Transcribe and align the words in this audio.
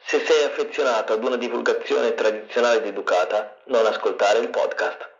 Se 0.00 0.18
sei 0.20 0.44
affezionato 0.44 1.12
ad 1.12 1.22
una 1.22 1.36
divulgazione 1.36 2.14
tradizionale 2.14 2.78
ed 2.78 2.86
educata, 2.86 3.56
non 3.66 3.84
ascoltare 3.84 4.38
il 4.38 4.48
podcast. 4.48 5.16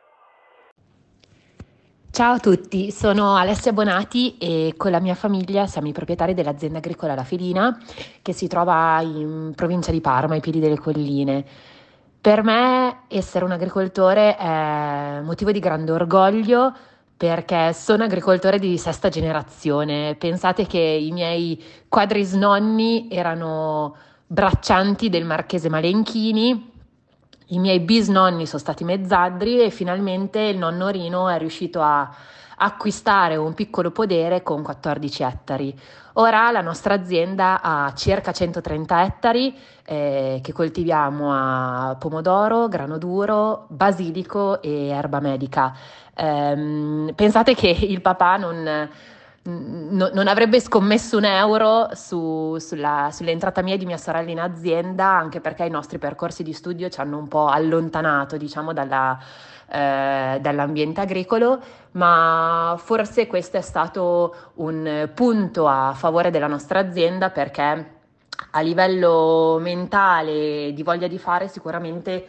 Ciao 2.11 2.35
a 2.35 2.39
tutti, 2.39 2.91
sono 2.91 3.37
Alessia 3.37 3.73
Bonati 3.73 4.39
e 4.39 4.75
con 4.77 4.91
la 4.91 4.99
mia 4.99 5.15
famiglia 5.15 5.67
siamo 5.67 5.89
i 5.89 5.93
proprietari 5.93 6.33
dell'azienda 6.33 6.79
agricola 6.79 7.15
La 7.15 7.23
Felina 7.23 7.79
che 8.23 8.33
si 8.33 8.47
trova 8.49 9.01
in 9.03 9.53
provincia 9.55 9.91
di 9.91 10.01
Parma, 10.01 10.35
ai 10.35 10.41
piedi 10.41 10.59
delle 10.59 10.79
colline. 10.79 11.45
Per 12.21 12.43
me 12.43 13.03
essere 13.09 13.45
un 13.45 13.53
agricoltore 13.53 14.37
è 14.37 15.21
motivo 15.23 15.53
di 15.53 15.61
grande 15.61 15.93
orgoglio 15.93 16.75
perché 17.17 17.73
sono 17.75 18.05
agricoltore 18.05 18.59
di 18.59 18.79
sesta 18.79 19.09
generazione. 19.11 20.15
Pensate 20.17 20.67
che 20.67 20.79
i 20.79 21.11
miei 21.11 21.63
quadrisnonni 21.89 23.09
erano 23.11 23.97
braccianti 24.29 25.09
del 25.09 25.25
marchese 25.25 25.71
Malenchini. 25.71 26.71
I 27.51 27.59
miei 27.59 27.81
bisnonni 27.81 28.45
sono 28.45 28.61
stati 28.61 28.85
mezzadri 28.85 29.63
e 29.63 29.71
finalmente 29.71 30.39
il 30.41 30.59
nonno 30.59 30.89
Rino 30.89 31.31
è 31.31 31.39
riuscito 31.39 31.81
a 31.81 32.15
acquistare 32.61 33.37
un 33.37 33.55
piccolo 33.55 33.91
podere 33.91 34.43
con 34.43 34.63
14 34.63 35.23
ettari. 35.23 35.75
Ora 36.15 36.51
la 36.51 36.61
nostra 36.61 36.93
azienda 36.95 37.63
ha 37.63 37.95
circa 37.95 38.33
130 38.33 39.03
ettari 39.03 39.57
eh, 39.87 40.41
che 40.43 40.53
coltiviamo 40.53 41.33
a 41.33 41.97
pomodoro, 41.99 42.69
grano 42.69 42.99
duro, 42.99 43.65
basilico 43.69 44.61
e 44.61 44.89
erba 44.89 45.21
medica. 45.21 45.73
Eh, 46.15 47.13
pensate 47.15 47.55
che 47.55 47.69
il 47.69 48.03
papà 48.03 48.37
non 48.37 48.91
no, 49.49 50.11
non 50.13 50.29
avrebbe 50.29 50.61
scommesso 50.61 51.17
un 51.17 51.25
euro 51.25 51.89
su, 51.93 52.57
sulla, 52.59 53.09
sull'entrata 53.11 53.63
mia 53.63 53.75
e 53.75 53.79
di 53.79 53.87
mia 53.87 53.97
sorella 53.97 54.31
in 54.31 54.41
azienda, 54.41 55.07
anche 55.07 55.41
perché 55.41 55.65
i 55.65 55.71
nostri 55.71 55.99
percorsi 55.99 56.43
di 56.43 56.53
studio 56.53 56.89
ci 56.89 57.01
hanno 57.01 57.19
un 57.19 57.29
po' 57.29 57.47
allontanato, 57.47 58.37
diciamo, 58.37 58.73
dalla, 58.73 59.19
eh, 59.71 60.39
dall'ambiente 60.41 61.01
agricolo, 61.01 61.61
ma 61.93 62.75
forse 62.79 63.27
questo 63.27 63.57
è 63.57 63.63
stato 63.63 64.53
un 64.57 65.11
punto 65.15 65.67
a 65.67 65.93
favore 65.95 66.31
della 66.31 66.47
nostra 66.47 66.81
azienda 66.81 67.31
perché 67.31 67.97
a 68.51 68.61
livello 68.61 69.59
mentale, 69.61 70.73
di 70.73 70.83
voglia 70.83 71.09
di 71.09 71.19
fare, 71.19 71.49
sicuramente 71.49 72.29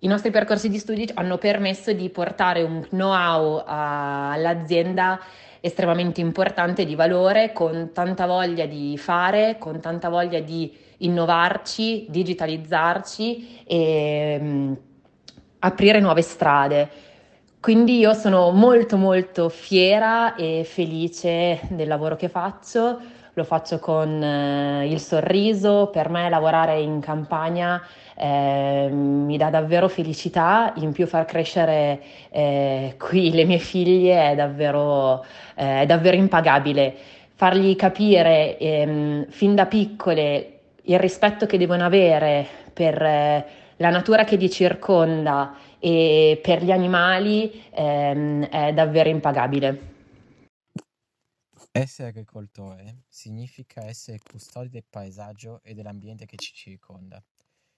i 0.00 0.08
nostri 0.08 0.30
percorsi 0.30 0.68
di 0.68 0.78
studio 0.78 1.06
hanno 1.14 1.38
permesso 1.38 1.92
di 1.92 2.10
portare 2.10 2.62
un 2.62 2.86
know-how 2.90 3.62
all'azienda 3.66 5.18
estremamente 5.60 6.20
importante 6.20 6.84
di 6.84 6.94
valore, 6.94 7.52
con 7.52 7.90
tanta 7.92 8.26
voglia 8.26 8.66
di 8.66 8.96
fare, 8.98 9.56
con 9.58 9.80
tanta 9.80 10.08
voglia 10.08 10.40
di 10.40 10.72
innovarci, 10.98 12.06
digitalizzarci 12.08 13.64
e 13.66 14.38
um, 14.40 14.76
aprire 15.60 16.00
nuove 16.00 16.22
strade. 16.22 16.88
Quindi 17.60 17.98
io 17.98 18.12
sono 18.12 18.50
molto 18.50 18.96
molto 18.96 19.48
fiera 19.48 20.36
e 20.36 20.62
felice 20.64 21.60
del 21.70 21.88
lavoro 21.88 22.14
che 22.14 22.28
faccio, 22.28 23.00
lo 23.36 23.44
faccio 23.44 23.78
con 23.78 24.22
eh, 24.22 24.88
il 24.88 24.98
sorriso, 24.98 25.90
per 25.92 26.08
me 26.08 26.30
lavorare 26.30 26.80
in 26.80 27.00
campagna 27.00 27.82
eh, 28.14 28.88
mi 28.90 29.36
dà 29.36 29.50
davvero 29.50 29.88
felicità, 29.88 30.72
in 30.76 30.92
più 30.92 31.06
far 31.06 31.26
crescere 31.26 32.00
eh, 32.30 32.94
qui 32.98 33.30
le 33.32 33.44
mie 33.44 33.58
figlie 33.58 34.30
è 34.30 34.34
davvero, 34.34 35.22
eh, 35.54 35.82
è 35.82 35.86
davvero 35.86 36.16
impagabile. 36.16 36.94
Fargli 37.34 37.76
capire 37.76 38.56
ehm, 38.56 39.26
fin 39.28 39.54
da 39.54 39.66
piccole 39.66 40.52
il 40.84 40.98
rispetto 40.98 41.44
che 41.44 41.58
devono 41.58 41.84
avere 41.84 42.46
per 42.72 43.02
eh, 43.02 43.46
la 43.76 43.90
natura 43.90 44.24
che 44.24 44.36
li 44.36 44.48
circonda 44.48 45.56
e 45.78 46.40
per 46.42 46.64
gli 46.64 46.70
animali 46.70 47.64
ehm, 47.70 48.46
è 48.46 48.72
davvero 48.72 49.10
impagabile. 49.10 49.95
Essere 51.78 52.08
agricoltore 52.08 53.04
significa 53.06 53.84
essere 53.84 54.18
custodi 54.18 54.68
del 54.68 54.86
paesaggio 54.88 55.62
e 55.62 55.74
dell'ambiente 55.74 56.24
che 56.26 56.38
ci 56.38 56.52
circonda. 56.54 57.22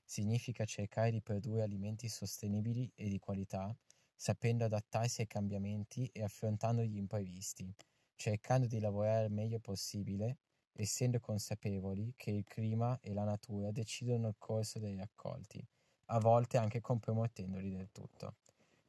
Significa 0.04 0.64
cercare 0.64 1.10
di 1.10 1.20
produrre 1.20 1.62
alimenti 1.64 2.08
sostenibili 2.08 2.90
e 2.94 3.08
di 3.08 3.18
qualità, 3.18 3.76
sapendo 4.14 4.64
adattarsi 4.64 5.20
ai 5.20 5.26
cambiamenti 5.26 6.06
e 6.12 6.22
affrontando 6.22 6.82
gli 6.82 6.96
imprevisti, 6.96 7.74
cercando 8.14 8.66
di 8.66 8.80
lavorare 8.80 9.24
al 9.24 9.32
meglio 9.32 9.58
possibile, 9.58 10.38
essendo 10.72 11.20
consapevoli 11.20 12.14
che 12.16 12.30
il 12.30 12.44
clima 12.44 12.98
e 13.00 13.12
la 13.12 13.24
natura 13.24 13.70
decidono 13.72 14.28
il 14.28 14.36
corso 14.38 14.78
dei 14.78 14.96
raccolti, 14.96 15.62
a 16.06 16.18
volte 16.20 16.56
anche 16.56 16.80
compromettendoli 16.80 17.70
del 17.70 17.90
tutto. 17.90 18.36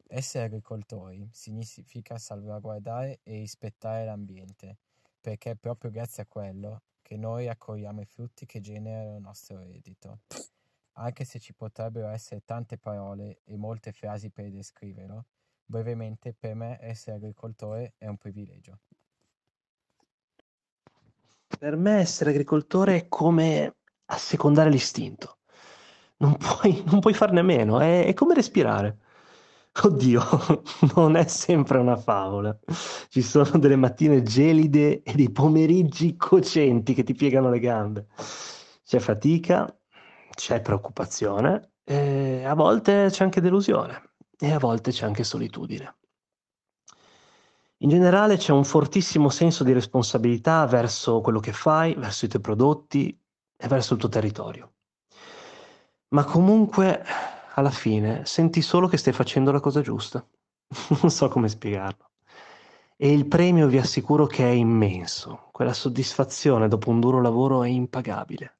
Essere 0.07 0.45
agricoltori 0.45 1.29
significa 1.31 2.17
salvaguardare 2.17 3.19
e 3.23 3.39
rispettare 3.39 4.05
l'ambiente, 4.05 4.77
perché 5.19 5.51
è 5.51 5.55
proprio 5.55 5.91
grazie 5.91 6.23
a 6.23 6.27
quello 6.27 6.83
che 7.01 7.17
noi 7.17 7.45
raccogliamo 7.45 8.01
i 8.01 8.05
frutti 8.05 8.45
che 8.45 8.61
generano 8.61 9.15
il 9.15 9.21
nostro 9.21 9.59
reddito 9.59 10.21
anche 10.99 11.23
se 11.23 11.39
ci 11.39 11.53
potrebbero 11.53 12.09
essere 12.09 12.41
tante 12.45 12.77
parole 12.77 13.41
e 13.45 13.55
molte 13.57 13.91
frasi 13.91 14.29
per 14.29 14.51
descriverlo, 14.51 15.25
brevemente 15.65 16.33
per 16.37 16.55
me 16.55 16.77
essere 16.81 17.17
agricoltore 17.17 17.93
è 17.97 18.07
un 18.07 18.17
privilegio. 18.17 18.79
Per 21.57 21.75
me 21.75 21.99
essere 21.99 22.29
agricoltore 22.29 22.95
è 22.95 23.07
come 23.07 23.75
assecondare 24.05 24.69
l'istinto. 24.69 25.37
Non 26.17 26.35
puoi, 26.37 26.83
non 26.87 26.99
puoi 26.99 27.13
farne 27.13 27.39
a 27.39 27.43
meno, 27.43 27.79
è, 27.79 28.05
è 28.05 28.13
come 28.13 28.33
respirare. 28.33 28.97
Oddio, 29.83 30.21
non 30.95 31.15
è 31.15 31.25
sempre 31.27 31.77
una 31.77 31.95
favola. 31.95 32.57
Ci 33.07 33.21
sono 33.21 33.57
delle 33.57 33.75
mattine 33.75 34.21
gelide 34.21 35.03
e 35.03 35.13
dei 35.13 35.31
pomeriggi 35.31 36.15
cocenti 36.15 36.93
che 36.93 37.03
ti 37.03 37.13
piegano 37.13 37.49
le 37.49 37.59
gambe. 37.59 38.07
C'è 38.83 38.99
fatica, 38.99 39.73
c'è 40.33 40.61
preoccupazione, 40.61 41.73
e 41.89 42.43
a 42.45 42.53
volte 42.53 43.07
c'è 43.09 43.23
anche 43.23 43.41
delusione 43.41 44.11
e 44.37 44.51
a 44.51 44.59
volte 44.59 44.91
c'è 44.91 45.05
anche 45.05 45.23
solitudine. 45.23 45.95
In 47.77 47.89
generale 47.89 48.37
c'è 48.37 48.51
un 48.51 48.63
fortissimo 48.63 49.29
senso 49.29 49.63
di 49.63 49.73
responsabilità 49.73 50.67
verso 50.67 51.21
quello 51.21 51.39
che 51.39 51.51
fai, 51.51 51.95
verso 51.95 52.25
i 52.25 52.27
tuoi 52.27 52.43
prodotti 52.43 53.19
e 53.57 53.67
verso 53.67 53.93
il 53.93 53.99
tuo 53.99 54.09
territorio. 54.09 54.73
Ma 56.09 56.23
comunque, 56.25 57.03
alla 57.59 57.69
fine, 57.69 58.25
senti 58.25 58.61
solo 58.61 58.87
che 58.87 58.97
stai 58.97 59.13
facendo 59.13 59.51
la 59.51 59.59
cosa 59.59 59.81
giusta. 59.81 60.25
non 61.01 61.11
so 61.11 61.27
come 61.29 61.49
spiegarlo. 61.49 62.09
E 62.97 63.11
il 63.13 63.27
premio 63.27 63.67
vi 63.67 63.77
assicuro 63.77 64.25
che 64.25 64.43
è 64.43 64.51
immenso. 64.51 65.47
Quella 65.51 65.73
soddisfazione 65.73 66.67
dopo 66.67 66.89
un 66.89 66.99
duro 66.99 67.21
lavoro 67.21 67.63
è 67.63 67.69
impagabile 67.69 68.55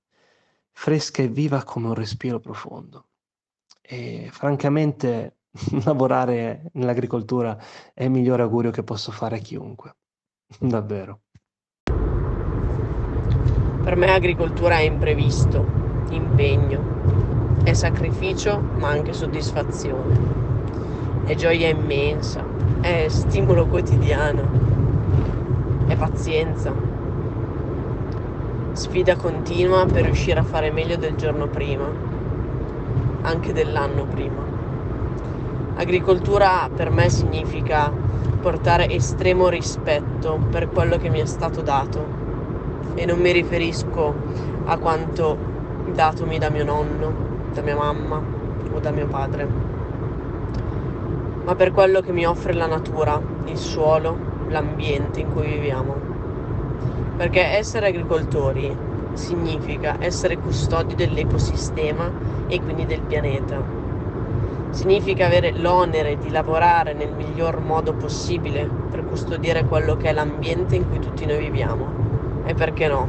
fresca 0.80 1.22
e 1.22 1.28
viva 1.28 1.63
come 1.66 1.88
un 1.88 1.94
respiro 1.94 2.40
profondo. 2.40 3.07
E 3.81 4.30
francamente 4.31 5.40
lavorare 5.84 6.69
nell'agricoltura 6.74 7.57
è 7.94 8.06
il 8.06 8.12
migliore 8.12 8.44
augurio 8.44 8.72
che 8.72 8.84
posso 8.84 9.12
fare 9.12 9.36
a 9.36 9.40
chiunque. 9.40 9.95
Davvero. 10.57 11.19
Per 13.84 13.95
me 13.98 14.13
agricoltura 14.13 14.78
è 14.78 14.84
imprevisto, 14.84 15.66
impegno, 16.12 17.29
è 17.69 17.74
sacrificio 17.74 18.60
ma 18.77 18.89
anche 18.89 19.13
soddisfazione, 19.13 20.18
è 21.25 21.36
gioia 21.36 21.69
immensa, 21.69 22.44
è 22.81 23.06
stimolo 23.10 23.68
quotidiano, 23.68 24.42
è 25.86 25.95
pazienza, 25.95 26.74
sfida 28.71 29.16
continua 29.18 29.86
per 29.86 30.06
riuscire 30.06 30.39
a 30.39 30.44
fare 30.44 30.71
meglio 30.71 30.98
del 30.98 31.13
giorno 31.16 31.48
prima, 31.48 31.88
anche 33.21 33.54
dell'anno 33.54 34.06
prima. 34.06 34.42
Agricoltura 35.75 36.68
per 36.75 36.89
me 36.89 37.07
significa 37.10 37.92
portare 38.42 38.89
estremo 38.89 39.48
rispetto 39.48 40.39
per 40.50 40.69
quello 40.69 40.98
che 40.98 41.10
mi 41.10 41.19
è 41.19 41.25
stato 41.25 41.62
dato. 41.62 42.18
E 42.95 43.06
non 43.06 43.19
mi 43.19 43.31
riferisco 43.31 44.16
a 44.66 44.77
quanto 44.77 45.38
datomi 45.94 46.39
da 46.39 46.50
mio 46.50 46.66
nonno, 46.66 47.29
da 47.54 47.62
mia 47.62 47.75
mamma 47.75 48.22
o 48.72 48.80
da 48.80 48.92
mio 48.92 49.07
padre, 49.07 49.48
ma 51.44 51.56
per 51.56 51.72
quello 51.72 52.01
che 52.01 52.12
mi 52.12 52.25
offre 52.25 52.54
la 52.54 52.68
natura, 52.68 53.22
il 53.46 53.57
suolo, 53.57 54.18
l'ambiente 54.48 55.19
in 55.19 55.34
cui 55.34 55.48
viviamo. 55.48 55.96
Perché 57.18 57.57
essere 57.57 57.88
agricoltori 57.88 58.75
significa 59.13 59.98
essere 60.00 60.38
custodi 60.38 60.96
dell'ecosistema 60.96 62.12
e 62.48 62.62
quindi 62.62 62.86
del 62.86 63.01
pianeta 63.01 63.80
Significa 64.72 65.25
avere 65.25 65.52
l'onere 65.52 66.18
di 66.18 66.30
lavorare 66.30 66.94
nel 66.94 67.12
miglior 67.12 67.60
modo 67.60 67.94
possibile 67.94 68.69
per 68.92 69.04
custodire 69.04 69.66
quello 69.66 69.98
che 69.98 70.10
è 70.10 70.13
l'ambiente 70.13 70.75
in 70.75 70.88
cui 70.88 71.00
tutti 71.00 71.25
noi 71.25 71.40
viviamo. 71.40 71.88
E 72.45 72.54
perché 72.54 72.88
no? 72.88 73.07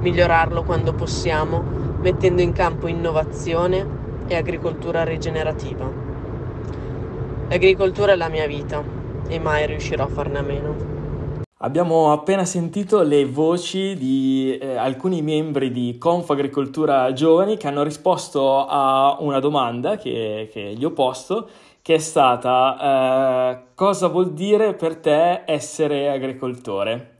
Migliorarlo 0.00 0.62
quando 0.62 0.92
possiamo, 0.92 1.64
mettendo 2.02 2.42
in 2.42 2.52
campo 2.52 2.88
innovazione 2.88 3.86
e 4.26 4.34
agricoltura 4.34 5.04
rigenerativa. 5.04 5.88
L'agricoltura 7.48 8.12
è 8.12 8.16
la 8.16 8.28
mia 8.28 8.46
vita 8.46 8.82
e 9.28 9.38
mai 9.38 9.66
riuscirò 9.66 10.04
a 10.04 10.08
farne 10.08 10.38
a 10.38 10.42
meno. 10.42 10.90
Abbiamo 11.58 12.10
appena 12.10 12.44
sentito 12.44 13.02
le 13.02 13.24
voci 13.24 13.96
di 13.96 14.58
eh, 14.60 14.74
alcuni 14.74 15.22
membri 15.22 15.70
di 15.70 15.96
Confagricoltura 15.96 17.12
Giovani 17.12 17.56
che 17.56 17.68
hanno 17.68 17.84
risposto 17.84 18.66
a 18.66 19.16
una 19.20 19.38
domanda 19.38 19.96
che, 19.96 20.48
che 20.52 20.74
gli 20.76 20.84
ho 20.84 20.90
posto, 20.90 21.48
che 21.80 21.94
è 21.94 21.98
stata 21.98 22.78
eh, 22.80 23.62
cosa 23.76 24.08
vuol 24.08 24.32
dire 24.32 24.74
per 24.74 24.96
te 24.96 25.42
essere 25.46 26.10
agricoltore? 26.10 27.11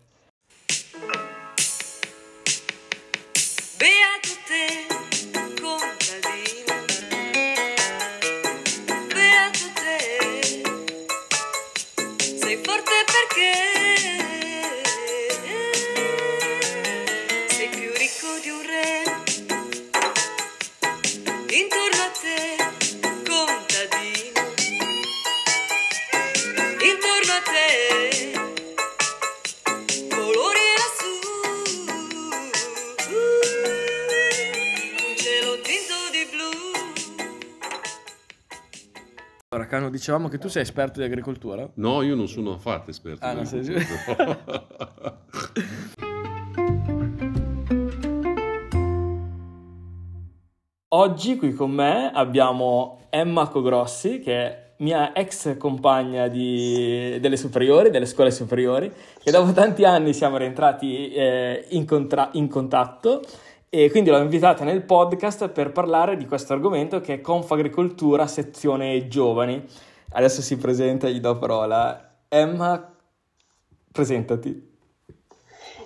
Cano, 39.73 39.89
dicevamo 39.89 40.29
che 40.29 40.37
tu 40.37 40.49
sei 40.49 40.61
esperto 40.61 41.01
di 41.01 41.07
agricoltura? 41.07 41.67
No, 41.77 42.03
io 42.03 42.15
non 42.15 42.29
sono 42.29 42.53
affatto 42.53 42.91
esperto. 42.91 43.25
Ah, 43.25 43.33
non 43.33 43.47
sei 43.47 43.65
Oggi 50.89 51.39
qui 51.39 51.55
con 51.55 51.71
me 51.71 52.11
abbiamo 52.13 53.07
Emma 53.09 53.49
Cogrossi, 53.49 54.21
che 54.21 54.37
è 54.37 54.75
mia 54.81 55.15
ex 55.15 55.57
compagna 55.57 56.29
di, 56.29 57.17
delle 57.19 57.39
superiori, 57.39 57.89
delle 57.89 58.05
scuole 58.05 58.31
superiori, 58.31 58.93
che 59.23 59.31
dopo 59.31 59.53
tanti 59.53 59.85
anni 59.85 60.13
siamo 60.13 60.37
rientrati 60.37 61.11
eh, 61.15 61.65
in, 61.71 61.87
contra- 61.87 62.29
in 62.33 62.47
contatto 62.47 63.23
e 63.75 63.91
quindi 63.91 64.11
l'ho 64.11 64.19
invitata 64.19 64.65
nel 64.65 64.83
podcast 64.83 65.49
per 65.49 65.73
parlare 65.73 66.19
di 66.19 66.27
questo 66.27 66.53
argomento 66.53 67.01
che 67.01 67.15
è 67.15 67.21
Confagricoltura 67.23 68.27
sezione 68.27 69.09
giovani. 69.09 69.67
Adesso 70.11 70.43
si 70.43 70.59
presenta 70.59 71.09
gli 71.09 71.21
do 71.21 71.39
parola. 71.39 72.17
Emma, 72.29 72.95
presentati. 73.91 74.77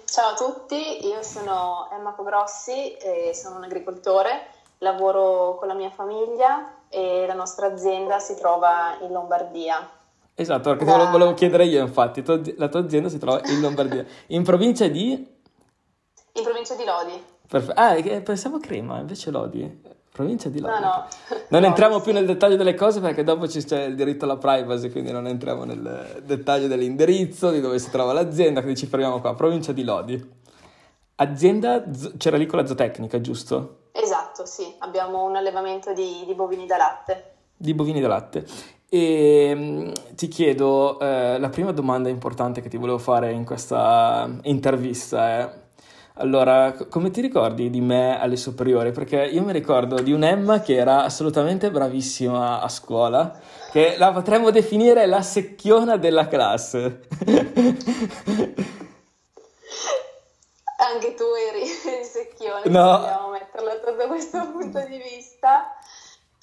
Ciao 0.05 0.31
a 0.31 0.35
tutti, 0.35 1.07
io 1.07 1.23
sono 1.23 1.89
Emma 1.93 2.13
Cogrossi 2.15 2.97
e 2.97 3.33
sono 3.33 3.59
un 3.59 3.63
agricoltore, 3.63 4.49
lavoro 4.79 5.55
con 5.55 5.69
la 5.69 5.75
mia 5.75 5.91
famiglia 5.91 6.89
e 6.89 7.25
la 7.25 7.35
nostra 7.35 7.69
azienda 7.69 8.19
si 8.19 8.35
trova 8.35 8.99
in 9.03 9.13
Lombardia. 9.13 9.89
Esatto, 10.35 10.71
perché 10.71 10.85
da... 10.85 10.91
te 10.91 10.99
lo 11.05 11.11
volevo 11.13 11.35
chiedere 11.35 11.65
io 11.67 11.83
infatti, 11.83 12.25
la 12.57 12.67
tua 12.67 12.81
azienda 12.81 13.09
si 13.09 13.19
trova 13.19 13.41
in 13.45 13.61
Lombardia, 13.61 14.05
in 14.29 14.43
provincia 14.43 14.89
di... 14.89 15.35
In 16.33 16.43
provincia 16.43 16.75
di 16.75 16.85
Lodi. 16.85 17.35
Perfe- 17.49 17.73
ah, 17.73 18.21
pensavo 18.23 18.59
Crema, 18.59 18.99
invece 18.99 19.31
Lodi. 19.31 19.83
Provincia 20.11 20.49
di 20.49 20.61
Lodi. 20.61 20.81
No, 20.81 20.81
no. 20.81 21.07
Non 21.49 21.61
no, 21.61 21.67
entriamo 21.67 21.99
sì. 21.99 22.05
più 22.05 22.13
nel 22.13 22.25
dettaglio 22.25 22.57
delle 22.57 22.75
cose 22.75 23.01
perché 23.01 23.23
dopo 23.23 23.47
c'è 23.47 23.85
il 23.85 23.95
diritto 23.95 24.25
alla 24.25 24.39
privacy, 24.39 24.91
quindi 24.91 25.13
non 25.13 25.27
entriamo 25.27 25.65
nel 25.65 26.23
dettaglio 26.25 26.69
dell'indirizzo, 26.69 27.51
di 27.51 27.61
dove 27.61 27.79
si 27.79 27.91
trova 27.91 28.15
l'azienda, 28.15 28.63
quindi 28.63 28.81
ci 28.81 28.87
fermiamo 28.87 29.21
qua. 29.21 29.35
Provincia 29.35 29.73
di 29.73 29.85
Lodi. 29.85 30.35
Azienda 31.17 31.85
ceralicola 32.17 32.67
zootecnica, 32.67 33.21
giusto? 33.21 33.89
Esatto, 33.93 34.47
sì. 34.47 34.75
Abbiamo 34.79 35.25
un 35.25 35.37
allevamento 35.37 35.93
di, 35.93 36.25
di 36.27 36.35
bovini 36.35 36.67
da 36.67 36.77
latte. 36.79 37.33
Di 37.55 37.75
bovini 37.75 38.01
da 38.01 38.09
latte. 38.09 38.47
E 38.89 39.53
mm, 39.55 39.93
ti 40.15 40.29
chiedo, 40.29 40.99
eh, 40.99 41.39
la 41.39 41.49
prima 41.49 41.73
domanda 41.73 42.09
importante 42.09 42.61
che 42.61 42.69
ti 42.69 42.77
volevo 42.77 42.99
fare 42.99 43.33
in 43.33 43.45
questa 43.45 44.31
intervista 44.43 45.29
è 45.29 45.53
allora, 46.19 46.73
come 46.89 47.11
ti 47.11 47.21
ricordi 47.21 47.69
di 47.69 47.83
me 47.83 48.19
alle 48.19 48.37
superiori? 48.37 48.91
Perché 48.91 49.23
io 49.25 49.43
mi 49.43 49.53
ricordo 49.53 50.01
di 50.01 50.13
un'Emma 50.13 50.61
che 50.61 50.75
era 50.75 51.03
assolutamente 51.03 51.71
bravissima 51.71 52.63
a 52.63 52.69
scuola, 52.71 53.39
che 53.71 53.97
la 53.99 54.13
potremmo 54.13 54.51
definire 54.51 55.05
la 55.05 55.21
secchiona 55.21 55.99
della 55.99 56.27
classe. 56.27 57.01
Anche 60.79 61.15
tu 61.15 61.25
eri 61.51 61.65
il 61.65 62.07
secchione, 62.07 62.63
no. 62.65 62.97
dobbiamo 62.99 63.29
metterlo 63.29 63.69
da 63.95 64.07
questo 64.07 64.51
punto 64.53 64.81
di 64.87 64.97
vista. 64.97 65.77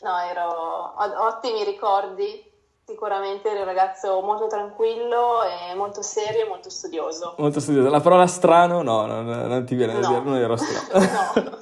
No, 0.01 0.19
ero 0.19 0.49
ho 0.49 1.27
ottimi 1.27 1.63
ricordi 1.63 2.52
Sicuramente 2.85 3.49
eri 3.49 3.59
un 3.59 3.65
ragazzo 3.65 4.21
molto 4.21 4.47
tranquillo 4.47 5.23
molto 5.75 6.01
serio 6.01 6.45
e 6.45 6.47
molto 6.47 6.69
studioso. 6.69 7.35
Molto 7.37 7.59
studioso. 7.59 7.89
La 7.89 8.01
parola 8.01 8.27
strano 8.27 8.81
no, 8.81 9.05
non, 9.05 9.25
non 9.25 9.65
ti 9.65 9.75
viene 9.75 9.93
no. 9.93 9.99
da 9.99 10.07
dire, 10.07 10.21
non 10.21 10.35
ero 10.35 10.55
strano. 10.55 11.33
no. 11.43 11.57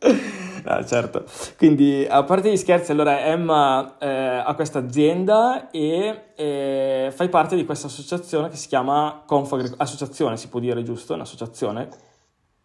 Ah, 0.62 0.84
certo. 0.84 1.24
Quindi, 1.56 2.06
a 2.08 2.22
parte 2.22 2.50
gli 2.50 2.56
scherzi, 2.56 2.92
allora 2.92 3.20
Emma 3.24 3.96
eh, 3.98 4.42
ha 4.44 4.54
questa 4.54 4.78
azienda 4.78 5.70
e 5.70 6.32
eh, 6.36 7.12
fai 7.14 7.28
parte 7.28 7.56
di 7.56 7.64
questa 7.64 7.86
associazione 7.86 8.50
che 8.50 8.56
si 8.56 8.68
chiama 8.68 9.22
Confagri... 9.26 9.72
Associazione, 9.78 10.36
si 10.36 10.48
può 10.48 10.60
dire 10.60 10.82
giusto? 10.82 11.14
Un'associazione? 11.14 11.88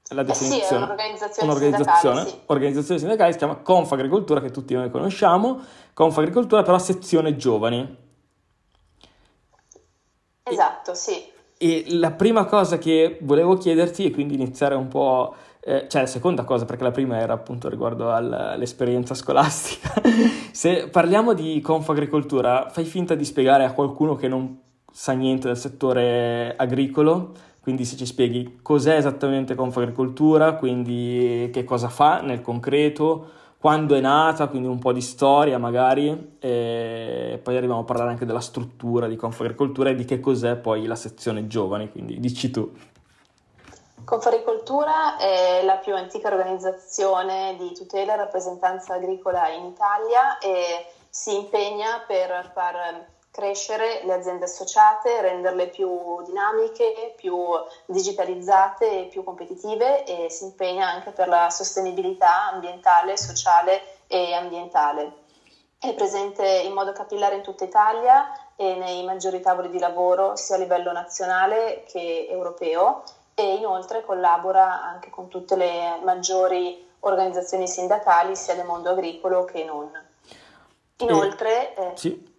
La 0.10 0.22
definizione. 0.22 0.62
Eh 0.62 0.66
sì, 0.66 0.74
è 0.74 0.78
un'organizzazione, 0.78 1.50
un'organizzazione 1.50 2.16
sindacale, 2.16 2.30
sì. 2.30 2.40
organizzazione 2.46 3.00
sindacale, 3.00 3.32
si 3.32 3.38
chiama 3.40 3.56
Confagricoltura, 3.56 4.40
che 4.40 4.52
tutti 4.52 4.74
noi 4.76 4.92
conosciamo, 4.92 5.62
Confagricoltura 5.94 6.62
però 6.62 6.78
sezione 6.78 7.36
giovani. 7.36 8.04
Esatto, 10.44 10.94
sì. 10.94 11.34
E 11.58 11.86
la 11.88 12.12
prima 12.12 12.46
cosa 12.46 12.78
che 12.78 13.18
volevo 13.22 13.58
chiederti, 13.58 14.06
e 14.06 14.12
quindi 14.12 14.36
iniziare 14.36 14.76
un 14.76 14.88
po', 14.90 15.34
eh, 15.62 15.88
cioè 15.90 16.02
la 16.02 16.08
seconda 16.08 16.44
cosa, 16.44 16.66
perché 16.66 16.84
la 16.84 16.92
prima 16.92 17.18
era 17.18 17.34
appunto 17.34 17.68
riguardo 17.68 18.12
all'esperienza 18.14 19.16
scolastica, 19.16 20.02
se 20.52 20.88
parliamo 20.90 21.34
di 21.34 21.60
Confagricoltura, 21.62 22.70
fai 22.70 22.84
finta 22.84 23.16
di 23.16 23.26
spiegare 23.26 23.64
a 23.64 23.72
qualcuno 23.72 24.16
che 24.16 24.28
non 24.28 24.62
sa 24.92 25.14
niente 25.14 25.48
del 25.48 25.58
settore 25.58 26.54
agricolo, 26.56 27.32
quindi 27.66 27.84
se 27.84 27.98
ci 27.98 28.06
spieghi 28.06 28.60
cos'è 28.62 28.96
esattamente 28.96 29.56
Confagricoltura, 29.56 30.54
quindi 30.54 31.50
che 31.52 31.64
cosa 31.64 31.90
fa 31.90 32.22
nel 32.22 32.44
concreto, 32.44 33.32
quando 33.58 33.96
è 33.96 34.00
nata, 34.02 34.48
quindi 34.50 34.68
un 34.68 34.78
po' 34.78 34.94
di 34.94 35.02
storia 35.02 35.58
magari, 35.58 36.36
e 36.38 37.40
poi 37.42 37.58
arriviamo 37.58 37.82
a 37.82 37.84
parlare 37.84 38.12
anche 38.12 38.28
della 38.28 38.40
struttura 38.40 39.08
di 39.08 39.16
Confagricoltura 39.16 39.90
e 39.90 39.96
di 39.96 40.06
che 40.06 40.20
cos'è 40.20 40.58
poi 40.58 40.86
la 40.86 40.94
sezione 40.94 41.48
giovani, 41.48 41.90
quindi 41.90 42.20
dici 42.20 42.52
tu. 42.52 42.72
Confagricoltura 44.04 45.18
è 45.18 45.64
la 45.66 45.78
più 45.78 45.96
antica 45.96 46.28
organizzazione 46.28 47.56
di 47.58 47.74
tutela 47.74 48.14
e 48.14 48.18
rappresentanza 48.18 48.94
agricola 48.94 49.50
in 49.50 49.66
Italia 49.66 50.38
e 50.38 50.86
si 51.10 51.36
impegna 51.36 52.04
per 52.06 52.52
far 52.54 53.14
crescere 53.36 54.02
le 54.06 54.14
aziende 54.14 54.46
associate, 54.46 55.20
renderle 55.20 55.68
più 55.68 56.24
dinamiche, 56.24 57.14
più 57.18 57.36
digitalizzate 57.86 59.02
e 59.02 59.06
più 59.08 59.26
competitive 59.26 60.06
e 60.06 60.30
si 60.30 60.46
impegna 60.46 60.88
anche 60.88 61.12
per 61.12 61.28
la 61.28 61.50
sostenibilità 61.50 62.48
ambientale, 62.48 63.18
sociale 63.18 63.82
e 64.08 64.34
ambientale. 64.34 65.12
È 65.78 65.94
presente 65.94 66.46
in 66.46 66.72
modo 66.72 66.94
capillare 66.94 67.36
in 67.36 67.42
tutta 67.42 67.66
Italia 67.66 68.32
e 68.56 68.76
nei 68.76 69.04
maggiori 69.04 69.42
tavoli 69.42 69.70
di 69.70 69.80
lavoro 69.80 70.38
sia 70.38 70.56
a 70.56 70.60
livello 70.60 70.94
nazionale 70.94 71.84
che 71.86 72.28
europeo 72.30 73.04
e 73.34 73.56
inoltre 73.56 74.02
collabora 74.02 74.82
anche 74.82 75.10
con 75.10 75.28
tutte 75.28 75.58
le 75.58 76.00
maggiori 76.02 76.82
organizzazioni 77.02 77.68
sindacali 77.68 78.34
sia 78.38 78.56
del 78.56 78.66
mondo 78.66 78.92
agricolo 78.92 79.44
che 79.44 79.66
non. 79.66 79.92
Inoltre... 81.00 81.76
Eh, 81.76 81.92
sì. 81.98 82.34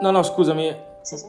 No, 0.00 0.10
no, 0.10 0.22
scusami. 0.22 0.76
Sì, 1.02 1.16
sì. 1.16 1.26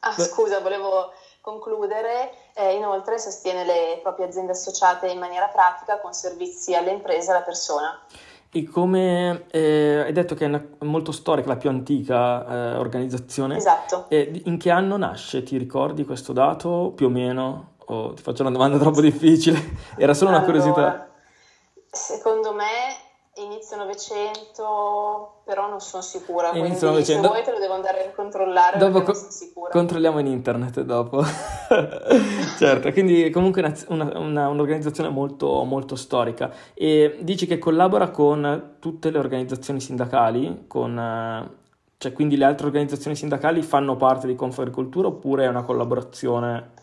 Ah, 0.00 0.14
Beh. 0.16 0.22
scusa, 0.22 0.60
volevo 0.60 1.12
concludere. 1.40 2.32
Eh, 2.54 2.74
inoltre 2.74 3.18
sostiene 3.18 3.64
le 3.64 4.00
proprie 4.02 4.26
aziende 4.26 4.52
associate 4.52 5.08
in 5.08 5.18
maniera 5.18 5.46
pratica 5.46 6.00
con 6.00 6.12
servizi 6.12 6.74
alle 6.74 6.90
imprese 6.90 7.28
e 7.28 7.34
alla 7.34 7.44
persona. 7.44 8.00
E 8.50 8.64
come 8.64 9.44
eh, 9.50 10.02
hai 10.06 10.12
detto 10.12 10.34
che 10.34 10.44
è 10.44 10.48
una, 10.48 10.64
molto 10.80 11.12
storica, 11.12 11.48
la 11.48 11.56
più 11.56 11.68
antica 11.68 12.46
eh, 12.46 12.76
organizzazione. 12.76 13.56
Esatto. 13.56 14.06
E 14.08 14.42
in 14.46 14.58
che 14.58 14.70
anno 14.70 14.96
nasce? 14.96 15.42
Ti 15.42 15.56
ricordi 15.58 16.04
questo 16.04 16.32
dato 16.32 16.92
più 16.94 17.06
o 17.06 17.10
meno? 17.10 17.74
O 17.90 18.12
ti 18.14 18.22
faccio 18.22 18.42
una 18.42 18.50
domanda 18.50 18.78
troppo 18.78 19.00
difficile? 19.00 19.58
Era 19.96 20.14
solo 20.14 20.30
allora, 20.30 20.44
una 20.44 20.52
curiosità. 20.52 21.08
Secondo 21.90 22.52
me 22.52 22.66
inizio 23.58 23.76
Novecento, 23.76 25.40
però 25.44 25.68
non 25.68 25.80
sono 25.80 26.02
sicura. 26.02 26.52
Inizio 26.52 26.88
quindi 26.88 27.04
se 27.04 27.18
vuoi 27.18 27.42
te 27.42 27.50
lo 27.50 27.58
devo 27.58 27.74
andare 27.74 28.06
a 28.06 28.10
controllare 28.14 28.78
dopo 28.78 29.02
co- 29.02 29.14
sono 29.14 29.30
sicura. 29.30 29.70
Controlliamo 29.70 30.20
in 30.20 30.26
internet 30.26 30.80
dopo. 30.82 31.22
certo, 32.56 32.92
quindi 32.92 33.28
comunque 33.30 33.62
una, 33.88 34.12
una, 34.18 34.48
un'organizzazione 34.48 35.10
molto, 35.10 35.64
molto 35.64 35.96
storica. 35.96 36.52
E 36.74 37.18
dici 37.20 37.46
che 37.46 37.58
collabora 37.58 38.10
con 38.10 38.76
tutte 38.78 39.10
le 39.10 39.18
organizzazioni 39.18 39.80
sindacali, 39.80 40.64
con, 40.68 41.50
cioè 41.98 42.12
quindi 42.12 42.36
le 42.36 42.44
altre 42.44 42.66
organizzazioni 42.66 43.16
sindacali 43.16 43.62
fanno 43.62 43.96
parte 43.96 44.26
di 44.28 44.36
Confagricoltura 44.36 45.08
oppure 45.08 45.44
è 45.44 45.48
una 45.48 45.64
collaborazione? 45.64 46.76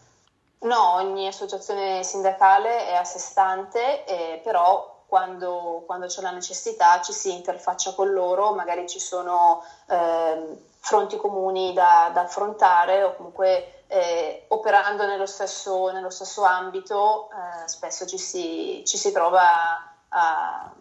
No, 0.60 0.96
ogni 0.96 1.28
associazione 1.28 2.04
sindacale 2.04 2.88
è 2.88 2.96
a 2.96 3.04
sé 3.04 3.20
stante, 3.20 4.04
eh, 4.06 4.42
però 4.44 4.95
quando, 5.08 5.84
quando, 5.86 6.08
c'è 6.08 6.22
la 6.22 6.32
necessità 6.32 7.02
ci 7.02 7.14
si 7.14 7.34
interfaccia 7.34 7.94
con 7.94 8.12
loro, 8.12 8.54
magari 8.54 8.88
ci 8.88 9.00
sono 9.00 9.64
eh, 9.88 10.58
fronti 10.80 11.18
comuni 11.18 11.74
da, 11.74 12.12
da, 12.14 12.22
affrontare 12.22 13.04
o 13.04 13.16
comunque 13.16 13.84
eh, 13.88 14.46
operando 14.50 15.06
nello 15.06 15.26
stesso, 15.26 15.92
nello 15.92 16.10
stesso 16.10 16.44
ambito 16.44 17.30
eh, 17.30 17.68
spesso 17.68 18.06
ci 18.06 18.18
si, 18.18 18.84
ci 18.86 18.98
si, 18.98 19.12
trova 19.12 19.42
a... 20.10 20.72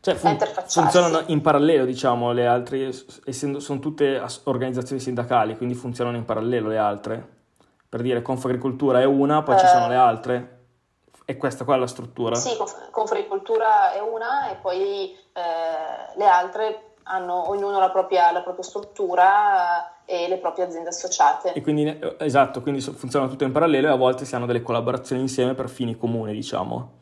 Cioè, 0.00 0.14
fun- 0.14 0.38
funzionano 0.66 1.22
in 1.26 1.40
parallelo, 1.40 1.84
diciamo, 1.84 2.32
le 2.32 2.46
altre, 2.46 2.90
essendo 3.24 3.60
sono 3.60 3.78
tutte 3.78 4.20
organizzazioni 4.44 5.00
sindacali, 5.00 5.56
quindi 5.56 5.74
funzionano 5.74 6.16
in 6.16 6.24
parallelo 6.24 6.68
le 6.68 6.78
altre. 6.78 7.28
Per 7.88 8.00
dire, 8.00 8.22
Confagricoltura 8.22 9.00
è 9.00 9.04
una, 9.04 9.42
poi 9.42 9.58
ci 9.58 9.66
sono 9.66 9.86
le 9.88 9.96
altre. 9.96 10.61
E 11.32 11.36
questa 11.38 11.64
qua 11.64 11.76
è 11.76 11.78
la 11.78 11.86
struttura? 11.86 12.34
Sì, 12.34 12.56
Confagricoltura 12.90 13.92
è 13.92 14.00
una 14.00 14.50
e 14.50 14.56
poi 14.56 15.16
eh, 15.32 16.16
le 16.16 16.26
altre 16.26 16.90
hanno 17.04 17.48
ognuno 17.48 17.78
la 17.78 17.90
propria, 17.90 18.30
la 18.30 18.42
propria 18.42 18.62
struttura 18.62 20.04
eh, 20.04 20.24
e 20.24 20.28
le 20.28 20.36
proprie 20.36 20.66
aziende 20.66 20.90
associate. 20.90 21.54
E 21.54 21.62
quindi, 21.62 21.86
eh, 21.86 22.16
esatto, 22.18 22.60
quindi 22.60 22.82
funzionano 22.82 23.30
tutte 23.30 23.44
in 23.44 23.52
parallelo 23.52 23.88
e 23.88 23.90
a 23.90 23.96
volte 23.96 24.26
si 24.26 24.34
hanno 24.34 24.44
delle 24.44 24.60
collaborazioni 24.60 25.22
insieme 25.22 25.54
per 25.54 25.70
fini 25.70 25.96
comuni, 25.96 26.34
diciamo. 26.34 27.00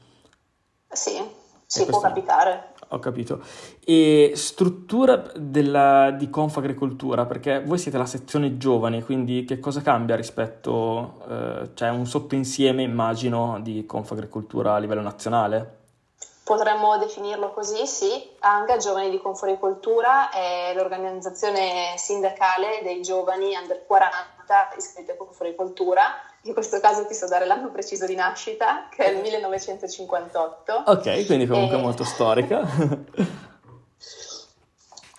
Sì, 0.89 1.21
sì, 1.67 1.87
può 1.87 1.99
capitare 1.99 2.73
ho 2.91 2.99
capito. 2.99 3.41
E 3.85 4.33
struttura 4.35 5.17
della, 5.37 6.11
di 6.11 6.29
Confagricoltura, 6.31 7.27
perché 7.27 7.63
voi 7.63 7.79
siete 7.79 7.99
la 7.99 8.07
sezione 8.07 8.57
giovane, 8.57 9.05
quindi 9.05 9.45
che 9.45 9.59
cosa 9.59 9.81
cambia 9.81 10.17
rispetto, 10.17 11.23
eh, 11.29 11.71
cioè 11.75 11.91
un 11.91 12.07
sottoinsieme 12.07 12.83
immagino 12.83 13.59
di 13.61 13.87
Confagricoltura 13.87 14.75
a 14.75 14.79
livello 14.79 15.03
nazionale? 15.03 15.79
Potremmo 16.45 16.99
definirlo 16.99 17.53
così, 17.53 17.87
sì. 17.87 18.11
Anga 18.41 18.77
Giovani 18.77 19.09
di 19.09 19.21
Confagricoltura 19.21 20.31
è 20.31 20.73
l'organizzazione 20.75 21.95
sindacale 21.97 22.81
dei 22.83 23.03
giovani 23.03 23.55
under 23.55 23.85
40 23.87 24.75
iscritti 24.77 25.13
a 25.13 25.17
Confagricoltura 25.17 26.03
in 26.43 26.55
questo 26.55 26.81
caso 26.81 27.07
ti 27.07 27.15
so 27.15 27.27
dare 27.27 27.45
l'anno 27.45 27.71
preciso 27.71 28.07
di 28.07 28.15
nascita, 28.15 28.89
che 28.91 29.05
è 29.05 29.11
il 29.11 29.21
1958. 29.21 30.85
Ok, 30.87 31.27
quindi 31.27 31.47
comunque 31.47 31.77
e... 31.77 31.81
molto 31.81 32.05
storica. 32.05 32.61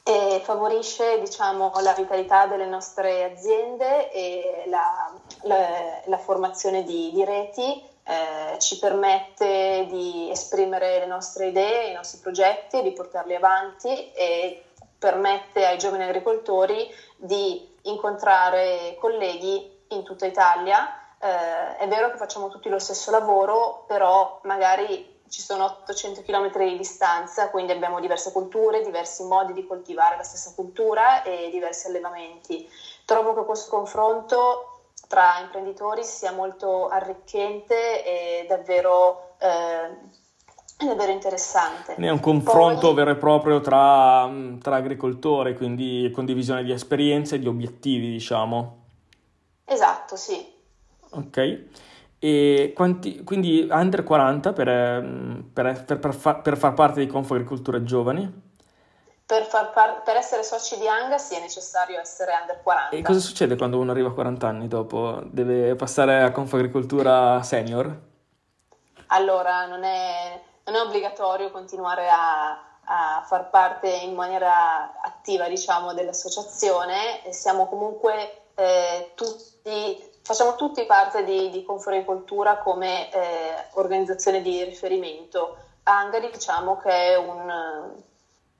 e 0.03 0.41
favorisce 0.43 1.19
diciamo, 1.19 1.71
la 1.81 1.93
vitalità 1.93 2.47
delle 2.47 2.65
nostre 2.65 3.23
aziende 3.23 4.11
e 4.11 4.63
la, 4.65 5.13
la, 5.43 6.01
la 6.05 6.17
formazione 6.17 6.83
di, 6.83 7.11
di 7.13 7.23
reti, 7.23 7.83
eh, 8.03 8.57
ci 8.57 8.79
permette 8.79 9.85
di 9.89 10.27
esprimere 10.31 10.99
le 10.99 11.05
nostre 11.05 11.49
idee, 11.49 11.91
i 11.91 11.93
nostri 11.93 12.19
progetti, 12.19 12.81
di 12.81 12.93
portarli 12.93 13.35
avanti 13.35 14.11
e 14.11 14.63
permette 14.97 15.67
ai 15.67 15.77
giovani 15.77 16.03
agricoltori 16.03 16.87
di 17.15 17.69
incontrare 17.83 18.97
colleghi 18.99 19.79
in 19.89 20.03
tutta 20.03 20.25
Italia 20.25 20.95
eh, 21.21 21.77
è 21.77 21.87
vero 21.87 22.09
che 22.09 22.17
facciamo 22.17 22.49
tutti 22.49 22.67
lo 22.67 22.79
stesso 22.79 23.11
lavoro, 23.11 23.85
però 23.87 24.39
magari 24.43 25.19
ci 25.29 25.41
sono 25.41 25.63
800 25.65 26.23
km 26.23 26.51
di 26.57 26.77
distanza, 26.77 27.49
quindi 27.49 27.71
abbiamo 27.71 27.99
diverse 27.99 28.31
culture, 28.31 28.83
diversi 28.83 29.23
modi 29.23 29.53
di 29.53 29.65
coltivare 29.65 30.17
la 30.17 30.23
stessa 30.23 30.51
cultura 30.53 31.23
e 31.23 31.49
diversi 31.51 31.87
allevamenti. 31.87 32.67
Trovo 33.05 33.33
che 33.33 33.45
questo 33.45 33.69
confronto 33.69 34.71
tra 35.07 35.39
imprenditori 35.41 36.03
sia 36.03 36.31
molto 36.31 36.89
arricchente 36.89 38.03
e 38.03 38.45
davvero, 38.47 39.35
eh, 39.39 40.85
davvero 40.85 41.11
interessante. 41.11 41.95
È 41.95 42.09
un 42.09 42.19
confronto 42.19 42.87
Poi, 42.87 42.95
vero 42.95 43.11
e 43.11 43.15
proprio 43.15 43.61
tra, 43.61 44.29
tra 44.61 44.75
agricoltori, 44.75 45.55
quindi 45.55 46.11
condivisione 46.13 46.63
di 46.63 46.71
esperienze 46.71 47.35
e 47.35 47.39
di 47.39 47.47
obiettivi, 47.47 48.11
diciamo. 48.11 48.79
Esatto, 49.65 50.17
sì. 50.17 50.50
Ok. 51.11 51.63
E 52.23 52.73
quanti, 52.75 53.23
quindi 53.23 53.67
under 53.71 54.03
40 54.03 54.53
per, 54.53 54.67
ehm, 54.67 55.49
per, 55.51 55.83
per, 55.85 55.97
per, 55.99 56.13
fa, 56.13 56.35
per 56.35 56.55
far 56.55 56.73
parte 56.73 56.99
di 56.99 57.07
Confagricoltura 57.07 57.83
Giovani? 57.83 58.49
Per, 59.25 59.47
par- 59.47 60.03
per, 60.03 60.17
essere 60.17 60.43
soci 60.43 60.77
di 60.77 60.87
Anga 60.87 61.17
sì 61.17 61.35
è 61.35 61.39
necessario 61.39 61.99
essere 61.99 62.33
under 62.39 62.61
40. 62.61 62.95
E 62.95 63.01
cosa 63.01 63.19
succede 63.19 63.55
quando 63.55 63.79
uno 63.79 63.89
arriva 63.89 64.09
a 64.09 64.13
40 64.13 64.47
anni 64.47 64.67
dopo? 64.67 65.21
Deve 65.25 65.75
passare 65.75 66.21
a 66.21 66.31
Confagricoltura 66.31 67.41
Senior? 67.41 67.97
Allora, 69.07 69.65
non 69.65 69.83
è, 69.83 70.39
non 70.65 70.75
è 70.75 70.79
obbligatorio 70.79 71.49
continuare 71.49 72.07
a, 72.07 72.51
a, 72.83 73.23
far 73.25 73.49
parte 73.49 73.89
in 73.89 74.13
maniera 74.13 75.01
attiva, 75.01 75.47
diciamo, 75.47 75.93
dell'associazione. 75.93 77.21
Siamo 77.31 77.67
comunque 77.67 78.43
eh, 78.53 79.11
tutti 79.15 80.10
facciamo 80.21 80.55
tutti 80.55 80.85
parte 80.85 81.23
di, 81.23 81.49
di 81.49 81.63
Confagricoltura 81.63 82.57
come 82.57 83.11
eh, 83.11 83.19
organizzazione 83.73 84.41
di 84.41 84.63
riferimento. 84.63 85.57
Angari 85.83 86.29
diciamo 86.31 86.77
che 86.77 86.89
è, 86.89 87.17
un, 87.17 87.93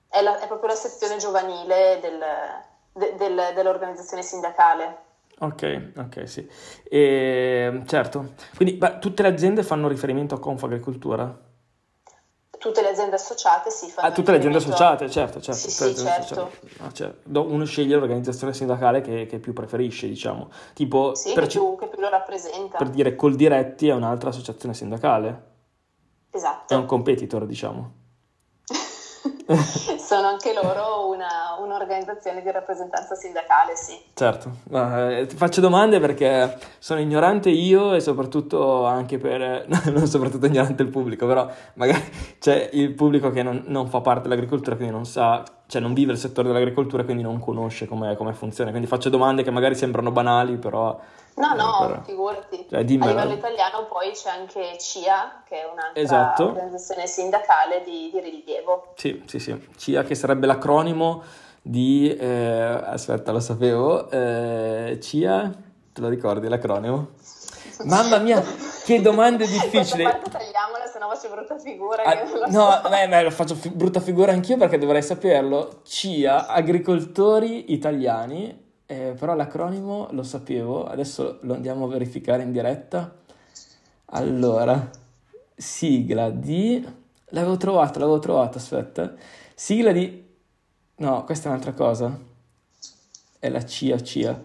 è, 0.10 0.22
la, 0.22 0.40
è 0.40 0.48
proprio 0.48 0.70
la 0.70 0.76
sezione 0.76 1.18
giovanile 1.18 2.00
del, 2.02 2.20
de, 2.94 3.16
del, 3.16 3.54
dell'organizzazione 3.54 4.24
sindacale. 4.24 5.10
Ok, 5.40 5.94
ok, 5.98 6.28
sì. 6.28 6.48
E, 6.84 7.82
certo. 7.86 8.34
Quindi 8.56 8.76
beh, 8.76 9.00
tutte 9.00 9.24
le 9.24 9.30
aziende 9.30 9.64
fanno 9.64 9.88
riferimento 9.88 10.36
a 10.36 10.40
Confagricoltura? 10.40 11.50
Tutte 12.62 12.84
le 12.84 12.90
aziende 12.90 13.16
associate 13.16 13.72
si 13.72 13.90
fanno. 13.90 14.08
Ah, 14.08 14.12
tutte 14.12 14.30
le 14.30 14.38
aziende 14.38 14.60
associate, 14.60 15.10
certo, 15.10 15.42
certo. 15.42 15.60
Sì, 15.60 15.72
sì, 15.72 15.96
certo. 15.96 16.52
Ah, 16.78 16.92
certo. 16.92 17.42
Uno 17.42 17.66
sceglie 17.66 17.96
l'organizzazione 17.96 18.54
sindacale 18.54 19.02
che, 19.02 19.26
che 19.26 19.40
più 19.40 19.52
preferisce, 19.52 20.08
diciamo. 20.08 20.52
Tipo, 20.74 21.16
sì, 21.16 21.34
per 21.34 21.48
che, 21.48 21.58
più, 21.58 21.76
che 21.76 21.88
più 21.88 22.00
lo 22.00 22.10
rappresenta. 22.10 22.78
Per 22.78 22.90
dire, 22.90 23.16
Coldiretti 23.16 23.88
è 23.88 23.94
un'altra 23.94 24.30
associazione 24.30 24.76
sindacale. 24.76 25.50
Esatto. 26.30 26.72
È 26.72 26.78
un 26.78 26.86
competitor, 26.86 27.48
diciamo. 27.48 27.94
sono 29.98 30.28
anche 30.28 30.54
loro 30.54 31.08
una, 31.08 31.51
un'organizzazione 31.92 32.42
di 32.42 32.52
rappresentanza 32.52 33.16
sindacale, 33.16 33.76
sì. 33.76 34.00
Certo, 34.14 34.52
eh, 34.72 35.26
ti 35.28 35.36
faccio 35.36 35.62
domande 35.62 36.00
perché 36.00 36.58
sono 36.80 37.00
ignorante 37.00 37.50
io 37.50 37.94
e 37.94 38.00
soprattutto 38.00 38.86
anche 38.86 39.18
per, 39.18 39.68
non 39.92 40.08
soprattutto 40.08 40.46
ignorante 40.46 40.84
il 40.84 40.90
pubblico, 40.90 41.28
però 41.28 41.48
magari 41.76 42.04
c'è 42.40 42.70
il 42.74 42.94
pubblico 42.94 43.32
che 43.32 43.44
non, 43.44 43.64
non 43.68 43.88
fa 43.88 44.02
parte 44.02 44.24
dell'agricoltura, 44.24 44.76
quindi 44.76 44.94
non 44.94 45.06
sa, 45.06 45.44
cioè 45.68 45.82
non 45.82 45.94
vive 45.94 46.14
il 46.14 46.18
settore 46.18 46.48
dell'agricoltura, 46.48 47.04
quindi 47.04 47.24
non 47.24 47.40
conosce 47.40 47.88
come 47.88 48.16
funziona. 48.34 48.70
Quindi 48.70 48.88
faccio 48.88 49.10
domande 49.10 49.44
che 49.44 49.52
magari 49.52 49.76
sembrano 49.76 50.12
banali, 50.12 50.58
però 50.58 51.00
No, 51.36 51.54
no, 51.54 51.88
per... 51.88 52.02
figurati. 52.04 52.66
Cioè, 52.70 52.80
a 52.80 52.82
livello 52.82 53.34
italiano 53.34 53.86
poi 53.86 54.12
c'è 54.12 54.30
anche 54.30 54.78
CIA, 54.78 55.44
che 55.48 55.62
è 55.62 55.70
un'altra 55.72 56.02
esatto. 56.02 56.46
organizzazione 56.48 57.08
sindacale 57.08 57.84
di, 57.84 58.10
di, 58.12 58.20
rilievo. 58.20 58.94
Sì, 58.96 59.24
sì, 59.26 59.40
sì. 59.40 59.70
CIA 59.78 60.04
che 60.04 60.16
sarebbe 60.16 60.46
l'acronimo 60.46 61.24
di... 61.62 62.16
Eh, 62.16 62.82
aspetta, 62.86 63.32
lo 63.32 63.40
sapevo. 63.40 64.10
Eh, 64.10 64.98
CIA, 65.02 65.52
te 65.94 66.02
lo 66.02 66.10
ricordi 66.10 66.48
l'acronimo? 66.48 67.12
Mamma 67.84 68.18
mia, 68.18 68.44
che 68.86 69.02
domande 69.02 69.48
difficili. 69.48 70.04
Questa 70.04 70.30
tagliamola, 70.30 70.86
se 70.86 71.00
no 71.00 71.10
faccio 71.10 71.30
brutta 71.30 71.58
figura. 71.58 72.04
Ah, 72.04 72.48
no, 72.50 72.82
beh, 72.90 73.08
beh, 73.08 73.24
lo 73.24 73.32
faccio 73.32 73.56
fi- 73.56 73.70
brutta 73.70 74.00
figura 74.00 74.32
anch'io 74.32 74.58
perché 74.58 74.78
dovrei 74.78 75.02
saperlo. 75.02 75.82
CIA, 75.84 76.48
agricoltori 76.48 77.74
italiani 77.74 78.70
eh, 78.92 79.16
però 79.18 79.36
l'acronimo 79.36 80.10
lo 80.12 80.22
sapevo, 80.22 80.86
adesso 80.86 81.38
lo 81.44 81.54
andiamo 81.54 81.86
a 81.86 81.88
verificare 81.88 82.44
in 82.44 82.52
diretta. 82.52 83.16
Allora, 84.08 84.90
sigla 85.56 86.30
di... 86.30 86.86
L'avevo 87.30 87.56
trovato, 87.56 88.00
l'avevo 88.00 88.20
trovato, 88.20 88.58
aspetta. 88.58 89.14
Sigla 89.56 89.94
di... 89.94 90.21
No, 90.98 91.24
questa 91.24 91.48
è 91.48 91.52
un'altra 91.52 91.74
cosa. 91.74 92.18
È 93.40 93.50
la 93.50 93.66
CIA, 93.66 94.02
CIA. 94.02 94.42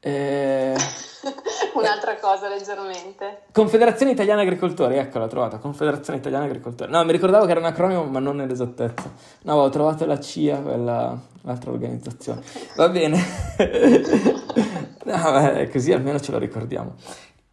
Eh... 0.00 0.76
Un'altra 1.74 2.16
cosa 2.16 2.48
leggermente. 2.48 3.42
Confederazione 3.52 4.12
Italiana 4.12 4.42
Agricoltori, 4.42 4.96
ecco 4.96 5.18
l'ho 5.18 5.26
trovata, 5.26 5.58
Confederazione 5.58 6.18
Italiana 6.18 6.44
Agricoltori. 6.44 6.90
No, 6.90 7.04
mi 7.04 7.12
ricordavo 7.12 7.44
che 7.44 7.50
era 7.50 7.60
un 7.60 7.66
acronimo, 7.66 8.04
ma 8.04 8.18
non 8.18 8.36
nell'esattezza. 8.36 9.10
No, 9.42 9.54
ho 9.54 9.68
trovato 9.68 10.06
la 10.06 10.18
CIA, 10.18 10.60
quella, 10.60 11.18
l'altra 11.42 11.70
organizzazione. 11.70 12.42
Va 12.76 12.88
bene. 12.88 13.18
no, 15.04 15.32
beh, 15.32 15.68
così 15.70 15.92
almeno 15.92 16.20
ce 16.20 16.32
lo 16.32 16.38
ricordiamo. 16.38 16.94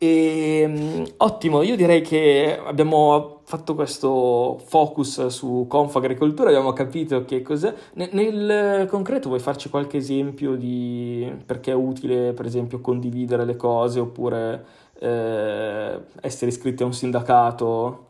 E, 0.04 0.60
ehm, 0.64 1.06
ottimo, 1.18 1.62
io 1.62 1.78
direi 1.78 2.02
che 2.02 2.60
abbiamo 2.62 3.40
fatto 3.46 3.74
questo 3.74 4.60
focus 4.66 5.28
su 5.28 5.66
Conf 5.70 5.96
Agricoltura, 5.96 6.50
abbiamo 6.50 6.74
capito 6.74 7.24
che 7.24 7.42
cos'è. 7.42 7.74
N- 7.96 8.10
nel 8.12 8.88
concreto 8.90 9.30
vuoi 9.30 9.40
farci 9.40 9.70
qualche 9.70 9.98
esempio 9.98 10.56
di 10.56 11.34
perché 11.46 11.72
è 11.72 11.76
utile, 11.76 12.34
per 12.34 12.46
esempio, 12.46 12.82
condividere 12.82 13.46
le 13.46 13.56
cose 13.56 14.02
oppure 14.02 14.66
eh, 15.00 16.00
essere 16.22 16.52
iscritti 16.52 16.84
a 16.84 16.86
un 16.86 16.94
sindacato? 16.94 18.08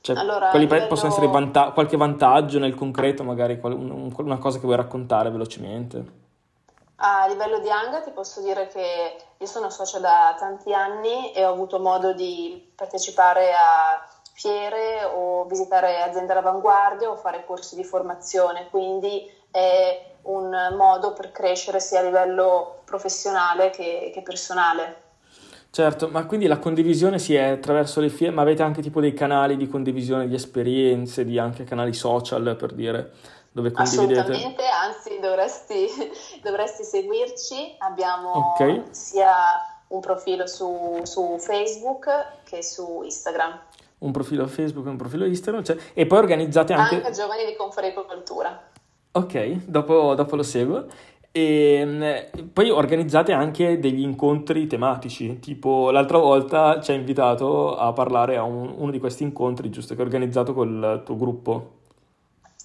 Cioè, 0.00 0.16
allora, 0.16 0.48
quali 0.48 0.64
livello... 0.64 0.86
possono 0.86 1.10
essere 1.10 1.28
vanta- 1.28 1.72
qualche 1.72 1.96
vantaggio 1.98 2.58
nel 2.58 2.74
concreto, 2.74 3.24
magari 3.24 3.58
qual- 3.58 3.74
un- 3.74 4.12
una 4.16 4.38
cosa 4.38 4.58
che 4.58 4.64
vuoi 4.64 4.76
raccontare 4.76 5.30
velocemente? 5.30 6.22
A 6.96 7.26
livello 7.26 7.58
di 7.58 7.70
Anga 7.70 8.00
ti 8.00 8.10
posso 8.10 8.40
dire 8.40 8.68
che 8.68 9.16
io 9.36 9.46
sono 9.46 9.68
socia 9.68 9.98
da 9.98 10.36
tanti 10.38 10.72
anni 10.72 11.32
e 11.32 11.44
ho 11.44 11.50
avuto 11.50 11.80
modo 11.80 12.12
di 12.12 12.70
partecipare 12.74 13.52
a 13.52 14.06
fiere 14.32 15.04
o 15.04 15.44
visitare 15.44 16.02
aziende 16.02 16.32
all'avanguardia 16.32 17.10
o 17.10 17.16
fare 17.16 17.44
corsi 17.44 17.74
di 17.74 17.84
formazione, 17.84 18.68
quindi 18.70 19.28
è 19.50 20.12
un 20.22 20.50
modo 20.76 21.12
per 21.12 21.32
crescere 21.32 21.80
sia 21.80 22.00
a 22.00 22.02
livello 22.02 22.80
professionale 22.84 23.70
che, 23.70 24.10
che 24.12 24.22
personale. 24.22 25.02
Certo, 25.70 26.06
ma 26.08 26.24
quindi 26.24 26.46
la 26.46 26.58
condivisione 26.58 27.18
si 27.18 27.34
è 27.34 27.48
attraverso 27.48 28.00
le 28.00 28.08
fiere, 28.08 28.32
ma 28.32 28.42
avete 28.42 28.62
anche 28.62 28.80
tipo 28.80 29.00
dei 29.00 29.12
canali 29.12 29.56
di 29.56 29.66
condivisione 29.66 30.28
di 30.28 30.34
esperienze, 30.36 31.24
di 31.24 31.36
anche 31.36 31.64
canali 31.64 31.92
social 31.92 32.54
per 32.56 32.72
dire? 32.72 33.10
Dove 33.54 33.70
condividete? 33.70 34.20
Assolutamente, 34.20 34.62
anzi 34.66 35.20
dovresti, 35.20 35.86
dovresti 36.42 36.82
seguirci, 36.82 37.76
abbiamo 37.78 38.52
okay. 38.52 38.82
sia 38.90 39.32
un 39.88 40.00
profilo 40.00 40.46
su, 40.48 41.00
su, 41.04 41.36
Facebook 41.38 42.08
che 42.42 42.64
su 42.64 43.02
Instagram. 43.04 43.60
Un 43.98 44.10
profilo 44.10 44.48
Facebook 44.48 44.86
e 44.86 44.90
un 44.90 44.96
profilo 44.96 45.24
Instagram, 45.24 45.62
cioè, 45.62 45.76
e 45.92 46.04
poi 46.04 46.18
organizzate 46.18 46.72
anche... 46.72 46.96
Anche 46.96 47.12
Giovani 47.12 47.44
di 47.46 47.54
Confagricoltura. 47.54 48.60
Ok, 49.12 49.66
dopo, 49.66 50.14
dopo 50.16 50.34
lo 50.34 50.42
seguo. 50.42 50.86
E 51.30 51.74
ehm, 51.74 52.50
poi 52.52 52.70
organizzate 52.70 53.32
anche 53.32 53.78
degli 53.78 54.02
incontri 54.02 54.66
tematici, 54.66 55.38
tipo 55.38 55.92
l'altra 55.92 56.18
volta 56.18 56.80
ci 56.80 56.90
hai 56.90 56.96
invitato 56.96 57.76
a 57.76 57.92
parlare 57.92 58.36
a 58.36 58.42
un, 58.42 58.74
uno 58.76 58.90
di 58.90 58.98
questi 58.98 59.22
incontri, 59.22 59.70
giusto 59.70 59.94
che 59.94 60.00
hai 60.00 60.06
organizzato 60.06 60.52
col 60.54 61.02
tuo 61.04 61.16
gruppo. 61.16 61.82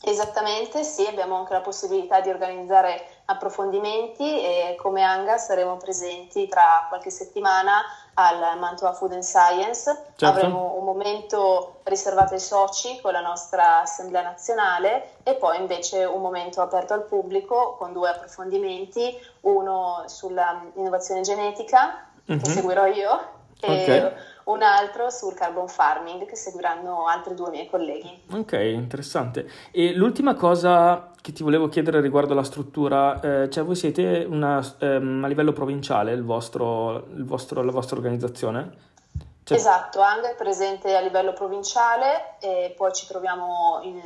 Esattamente, 0.02 0.84
sì, 0.84 1.06
abbiamo 1.06 1.36
anche 1.36 1.52
la 1.52 1.60
possibilità 1.60 2.22
di 2.22 2.30
organizzare 2.30 3.06
approfondimenti 3.26 4.42
e 4.42 4.76
come 4.78 5.04
Anga 5.04 5.38
saremo 5.38 5.76
presenti 5.76 6.48
tra 6.48 6.86
qualche 6.88 7.10
settimana 7.10 7.84
al 8.14 8.58
Mantua 8.58 8.94
Food 8.94 9.12
and 9.12 9.24
Science. 9.24 9.84
Certo. 10.16 10.26
Avremo 10.26 10.76
un 10.78 10.86
momento 10.86 11.82
riservato 11.84 12.34
ai 12.34 12.40
soci 12.40 13.00
con 13.02 13.12
la 13.12 13.20
nostra 13.20 13.82
Assemblea 13.82 14.22
nazionale 14.22 15.16
e 15.24 15.36
poi 15.36 15.60
invece 15.60 16.06
un 16.06 16.22
momento 16.22 16.62
aperto 16.62 16.94
al 16.94 17.04
pubblico 17.04 17.76
con 17.78 17.92
due 17.92 18.10
approfondimenti, 18.10 19.20
uno 19.42 20.04
sulla 20.06 20.64
innovazione 20.76 21.22
genetica 21.22 22.08
mm-hmm. 22.32 22.40
che 22.40 22.48
mhm. 22.48 22.56
seguirò 22.56 22.86
io 22.86 23.38
e 23.60 23.82
okay 23.82 24.14
un 24.52 24.62
altro 24.62 25.10
sul 25.10 25.34
carbon 25.34 25.68
farming 25.68 26.26
che 26.26 26.36
seguiranno 26.36 27.06
altri 27.06 27.36
due 27.36 27.50
miei 27.50 27.70
colleghi. 27.70 28.24
Ok, 28.32 28.54
interessante. 28.54 29.50
E 29.72 29.94
l'ultima 29.94 30.36
cosa 30.36 31.12
che 31.22 31.32
ti 31.32 31.44
volevo 31.44 31.68
chiedere 31.68 32.02
riguardo 32.02 32.34
alla 32.34 32.44
struttura, 32.44 33.20
eh, 33.20 33.50
cioè 33.50 33.64
voi 33.64 33.76
siete 33.76 34.26
una, 34.28 34.62
ehm, 34.80 35.24
a 35.24 35.28
livello 35.28 35.54
provinciale 35.54 36.14
il 36.14 36.24
vostro, 36.24 37.08
il 37.14 37.26
vostro, 37.26 37.62
la 37.62 37.72
vostra 37.72 37.98
organizzazione? 37.98 38.88
Cioè... 39.44 39.58
Esatto, 39.58 40.02
Anga 40.02 40.30
è 40.30 40.36
presente 40.36 40.96
a 40.96 41.00
livello 41.00 41.34
provinciale 41.34 42.38
e 42.40 42.74
poi 42.78 42.94
ci 42.94 43.08
troviamo 43.08 43.80
in, 43.84 44.00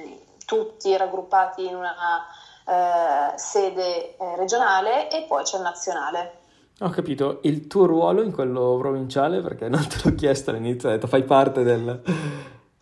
tutti 0.46 0.96
raggruppati 0.96 1.66
in 1.66 1.76
una 1.76 2.26
eh, 2.66 3.38
sede 3.38 4.16
eh, 4.16 4.36
regionale 4.36 5.10
e 5.10 5.26
poi 5.28 5.44
c'è 5.44 5.58
il 5.58 5.64
nazionale. 5.64 6.42
Ho 6.80 6.90
capito, 6.90 7.40
il 7.44 7.68
tuo 7.68 7.86
ruolo 7.86 8.24
in 8.24 8.32
quello 8.32 8.78
provinciale, 8.78 9.42
perché 9.42 9.70
non 9.70 9.88
te 9.88 9.98
l'ho 10.04 10.16
chiesto 10.16 10.50
all'inizio, 10.50 10.90
hai 10.90 10.96
detto 10.96 11.08
fai 11.08 11.24
parte 11.24 11.64
del... 11.64 12.02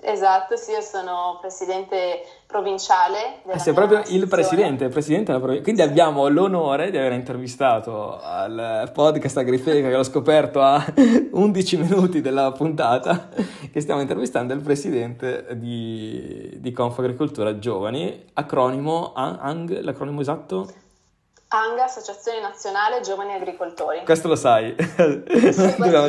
Esatto, 0.04 0.56
sì, 0.56 0.72
io 0.72 0.82
sono 0.82 1.38
presidente 1.40 2.24
provinciale. 2.48 3.44
Eh, 3.46 3.60
sei 3.60 3.74
proprio 3.74 4.02
il 4.08 4.28
presidente, 4.28 4.86
il 4.86 4.90
presidente 4.90 5.26
della 5.26 5.40
provincia. 5.40 5.64
Quindi 5.64 5.84
abbiamo 5.84 6.28
l'onore 6.28 6.90
di 6.90 6.98
aver 6.98 7.12
intervistato 7.12 8.20
al 8.20 8.90
podcast 8.92 9.38
Agrifeca, 9.38 9.90
che 9.90 9.96
l'ho 9.96 10.04
scoperto 10.04 10.62
a 10.62 10.84
11 11.32 11.78
minuti 11.78 12.22
della 12.22 12.52
puntata, 12.52 13.30
che 13.72 13.80
stiamo 13.80 14.02
intervistando 14.02 14.54
il 14.54 14.62
presidente 14.62 15.46
di, 15.52 16.58
di 16.60 16.72
Confagricoltura 16.72 17.60
Giovani, 17.60 18.26
acronimo 18.34 19.14
ANG, 19.14 19.82
l'acronimo 19.82 20.22
esatto? 20.22 20.81
ANGA, 21.54 21.84
Associazione 21.84 22.40
Nazionale 22.40 23.02
Giovani 23.02 23.34
Agricoltori. 23.34 24.04
Questo 24.06 24.30
lo 24.30 24.36
sai, 24.36 24.74
non, 24.96 25.24
dobbiamo, 25.78 26.08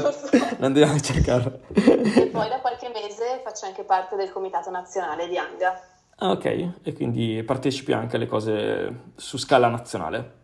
non 0.59 0.73
dobbiamo 0.73 1.01
cercarlo. 1.01 1.61
E 1.75 2.29
poi 2.33 2.49
da 2.49 2.61
qualche 2.61 2.89
mese 2.91 3.41
faccio 3.43 3.67
anche 3.67 3.83
parte 3.83 4.15
del 4.15 4.31
Comitato 4.31 4.71
Nazionale 4.71 5.27
di 5.27 5.37
ANGA. 5.37 5.81
Ah, 6.19 6.31
ok, 6.31 6.45
e 6.85 6.93
quindi 6.93 7.43
partecipi 7.43 7.93
anche 7.93 8.15
alle 8.15 8.27
cose 8.27 9.13
su 9.17 9.37
scala 9.37 9.67
nazionale. 9.67 10.41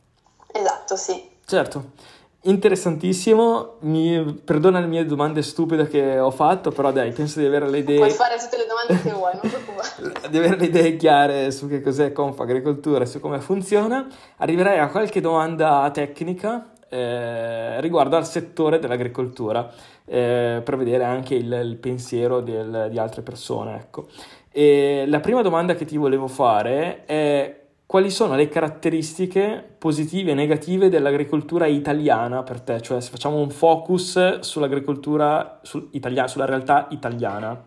Esatto, 0.51 0.97
sì. 0.97 1.37
Certo. 1.45 1.93
Interessantissimo, 2.41 3.79
mi 3.81 4.41
perdona 4.45 4.79
le 4.79 4.87
mie 4.87 5.05
domande 5.05 5.43
stupide 5.43 5.89
che 5.89 6.21
ho 6.21 6.31
fatto, 6.31 6.71
però 6.71 6.93
dai, 6.93 7.11
penso 7.11 7.41
di 7.41 7.47
avere 7.47 7.69
le 7.69 7.79
idee... 7.79 7.97
Puoi 7.97 8.11
fare 8.11 8.37
tutte 8.37 8.57
le 8.57 8.67
domande 8.67 9.03
che 9.03 9.11
vuoi, 9.11 9.33
non 9.33 9.51
preoccupare. 9.51 10.29
di 10.31 10.39
avere 10.39 10.57
le 10.57 10.67
idee 10.67 10.97
chiare 10.97 11.51
su 11.51 11.69
che 11.69 11.83
cos'è 11.83 12.13
Conf 12.13 12.39
Agricoltura 12.39 13.03
e 13.03 13.07
su 13.07 13.19
come 13.19 13.41
funziona. 13.41 14.07
Arriverei 14.37 14.79
a 14.79 14.89
qualche 14.89 15.21
domanda 15.21 15.91
tecnica 15.93 16.71
eh, 16.89 17.81
riguardo 17.81 18.17
al 18.17 18.27
settore 18.27 18.79
dell'agricoltura, 18.79 19.71
eh, 20.05 20.63
per 20.65 20.77
vedere 20.77 21.05
anche 21.05 21.35
il, 21.35 21.53
il 21.53 21.77
pensiero 21.77 22.41
del, 22.41 22.87
di 22.89 22.99
altre 22.99 23.23
persone. 23.23 23.77
Ecco. 23.77 24.07
E 24.51 25.05
la 25.07 25.21
prima 25.21 25.43
domanda 25.43 25.75
che 25.75 25.85
ti 25.85 25.97
volevo 25.97 26.29
fare 26.29 27.05
è 27.05 27.58
quali 27.89 28.11
sono 28.11 28.35
le 28.35 28.51
caratteristiche 28.51 29.67
positive 29.79 30.33
e 30.33 30.35
negative 30.35 30.91
dell'agricoltura 30.91 31.65
italiana 31.65 32.43
per 32.43 32.61
te? 32.61 32.83
Cioè, 32.83 33.01
se 33.01 33.09
facciamo 33.09 33.39
un 33.39 33.49
focus 33.49 34.41
sull'agricoltura 34.41 35.61
sul 35.63 35.89
italia- 35.93 36.29
sulla 36.29 36.45
realtà 36.45 36.89
italiana. 36.91 37.65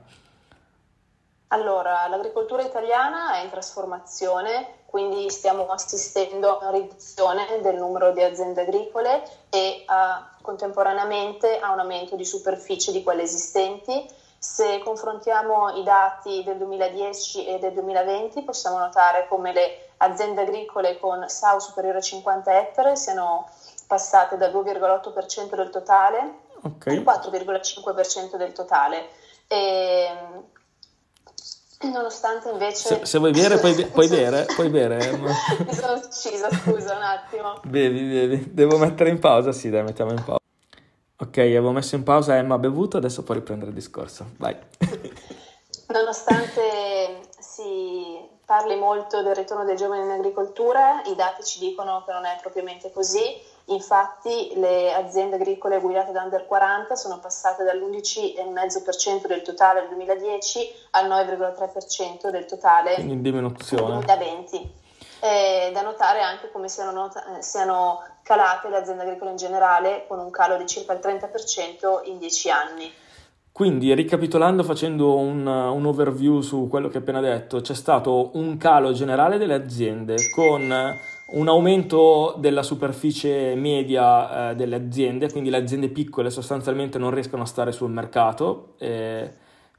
Allora, 1.48 2.08
l'agricoltura 2.08 2.62
italiana 2.62 3.34
è 3.34 3.44
in 3.46 3.50
trasformazione, 3.50 4.84
quindi 4.86 5.28
stiamo 5.32 5.66
assistendo 5.72 6.60
a 6.60 6.68
una 6.68 6.78
riduzione 6.78 7.60
del 7.64 7.78
numero 7.78 8.12
di 8.12 8.22
aziende 8.22 8.62
agricole 8.62 9.24
e 9.50 9.82
a, 9.88 10.36
contemporaneamente 10.40 11.58
a 11.58 11.72
un 11.72 11.80
aumento 11.80 12.16
di 12.16 12.26
superficie 12.26 12.92
di 12.92 13.02
quelle 13.02 13.24
esistenti. 13.24 14.06
Se 14.44 14.82
confrontiamo 14.84 15.70
i 15.76 15.84
dati 15.84 16.42
del 16.44 16.58
2010 16.58 17.46
e 17.46 17.60
del 17.60 17.74
2020 17.74 18.42
possiamo 18.42 18.80
notare 18.80 19.28
come 19.30 19.54
le 19.54 19.90
aziende 19.98 20.42
agricole 20.42 20.98
con 20.98 21.24
SAU 21.28 21.60
superiore 21.60 22.00
a 22.00 22.02
50 22.02 22.60
ettari 22.60 22.98
siano 22.98 23.48
passate 23.86 24.38
dal 24.38 24.52
2,8% 24.52 25.56
del 25.56 25.70
totale 25.70 26.40
okay. 26.64 26.98
al 26.98 27.04
4,5% 27.04 28.36
del 28.38 28.52
totale. 28.52 29.10
E, 29.48 30.10
Nonostante 31.84 32.50
invece... 32.50 32.96
Se, 32.96 33.06
se 33.06 33.20
vuoi 33.20 33.32
bere, 33.32 33.60
puoi, 33.60 33.86
puoi 33.86 34.08
bere, 34.10 34.46
puoi 34.56 34.70
bere. 34.70 35.18
Mi 35.18 35.74
sono 35.74 35.94
uccisa, 35.94 36.50
scusa 36.50 36.96
un 36.96 37.04
attimo. 37.04 37.60
Bevi, 37.64 38.08
bevi. 38.08 38.54
Devo 38.54 38.78
mettere 38.78 39.12
in 39.12 39.20
pausa? 39.20 39.52
Sì, 39.52 39.70
dai, 39.70 39.84
mettiamo 39.84 40.12
in 40.12 40.24
pausa. 40.24 40.41
Ok, 41.22 41.38
avevo 41.38 41.72
messo 41.72 41.96
in 41.96 42.04
pausa, 42.04 42.36
Emma 42.36 42.56
ha 42.56 42.60
bevuto, 42.60 42.98
adesso 42.98 43.24
può 43.24 43.34
riprendere 43.34 43.70
il 43.70 43.76
discorso. 43.76 44.32
Vai. 44.38 44.58
Nonostante 45.88 47.22
si 47.40 48.18
parli 48.46 48.76
molto 48.76 49.22
del 49.22 49.36
ritorno 49.36 49.64
dei 49.64 49.76
giovani 49.76 50.04
in 50.04 50.12
agricoltura, 50.12 51.02
i 51.06 51.16
dati 51.16 51.44
ci 51.44 51.60
dicono 51.60 52.04
che 52.06 52.12
non 52.12 52.26
è 52.26 52.38
propriamente 52.42 52.92
così 52.92 53.50
Infatti 53.66 54.52
le 54.56 54.94
aziende 54.94 55.36
agricole 55.36 55.80
guidate 55.80 56.12
da 56.12 56.24
under 56.24 56.46
40 56.46 56.96
sono 56.96 57.20
passate 57.20 57.64
dall'11,5% 57.64 59.28
del 59.28 59.42
totale 59.44 59.82
nel 59.82 59.90
2010 59.90 60.74
al 60.92 61.08
9,3% 61.08 62.30
del 62.30 62.46
totale 62.46 62.96
Quindi 62.96 63.14
in 63.14 63.22
diminuzione. 63.22 63.96
nel 63.96 64.06
2020. 64.06 64.80
È 65.20 65.70
da 65.72 65.82
notare 65.82 66.22
anche 66.22 66.50
come 66.52 66.68
siano, 66.68 66.92
not- 66.92 67.40
siano 67.40 68.04
calate 68.24 68.70
le 68.70 68.78
aziende 68.78 69.04
agricole 69.04 69.32
in 69.32 69.38
generale 69.38 70.06
con 70.08 70.20
un 70.20 70.32
calo 70.32 70.58
di 70.58 70.66
circa 70.66 70.94
il 70.94 71.00
30% 71.02 72.10
in 72.10 72.18
10 72.18 72.50
anni. 72.50 72.92
Quindi, 73.52 73.94
ricapitolando, 73.94 74.64
facendo 74.64 75.18
un, 75.18 75.46
un, 75.46 75.86
overview 75.86 76.40
su 76.40 76.68
quello 76.70 76.88
che 76.88 76.98
ho 76.98 77.02
appena 77.02 77.20
detto, 77.20 77.60
c'è 77.60 77.76
stato 77.76 78.32
un 78.36 78.56
calo 78.58 78.94
generale 78.94 79.38
delle 79.38 79.54
aziende 79.54 80.16
con 80.34 80.74
un 81.32 81.48
aumento 81.48 82.36
della 82.38 82.64
superficie 82.64 83.54
media 83.56 84.52
eh, 84.52 84.56
delle 84.56 84.78
aziende, 84.78 85.30
quindi 85.30 85.50
le 85.50 85.58
aziende 85.58 85.90
piccole 85.90 86.30
sostanzialmente 86.30 86.98
non 86.98 87.12
riescono 87.12 87.44
a 87.44 87.46
stare 87.46 87.74
sul 87.74 87.92
mercato, 87.92 88.76
eh, 88.80 89.32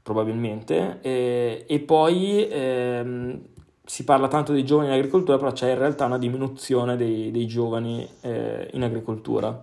probabilmente, 0.03 0.99
eh, 1.01 1.65
e 1.67 1.81
poi 1.81 2.47
ehm, 2.49 3.41
si 3.93 4.05
parla 4.05 4.27
tanto 4.27 4.53
dei 4.53 4.65
giovani 4.65 4.89
in 4.89 4.95
agricoltura, 4.95 5.37
però 5.37 5.53
c'è 5.53 5.69
in 5.69 5.77
realtà 5.77 6.07
una 6.07 6.17
diminuzione 6.17 6.97
dei, 6.97 7.31
dei 7.31 7.47
giovani 7.47 8.11
eh, 8.23 8.71
in 8.73 8.85
agricoltura. 8.85 9.55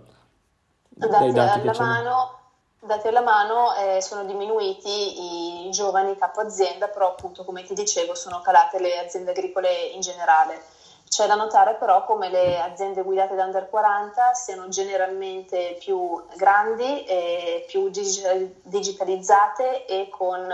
Dai 0.87 1.31
dati 1.31 1.67
alla 1.67 1.73
mano 1.79 2.37
dati 2.79 3.07
alla 3.07 3.21
mano 3.21 3.73
eh, 3.73 4.01
sono 4.03 4.25
diminuiti 4.25 5.65
i 5.65 5.71
giovani 5.71 6.15
capo 6.15 6.41
azienda, 6.41 6.89
però 6.89 7.07
appunto 7.07 7.43
come 7.43 7.63
ti 7.63 7.73
dicevo 7.73 8.13
sono 8.13 8.41
calate 8.41 8.79
le 8.79 8.99
aziende 8.99 9.31
agricole 9.31 9.73
in 9.95 10.01
generale. 10.01 10.61
C'è 11.09 11.25
da 11.25 11.33
notare 11.33 11.73
però 11.79 12.05
come 12.05 12.29
le 12.29 12.61
aziende 12.61 13.01
guidate 13.01 13.33
da 13.33 13.45
under 13.45 13.67
40 13.67 14.35
siano 14.35 14.67
generalmente 14.67 15.75
più 15.79 16.23
grandi, 16.35 17.03
e 17.05 17.65
più 17.67 17.89
digitalizzate 17.89 19.87
e, 19.87 20.07
con, 20.07 20.47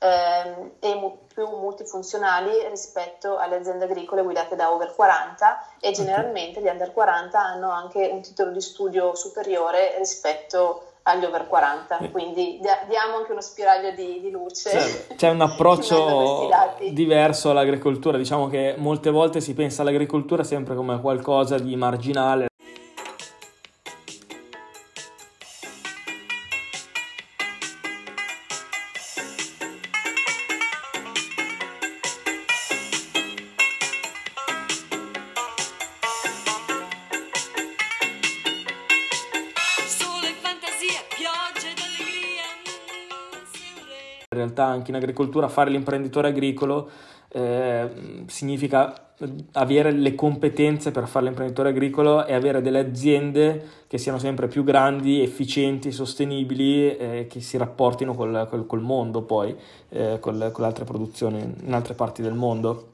ehm, 0.00 0.70
e 0.80 1.18
più 1.32 1.46
multifunzionali 1.46 2.50
rispetto 2.68 3.38
alle 3.38 3.56
aziende 3.56 3.84
agricole 3.84 4.22
guidate 4.22 4.56
da 4.56 4.72
over 4.72 4.94
40 4.94 5.66
e 5.78 5.92
generalmente 5.92 6.60
gli 6.60 6.66
under 6.66 6.92
40 6.92 7.38
hanno 7.38 7.70
anche 7.70 8.08
un 8.10 8.20
titolo 8.20 8.50
di 8.50 8.60
studio 8.60 9.14
superiore 9.14 9.96
rispetto 9.98 10.84
agli 11.02 11.24
over 11.24 11.46
40, 11.46 11.98
eh. 11.98 12.10
quindi 12.10 12.60
diamo 12.60 13.16
anche 13.16 13.32
uno 13.32 13.40
spiraglio 13.40 13.90
di, 13.92 14.20
di 14.20 14.30
luce. 14.30 14.70
C'è, 14.70 15.14
c'è 15.16 15.28
un 15.30 15.40
approccio 15.40 16.48
diverso 16.92 17.50
all'agricoltura, 17.50 18.18
diciamo 18.18 18.48
che 18.48 18.74
molte 18.76 19.10
volte 19.10 19.40
si 19.40 19.54
pensa 19.54 19.82
all'agricoltura 19.82 20.44
sempre 20.44 20.74
come 20.74 21.00
qualcosa 21.00 21.58
di 21.58 21.74
marginale, 21.74 22.49
anche 44.70 44.90
in 44.90 44.96
agricoltura 44.96 45.48
fare 45.48 45.70
l'imprenditore 45.70 46.28
agricolo 46.28 46.88
eh, 47.32 47.88
significa 48.26 49.10
avere 49.52 49.92
le 49.92 50.14
competenze 50.14 50.90
per 50.90 51.06
fare 51.06 51.26
l'imprenditore 51.26 51.68
agricolo 51.68 52.24
e 52.24 52.32
avere 52.32 52.62
delle 52.62 52.78
aziende 52.78 53.68
che 53.86 53.98
siano 53.98 54.18
sempre 54.18 54.48
più 54.48 54.64
grandi, 54.64 55.20
efficienti, 55.20 55.92
sostenibili, 55.92 56.96
eh, 56.96 57.26
che 57.28 57.40
si 57.40 57.58
rapportino 57.58 58.14
col, 58.14 58.46
col, 58.48 58.66
col 58.66 58.80
mondo 58.80 59.22
poi, 59.22 59.54
eh, 59.90 60.18
col, 60.20 60.50
con 60.52 60.64
altre 60.64 60.84
produzioni 60.84 61.40
in 61.64 61.74
altre 61.74 61.94
parti 61.94 62.22
del 62.22 62.34
mondo. 62.34 62.89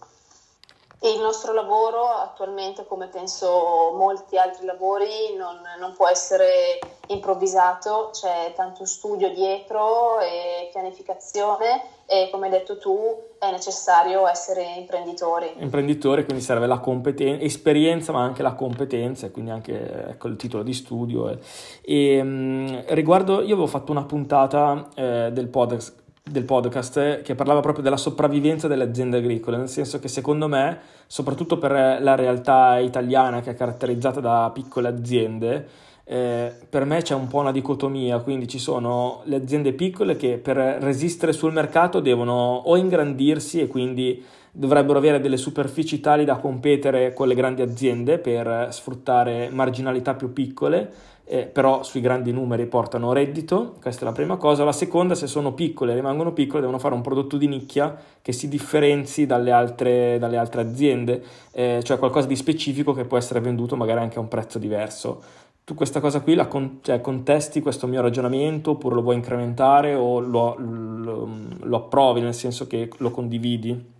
E 0.98 1.12
il 1.12 1.20
nostro 1.20 1.52
lavoro 1.52 2.06
attualmente, 2.06 2.86
come 2.86 3.08
penso 3.08 3.92
molti 3.94 4.38
altri 4.38 4.64
lavori, 4.64 5.36
non, 5.36 5.60
non, 5.78 5.92
può 5.92 6.08
essere 6.08 6.78
improvvisato, 7.08 8.10
c'è 8.12 8.54
tanto 8.56 8.86
studio 8.86 9.30
dietro 9.30 10.18
e 10.20 10.70
pianificazione 10.72 11.82
e 12.06 12.28
come 12.32 12.46
hai 12.46 12.52
detto 12.52 12.78
tu 12.78 12.98
è 13.38 13.50
necessario 13.50 14.26
essere 14.26 14.62
imprenditori. 14.78 15.52
Imprenditori, 15.58 16.24
quindi 16.24 16.42
serve 16.42 16.66
la 16.66 16.78
competenza, 16.78 17.44
esperienza 17.44 18.12
ma 18.12 18.22
anche 18.22 18.42
la 18.42 18.54
competenza, 18.54 19.30
quindi 19.30 19.50
anche 19.50 20.08
ecco, 20.08 20.28
il 20.28 20.36
titolo 20.36 20.62
di 20.62 20.72
studio. 20.72 21.28
E, 21.28 21.38
e 21.82 22.94
riguardo, 22.94 23.42
io 23.42 23.52
avevo 23.52 23.66
fatto 23.66 23.92
una 23.92 24.04
puntata 24.04 24.88
eh, 24.94 25.28
del 25.30 25.48
podcast 25.48 26.04
del 26.28 26.44
podcast 26.44 27.22
che 27.22 27.36
parlava 27.36 27.60
proprio 27.60 27.84
della 27.84 27.96
sopravvivenza 27.96 28.66
delle 28.66 28.82
aziende 28.82 29.18
agricole, 29.18 29.58
nel 29.58 29.68
senso 29.68 30.00
che 30.00 30.08
secondo 30.08 30.48
me, 30.48 30.78
soprattutto 31.06 31.56
per 31.56 31.70
la 32.00 32.14
realtà 32.16 32.78
italiana 32.78 33.40
che 33.40 33.52
è 33.52 33.54
caratterizzata 33.54 34.18
da 34.18 34.50
piccole 34.52 34.88
aziende, 34.88 35.68
eh, 36.04 36.52
per 36.68 36.84
me 36.84 37.00
c'è 37.02 37.14
un 37.14 37.28
po' 37.28 37.38
una 37.38 37.52
dicotomia, 37.52 38.18
quindi 38.18 38.48
ci 38.48 38.58
sono 38.58 39.22
le 39.24 39.36
aziende 39.36 39.72
piccole 39.72 40.16
che 40.16 40.38
per 40.38 40.56
resistere 40.56 41.32
sul 41.32 41.52
mercato 41.52 42.00
devono 42.00 42.62
o 42.64 42.76
ingrandirsi 42.76 43.60
e 43.60 43.68
quindi 43.68 44.24
dovrebbero 44.50 44.98
avere 44.98 45.20
delle 45.20 45.36
superfici 45.36 46.00
tali 46.00 46.24
da 46.24 46.36
competere 46.36 47.12
con 47.12 47.28
le 47.28 47.34
grandi 47.34 47.62
aziende 47.62 48.18
per 48.18 48.68
sfruttare 48.70 49.48
marginalità 49.50 50.14
più 50.14 50.32
piccole 50.32 50.90
eh, 51.28 51.42
però 51.42 51.82
sui 51.82 52.00
grandi 52.00 52.30
numeri 52.30 52.66
portano 52.66 53.12
reddito, 53.12 53.74
questa 53.82 54.02
è 54.02 54.04
la 54.04 54.12
prima 54.12 54.36
cosa. 54.36 54.62
La 54.62 54.72
seconda, 54.72 55.16
se 55.16 55.26
sono 55.26 55.54
piccole 55.54 55.90
e 55.90 55.96
rimangono 55.96 56.32
piccole, 56.32 56.60
devono 56.60 56.78
fare 56.78 56.94
un 56.94 57.00
prodotto 57.00 57.36
di 57.36 57.48
nicchia 57.48 58.00
che 58.22 58.32
si 58.32 58.48
differenzi 58.48 59.26
dalle 59.26 59.50
altre, 59.50 60.18
dalle 60.20 60.36
altre 60.36 60.60
aziende, 60.60 61.24
eh, 61.50 61.80
cioè 61.82 61.98
qualcosa 61.98 62.28
di 62.28 62.36
specifico 62.36 62.92
che 62.92 63.04
può 63.04 63.18
essere 63.18 63.40
venduto 63.40 63.74
magari 63.74 64.00
anche 64.00 64.18
a 64.18 64.20
un 64.20 64.28
prezzo 64.28 64.60
diverso. 64.60 65.20
Tu 65.64 65.74
questa 65.74 65.98
cosa 65.98 66.20
qui 66.20 66.36
la 66.36 66.46
con- 66.46 66.78
cioè, 66.80 67.00
contesti 67.00 67.60
questo 67.60 67.88
mio 67.88 68.00
ragionamento 68.00 68.70
oppure 68.70 68.94
lo 68.94 69.02
vuoi 69.02 69.16
incrementare 69.16 69.94
o 69.94 70.20
lo, 70.20 70.54
lo, 70.56 71.28
lo 71.60 71.76
approvi 71.76 72.20
nel 72.20 72.34
senso 72.34 72.68
che 72.68 72.88
lo 72.98 73.10
condividi? 73.10 73.94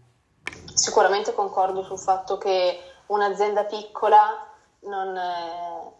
Sicuramente 0.73 1.35
concordo 1.35 1.83
sul 1.83 1.99
fatto 1.99 2.39
che 2.39 2.79
un'azienda 3.07 3.65
piccola 3.65 4.47
non, 4.83 5.17
è 5.17 5.96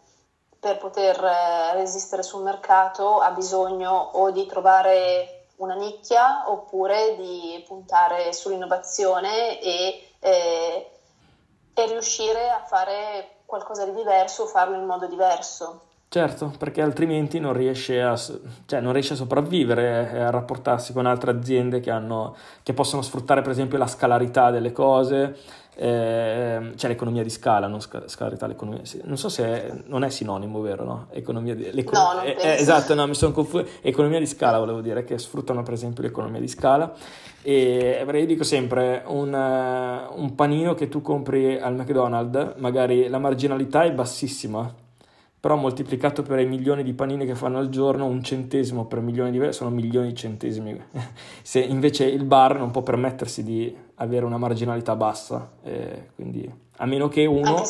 per 0.67 0.77
poter 0.79 1.23
eh, 1.23 1.73
resistere 1.75 2.21
sul 2.21 2.43
mercato 2.43 3.19
ha 3.19 3.31
bisogno 3.31 3.89
o 3.91 4.31
di 4.31 4.45
trovare 4.45 5.45
una 5.57 5.75
nicchia 5.75 6.51
oppure 6.51 7.15
di 7.15 7.63
puntare 7.65 8.33
sull'innovazione 8.33 9.61
e, 9.61 10.09
eh, 10.19 10.91
e 11.73 11.85
riuscire 11.85 12.49
a 12.49 12.59
fare 12.65 13.37
qualcosa 13.45 13.85
di 13.85 13.93
diverso 13.93 14.43
o 14.43 14.47
farlo 14.47 14.75
in 14.75 14.83
modo 14.83 15.07
diverso. 15.07 15.83
Certo, 16.09 16.53
perché 16.57 16.81
altrimenti 16.81 17.37
non 17.37 17.51
riesce 17.51 18.01
a, 18.01 18.15
cioè 18.15 18.79
non 18.79 18.93
riesce 18.93 19.11
a 19.11 19.15
sopravvivere 19.17 20.09
e 20.13 20.19
a 20.19 20.29
rapportarsi 20.29 20.93
con 20.93 21.05
altre 21.05 21.31
aziende 21.31 21.81
che, 21.81 21.91
hanno, 21.91 22.33
che 22.63 22.71
possono 22.71 23.01
sfruttare 23.01 23.41
per 23.41 23.51
esempio 23.51 23.77
la 23.77 23.87
scalarità 23.87 24.49
delle 24.49 24.71
cose, 24.71 25.35
eh, 25.75 26.71
cioè 26.77 26.89
l'economia 26.89 27.23
di 27.23 27.29
scala, 27.29 27.67
non 27.67 27.81
scal- 27.81 28.09
scalarità, 28.09 28.47
l'economia, 28.47 28.83
non 29.03 29.17
so 29.17 29.27
se 29.27 29.83
non 29.87 30.05
è 30.05 30.09
sinonimo, 30.09 30.61
vero? 30.61 30.85
No, 30.85 31.07
economia 31.11 31.53
di, 31.53 31.69
no 31.91 32.13
non 32.13 32.23
eh, 32.23 32.37
esatto, 32.57 32.93
no, 32.93 33.05
mi 33.05 33.13
sono 33.13 33.33
confuso, 33.33 33.67
economia 33.81 34.19
di 34.19 34.27
scala 34.27 34.59
volevo 34.59 34.79
dire, 34.79 35.03
che 35.03 35.17
sfruttano 35.17 35.61
per 35.61 35.73
esempio 35.73 36.03
l'economia 36.03 36.39
di 36.39 36.47
scala. 36.47 36.89
E 37.41 38.05
io 38.09 38.25
dico 38.25 38.45
sempre 38.45 39.03
un, 39.07 39.33
un 39.33 40.35
panino 40.35 40.73
che 40.73 40.87
tu 40.87 41.01
compri 41.01 41.59
al 41.59 41.75
McDonald's, 41.75 42.53
magari 42.59 43.09
la 43.09 43.19
marginalità 43.19 43.83
è 43.83 43.91
bassissima 43.91 44.85
però 45.47 45.57
moltiplicato 45.57 46.23
per 46.23 46.39
i 46.39 46.45
milioni 46.45 46.83
di 46.83 46.91
panini 46.91 47.25
che 47.25 47.33
fanno 47.33 47.57
al 47.57 47.69
giorno, 47.69 48.03
un 48.03 48.21
centesimo 48.21 48.83
per 48.83 48.99
milione 48.99 49.31
di 49.31 49.53
sono 49.53 49.69
milioni 49.69 50.09
di 50.09 50.15
centesimi. 50.15 50.77
Se 51.41 51.61
invece 51.61 52.03
il 52.03 52.25
bar 52.25 52.57
non 52.57 52.69
può 52.69 52.81
permettersi 52.81 53.43
di 53.43 53.73
avere 53.95 54.25
una 54.25 54.35
marginalità 54.35 54.97
bassa, 54.97 55.47
eh, 55.63 56.09
quindi 56.15 56.53
a 56.75 56.85
meno 56.85 57.07
che 57.07 57.25
uno... 57.25 57.63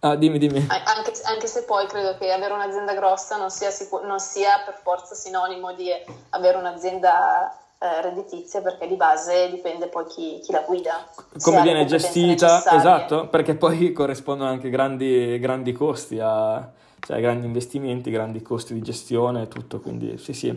Ah, 0.00 0.16
dimmi, 0.16 0.38
dimmi. 0.38 0.66
Anche, 0.68 1.12
anche, 1.22 1.46
se 1.46 1.62
poi 1.62 1.86
credo 1.86 2.18
che 2.18 2.32
avere 2.32 2.52
un'azienda 2.52 2.92
grossa 2.94 3.36
non 3.36 3.50
sia, 3.50 3.70
sicur- 3.70 4.04
non 4.04 4.18
sia 4.18 4.62
per 4.64 4.80
forza 4.82 5.14
sinonimo 5.14 5.74
di 5.74 5.88
avere 6.30 6.58
un'azienda 6.58 7.56
eh, 7.78 8.00
redditizia 8.02 8.62
perché 8.62 8.88
di 8.88 8.96
base 8.96 9.48
dipende 9.48 9.86
poi 9.86 10.06
chi, 10.06 10.40
chi 10.42 10.50
la 10.50 10.64
guida. 10.66 11.06
Come 11.40 11.62
viene 11.62 11.84
gestita, 11.84 12.64
esatto, 12.74 13.28
perché 13.28 13.54
poi 13.54 13.92
corrispondono 13.94 14.50
anche 14.50 14.70
grandi, 14.70 15.38
grandi 15.38 15.72
costi 15.72 16.18
a, 16.20 16.72
cioè 17.06 17.20
grandi 17.20 17.46
investimenti, 17.46 18.10
grandi 18.10 18.42
costi 18.42 18.74
di 18.74 18.82
gestione 18.82 19.42
e 19.42 19.48
tutto, 19.48 19.78
quindi 19.78 20.18
sì 20.18 20.32
sì. 20.32 20.52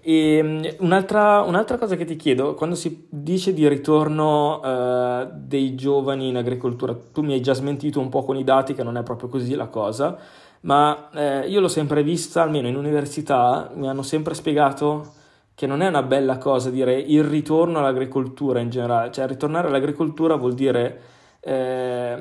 E 0.00 0.36
ehm, 0.36 0.74
un'altra, 0.80 1.42
un'altra, 1.42 1.78
cosa 1.78 1.94
che 1.94 2.04
ti 2.04 2.16
chiedo, 2.16 2.54
quando 2.54 2.74
si 2.74 3.06
dice 3.08 3.54
di 3.54 3.68
ritorno 3.68 4.58
uh, 4.58 5.30
dei 5.32 5.76
giovani 5.76 6.26
in 6.26 6.36
agricoltura, 6.36 6.92
tu 7.12 7.22
mi 7.22 7.34
hai 7.34 7.40
già 7.40 7.54
smentito 7.54 8.00
un 8.00 8.08
po' 8.08 8.24
con 8.24 8.36
i 8.36 8.42
dati 8.42 8.74
che 8.74 8.82
non 8.82 8.96
è 8.96 9.04
proprio 9.04 9.28
così 9.28 9.54
la 9.54 9.68
cosa, 9.68 10.18
ma 10.62 11.08
eh, 11.14 11.48
io 11.48 11.60
l'ho 11.60 11.68
sempre 11.68 12.02
vista, 12.02 12.42
almeno 12.42 12.66
in 12.66 12.74
università, 12.74 13.70
mi 13.74 13.88
hanno 13.88 14.02
sempre 14.02 14.34
spiegato 14.34 15.12
che 15.54 15.68
non 15.68 15.82
è 15.82 15.86
una 15.86 16.02
bella 16.02 16.38
cosa 16.38 16.70
dire 16.70 16.98
il 16.98 17.22
ritorno 17.22 17.78
all'agricoltura 17.78 18.58
in 18.58 18.70
generale, 18.70 19.12
cioè 19.12 19.28
ritornare 19.28 19.68
all'agricoltura 19.68 20.34
vuol 20.34 20.54
dire 20.54 21.00
eh, 21.44 22.16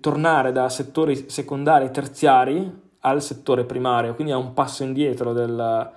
tornare 0.00 0.52
da 0.52 0.68
settori 0.68 1.28
secondari 1.28 1.86
e 1.86 1.90
terziari 1.90 2.80
al 3.00 3.22
settore 3.22 3.64
primario, 3.64 4.14
quindi 4.14 4.32
è 4.32 4.36
un 4.36 4.52
passo 4.52 4.82
indietro 4.82 5.32
del... 5.32 5.90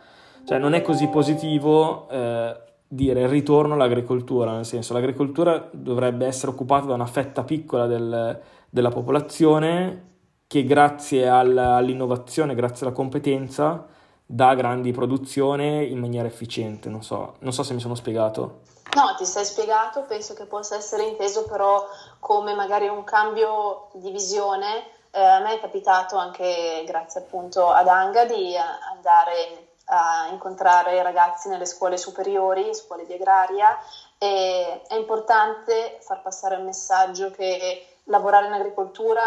cioè 0.46 0.58
non 0.58 0.74
è 0.74 0.82
così 0.82 1.08
positivo 1.10 2.10
eh, 2.10 2.56
dire 2.88 3.28
ritorno 3.28 3.74
all'agricoltura, 3.74 4.54
nel 4.54 4.66
senso 4.66 4.94
l'agricoltura 4.94 5.70
dovrebbe 5.72 6.26
essere 6.26 6.52
occupata 6.52 6.88
da 6.88 6.94
una 6.94 7.06
fetta 7.06 7.44
piccola 7.44 7.86
del, 7.86 8.40
della 8.70 8.90
popolazione 8.90 10.12
che 10.48 10.64
grazie 10.64 11.28
al, 11.28 11.58
all'innovazione, 11.58 12.56
grazie 12.56 12.86
alla 12.86 12.96
competenza, 12.96 13.86
dà 14.26 14.56
grandi 14.56 14.92
produzioni 14.92 15.92
in 15.92 16.00
maniera 16.00 16.28
efficiente, 16.28 16.90
non 16.90 17.04
so, 17.04 17.36
non 17.40 17.52
so 17.54 17.64
se 17.64 17.74
mi 17.74 17.80
sono 17.80 17.96
spiegato. 17.96 18.62
No, 18.92 19.16
ti 19.16 19.26
sei 19.26 19.44
spiegato, 19.44 20.04
penso 20.04 20.34
che 20.34 20.46
possa 20.46 20.76
essere 20.76 21.04
inteso 21.04 21.46
però 21.46 21.84
come 22.20 22.54
magari 22.54 22.88
un 22.88 23.04
cambio 23.04 23.88
di 23.94 24.12
visione. 24.12 24.86
Eh, 25.10 25.20
a 25.20 25.40
me 25.40 25.54
è 25.54 25.60
capitato 25.60 26.16
anche 26.16 26.84
grazie 26.86 27.22
appunto 27.22 27.70
ad 27.70 27.88
Anga 27.88 28.26
di 28.26 28.56
andare 28.56 29.68
a 29.86 30.28
incontrare 30.30 31.02
ragazzi 31.02 31.50
nelle 31.50 31.66
scuole 31.66 31.98
superiori, 31.98 32.74
scuole 32.74 33.06
di 33.06 33.14
agraria 33.14 33.78
e 34.18 34.82
è 34.88 34.96
importante 34.96 35.98
far 36.02 36.22
passare 36.22 36.56
il 36.56 36.64
messaggio 36.64 37.32
che 37.32 37.86
lavorare 38.06 38.46
in 38.46 38.54
agricoltura 38.54 39.24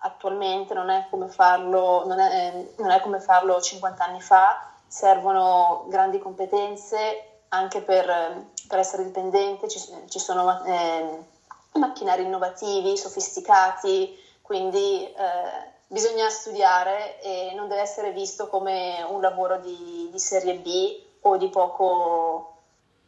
attualmente 0.00 0.74
non 0.74 0.90
è 0.90 1.06
come 1.10 1.28
farlo, 1.28 2.04
non 2.06 2.18
è, 2.18 2.66
non 2.76 2.90
è 2.90 3.00
come 3.00 3.18
farlo 3.20 3.60
50 3.60 4.04
anni 4.04 4.20
fa, 4.20 4.60
servono 4.86 5.84
grandi 5.88 6.18
competenze 6.18 7.40
anche 7.48 7.80
per 7.80 8.44
per 8.66 8.78
essere 8.78 9.04
dipendente 9.04 9.68
ci, 9.68 9.80
ci 10.08 10.18
sono 10.18 10.64
eh, 10.64 11.24
macchinari 11.72 12.24
innovativi, 12.24 12.96
sofisticati, 12.96 14.16
quindi 14.42 15.04
eh, 15.04 15.74
bisogna 15.86 16.28
studiare 16.28 17.20
e 17.20 17.52
non 17.54 17.68
deve 17.68 17.82
essere 17.82 18.12
visto 18.12 18.48
come 18.48 19.04
un 19.08 19.20
lavoro 19.20 19.58
di, 19.58 20.08
di 20.10 20.18
serie 20.18 20.54
B 20.54 20.98
o 21.20 21.36
di 21.36 21.48
poco 21.48 22.55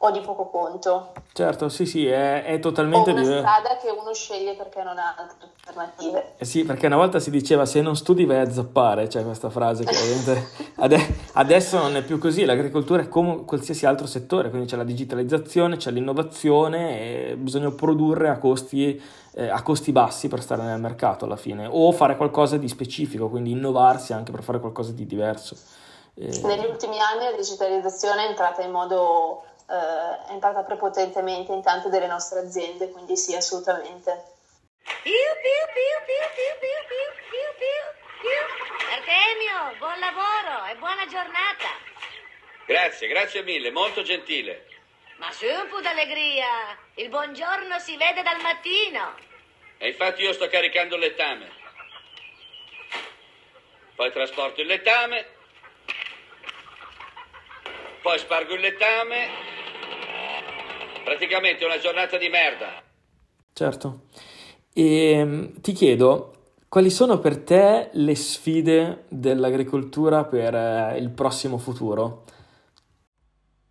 o 0.01 0.11
di 0.13 0.21
poco 0.21 0.47
conto. 0.47 1.13
Certo, 1.33 1.69
sì, 1.69 1.85
sì, 1.85 2.07
è, 2.07 2.45
è 2.45 2.61
totalmente 2.61 3.11
diverso. 3.13 3.33
È 3.33 3.39
una 3.41 3.49
strada 3.49 3.77
che 3.77 3.91
uno 3.91 4.15
sceglie 4.15 4.55
perché 4.55 4.83
non 4.83 4.97
ha 4.99 5.15
altre 5.17 5.49
alternative. 5.67 6.35
Eh 6.37 6.45
sì, 6.45 6.65
perché 6.65 6.87
una 6.87 6.97
volta 6.97 7.19
si 7.19 7.31
diceva 7.31 7.67
se 7.67 7.81
non 7.81 7.97
studi 7.97 8.25
vai 8.25 8.39
a 8.41 8.51
zappare, 8.51 9.09
cioè 9.09 9.25
questa 9.25 9.51
frase 9.51 9.85
che 9.85 9.97
ovviamente 9.97 11.17
adesso 11.35 11.79
non 11.79 11.97
è 11.97 12.03
più 12.03 12.19
così, 12.19 12.45
l'agricoltura 12.45 13.03
è 13.03 13.09
come 13.09 13.45
qualsiasi 13.45 13.87
altro 13.87 14.07
settore, 14.07 14.51
quindi 14.51 14.69
c'è 14.69 14.77
la 14.77 14.85
digitalizzazione, 14.85 15.77
c'è 15.77 15.91
l'innovazione 15.91 17.35
bisogna 17.37 17.71
produrre 17.71 18.29
a 18.29 18.39
costi, 18.39 19.01
eh, 19.33 19.49
a 19.49 19.63
costi 19.63 19.91
bassi 19.91 20.29
per 20.29 20.43
stare 20.43 20.63
nel 20.63 20.81
mercato 20.81 21.25
alla 21.25 21.37
fine, 21.37 21.69
o 21.69 21.91
fare 21.93 22.17
qualcosa 22.17 22.57
di 22.57 22.69
specifico, 22.69 23.29
quindi 23.29 23.51
innovarsi 23.51 24.13
anche 24.13 24.31
per 24.31 24.43
fare 24.43 24.61
qualcosa 24.61 24.93
di 24.93 25.07
diverso. 25.07 25.57
Eh... 26.15 26.41
Negli 26.43 26.67
ultimi 26.67 26.99
anni 26.99 27.31
la 27.31 27.37
digitalizzazione 27.37 28.27
è 28.27 28.29
entrata 28.29 28.63
in 28.63 28.71
modo 28.71 29.43
eh, 29.69 30.27
è 30.29 30.33
entrata 30.33 30.63
prepotentemente 30.63 31.53
in 31.53 31.63
tante 31.63 31.91
delle 31.91 32.07
nostre 32.07 32.41
aziende, 32.41 32.91
quindi 32.91 33.17
sì, 33.17 33.35
assolutamente. 33.37 34.37
Piu, 35.03 35.13
piu, 35.13 35.67
piu, 35.75 35.89
Artemio, 38.91 39.77
buon 39.79 39.99
lavoro 39.99 40.65
e 40.71 40.77
buona 40.77 41.05
giornata. 41.07 41.69
Grazie, 42.67 43.09
grazie 43.09 43.43
mille, 43.43 43.71
molto 43.71 44.03
gentile. 44.03 44.67
Ma 45.17 45.31
su 45.33 45.45
un 45.47 45.69
po' 45.69 45.81
d'allegria, 45.81 46.77
il 46.95 47.09
buongiorno 47.09 47.79
si 47.79 47.97
vede 47.97 48.23
dal 48.23 48.41
mattino. 48.41 49.17
E 49.77 49.89
infatti 49.89 50.23
io 50.23 50.33
sto 50.33 50.49
caricando 50.49 50.95
il 50.95 51.03
letame. 51.03 51.51
Poi 53.95 54.13
trasporto 54.13 54.61
il 54.61 54.69
letame, 54.69 55.27
poi 58.01 58.19
spargo 58.19 58.55
il 58.55 58.61
letame 58.61 59.58
Praticamente 61.09 61.65
una 61.65 61.79
giornata 61.79 62.19
di 62.19 62.29
merda. 62.29 62.83
Certo. 63.55 64.01
E 64.75 65.11
ehm, 65.13 65.61
ti 65.63 65.73
chiedo, 65.73 66.53
quali 66.69 66.91
sono 66.91 67.19
per 67.19 67.39
te 67.39 67.89
le 67.93 68.15
sfide 68.15 69.05
dell'agricoltura 69.09 70.25
per 70.25 70.55
eh, 70.55 70.99
il 70.99 71.09
prossimo 71.09 71.57
futuro? 71.57 72.25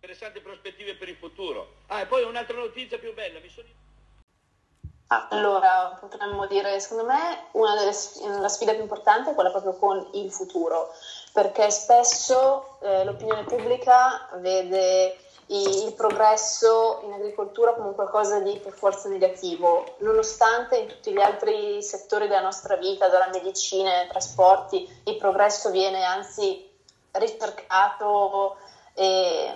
Interessanti 0.00 0.40
prospettive 0.40 0.96
per 0.96 1.10
il 1.10 1.14
futuro. 1.14 1.74
Ah, 1.86 2.00
e 2.00 2.06
poi 2.06 2.24
un'altra 2.24 2.58
notizia 2.58 2.98
più 2.98 3.14
bella. 3.14 3.38
Mi 3.38 3.48
sono... 3.48 3.68
Allora, 5.30 5.96
potremmo 6.00 6.44
dire, 6.48 6.80
secondo 6.80 7.04
me, 7.04 7.44
una 7.52 7.76
delle 7.76 8.40
la 8.40 8.48
sfida 8.48 8.72
più 8.72 8.82
importante 8.82 9.30
è 9.30 9.34
quella 9.34 9.52
proprio 9.52 9.74
con 9.74 10.10
il 10.14 10.32
futuro, 10.32 10.88
perché 11.32 11.70
spesso 11.70 12.80
eh, 12.82 13.04
l'opinione 13.04 13.44
pubblica 13.44 14.28
vede 14.40 15.16
il 15.50 15.94
progresso 15.94 17.00
in 17.04 17.12
agricoltura 17.12 17.72
come 17.72 17.94
qualcosa 17.94 18.40
di 18.40 18.58
per 18.62 18.72
forza 18.72 19.08
negativo, 19.08 19.96
nonostante 19.98 20.76
in 20.76 20.88
tutti 20.88 21.12
gli 21.12 21.20
altri 21.20 21.82
settori 21.82 22.28
della 22.28 22.42
nostra 22.42 22.76
vita, 22.76 23.08
dalla 23.08 23.30
medicina 23.32 24.00
ai 24.00 24.08
trasporti, 24.08 24.86
il 25.04 25.16
progresso 25.16 25.70
viene 25.70 26.04
anzi 26.04 26.68
ricercato 27.12 28.56
e, 28.92 29.54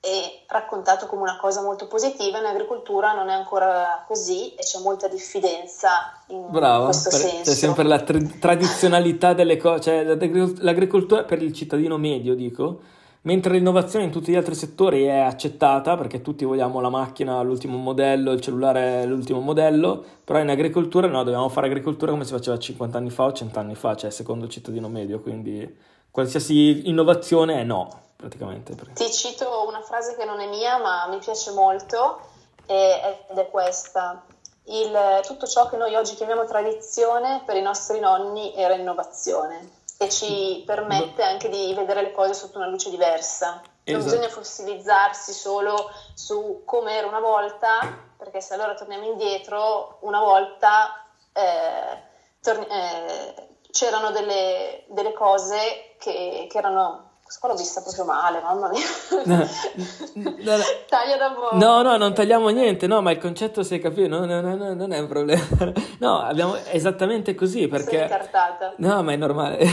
e 0.00 0.42
raccontato 0.48 1.06
come 1.06 1.22
una 1.22 1.38
cosa 1.38 1.62
molto 1.62 1.86
positiva, 1.86 2.38
in 2.38 2.44
agricoltura 2.44 3.14
non 3.14 3.30
è 3.30 3.32
ancora 3.32 4.04
così 4.06 4.54
e 4.54 4.64
c'è 4.64 4.80
molta 4.80 5.08
diffidenza 5.08 6.20
in 6.26 6.50
Bravo, 6.50 6.84
questo 6.84 7.08
per, 7.08 7.20
senso. 7.20 7.50
C'è 7.50 7.56
sempre 7.56 7.84
la 7.84 8.00
tra- 8.00 8.18
tradizionalità 8.38 9.32
delle 9.32 9.56
cose, 9.56 9.80
cioè 9.80 10.04
l'agricoltura 10.04 11.24
per 11.24 11.40
il 11.40 11.54
cittadino 11.54 11.96
medio, 11.96 12.34
dico 12.34 12.92
mentre 13.24 13.52
l'innovazione 13.52 14.04
in 14.04 14.10
tutti 14.10 14.32
gli 14.32 14.36
altri 14.36 14.54
settori 14.54 15.04
è 15.04 15.18
accettata 15.18 15.96
perché 15.96 16.20
tutti 16.22 16.44
vogliamo 16.44 16.80
la 16.80 16.88
macchina, 16.88 17.40
l'ultimo 17.42 17.76
modello, 17.78 18.32
il 18.32 18.40
cellulare, 18.40 19.04
l'ultimo 19.04 19.40
modello, 19.40 20.04
però 20.24 20.40
in 20.40 20.50
agricoltura 20.50 21.06
no, 21.06 21.22
dobbiamo 21.22 21.48
fare 21.48 21.66
agricoltura 21.66 22.12
come 22.12 22.24
si 22.24 22.32
faceva 22.32 22.58
50 22.58 22.98
anni 22.98 23.10
fa 23.10 23.24
o 23.24 23.32
100 23.32 23.58
anni 23.58 23.74
fa, 23.74 23.94
cioè 23.96 24.10
secondo 24.10 24.44
il 24.44 24.50
cittadino 24.50 24.88
medio, 24.88 25.20
quindi 25.20 25.78
qualsiasi 26.10 26.88
innovazione 26.88 27.60
è 27.60 27.64
no, 27.64 27.88
praticamente. 28.16 28.74
Ti 28.92 29.10
cito 29.10 29.66
una 29.66 29.80
frase 29.80 30.16
che 30.16 30.24
non 30.24 30.40
è 30.40 30.48
mia 30.48 30.78
ma 30.78 31.06
mi 31.08 31.18
piace 31.18 31.50
molto 31.52 32.20
ed 32.66 33.36
è 33.36 33.48
questa. 33.50 34.22
Il, 34.66 35.20
tutto 35.26 35.46
ciò 35.46 35.68
che 35.68 35.76
noi 35.76 35.94
oggi 35.94 36.14
chiamiamo 36.14 36.46
tradizione 36.46 37.42
per 37.44 37.56
i 37.56 37.62
nostri 37.62 38.00
nonni 38.00 38.54
era 38.54 38.74
innovazione 38.74 39.82
che 39.96 40.10
ci 40.10 40.62
permette 40.66 41.22
anche 41.22 41.48
di 41.48 41.72
vedere 41.74 42.02
le 42.02 42.12
cose 42.12 42.34
sotto 42.34 42.58
una 42.58 42.68
luce 42.68 42.90
diversa. 42.90 43.60
Non 43.84 44.00
Esatto. 44.00 44.04
bisogna 44.04 44.28
fossilizzarsi 44.28 45.32
solo 45.32 45.90
su 46.14 46.62
come 46.64 46.94
era 46.96 47.06
una 47.06 47.20
volta, 47.20 47.80
perché 48.16 48.40
se 48.40 48.54
allora 48.54 48.74
torniamo 48.74 49.04
indietro, 49.04 49.98
una 50.00 50.20
volta 50.20 51.04
eh, 51.32 52.02
torni- 52.40 52.66
eh, 52.66 53.48
c'erano 53.70 54.10
delle, 54.10 54.84
delle 54.88 55.12
cose 55.12 55.94
che, 55.98 56.46
che 56.48 56.58
erano... 56.58 57.03
Questa 57.24 57.40
qua 57.40 57.48
l'ho 57.48 57.56
vista 57.56 57.80
proprio 57.80 58.04
male, 58.04 58.42
mamma 58.42 58.68
mia. 58.68 58.82
No, 59.24 59.36
no. 59.36 60.34
Taglia 60.86 61.16
da 61.16 61.32
poco. 61.32 61.56
No, 61.56 61.80
no, 61.80 61.96
non 61.96 62.12
tagliamo 62.12 62.50
niente, 62.50 62.86
no, 62.86 63.00
ma 63.00 63.12
il 63.12 63.18
concetto 63.18 63.62
si 63.62 63.76
è 63.76 63.80
capito, 63.80 64.08
no, 64.08 64.26
no, 64.26 64.42
no, 64.42 64.54
no, 64.54 64.74
non 64.74 64.92
è 64.92 64.98
un 64.98 65.06
problema. 65.06 65.42
No, 66.04 66.18
abbiamo 66.18 66.54
esattamente 66.70 67.34
così 67.34 67.60
Sono 67.60 67.70
perché... 67.70 68.02
incartata. 68.02 68.74
No, 68.76 69.02
ma 69.02 69.12
è 69.12 69.16
normale. 69.16 69.64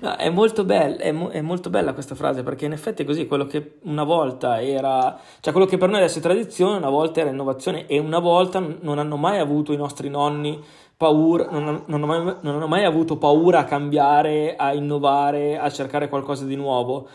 No, 0.00 0.14
è 0.14 0.30
molto 0.30 0.64
bella, 0.64 0.98
è, 0.98 1.10
mo- 1.10 1.30
è 1.30 1.40
molto 1.40 1.68
bella 1.68 1.94
questa 1.94 2.14
frase 2.14 2.44
perché 2.44 2.66
in 2.66 2.72
effetti 2.72 3.02
è 3.02 3.04
così, 3.04 3.26
quello 3.26 3.46
che 3.46 3.78
una 3.82 4.04
volta 4.04 4.62
era, 4.62 5.18
cioè 5.40 5.52
quello 5.52 5.66
che 5.66 5.78
per 5.78 5.88
noi 5.88 5.98
adesso 5.98 6.18
è 6.18 6.22
tradizione, 6.22 6.76
una 6.76 6.90
volta 6.90 7.18
era 7.20 7.30
innovazione 7.30 7.86
e 7.86 7.98
una 7.98 8.20
volta 8.20 8.60
non 8.60 9.00
hanno 9.00 9.16
mai 9.16 9.40
avuto 9.40 9.72
i 9.72 9.76
nostri 9.76 10.08
nonni 10.08 10.64
paura, 10.98 11.46
non, 11.50 11.84
non 11.86 12.02
hanno 12.02 12.06
mai, 12.06 12.34
non 12.40 12.54
hanno 12.56 12.66
mai 12.66 12.84
avuto 12.84 13.16
paura 13.16 13.60
a 13.60 13.64
cambiare, 13.64 14.56
a 14.56 14.74
innovare, 14.74 15.56
a 15.56 15.70
cercare 15.70 16.08
qualcosa 16.08 16.44
di 16.44 16.56
nuovo. 16.56 17.06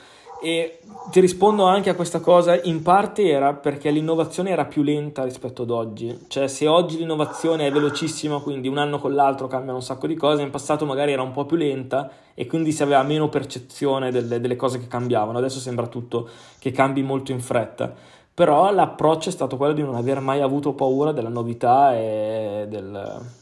E 0.41 0.79
ti 1.09 1.19
rispondo 1.19 1.63
anche 1.63 1.89
a 1.89 1.95
questa 1.95 2.19
cosa, 2.19 2.59
in 2.63 2.81
parte 2.81 3.29
era 3.29 3.53
perché 3.53 3.91
l'innovazione 3.91 4.49
era 4.49 4.65
più 4.65 4.83
lenta 4.83 5.23
rispetto 5.23 5.63
ad 5.63 5.69
oggi, 5.69 6.17
cioè 6.27 6.47
se 6.47 6.67
oggi 6.67 6.97
l'innovazione 6.97 7.67
è 7.67 7.71
velocissima, 7.71 8.39
quindi 8.39 8.67
un 8.67 8.77
anno 8.77 8.99
con 8.99 9.13
l'altro 9.13 9.47
cambiano 9.47 9.77
un 9.77 9.83
sacco 9.83 10.07
di 10.07 10.15
cose, 10.15 10.41
in 10.41 10.49
passato 10.49 10.85
magari 10.85 11.13
era 11.13 11.21
un 11.21 11.31
po' 11.31 11.45
più 11.45 11.55
lenta 11.55 12.09
e 12.33 12.45
quindi 12.45 12.73
si 12.73 12.83
aveva 12.83 13.03
meno 13.03 13.29
percezione 13.29 14.11
delle, 14.11 14.41
delle 14.41 14.57
cose 14.57 14.79
che 14.79 14.87
cambiavano, 14.87 15.37
adesso 15.37 15.59
sembra 15.59 15.87
tutto 15.87 16.27
che 16.59 16.71
cambi 16.71 17.03
molto 17.03 17.31
in 17.31 17.39
fretta, 17.39 17.93
però 18.33 18.69
l'approccio 18.69 19.29
è 19.29 19.31
stato 19.31 19.55
quello 19.55 19.73
di 19.73 19.81
non 19.81 19.95
aver 19.95 20.19
mai 20.19 20.41
avuto 20.41 20.73
paura 20.73 21.13
della 21.13 21.29
novità 21.29 21.95
e 21.95 22.65
del... 22.67 23.41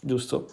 giusto? 0.00 0.46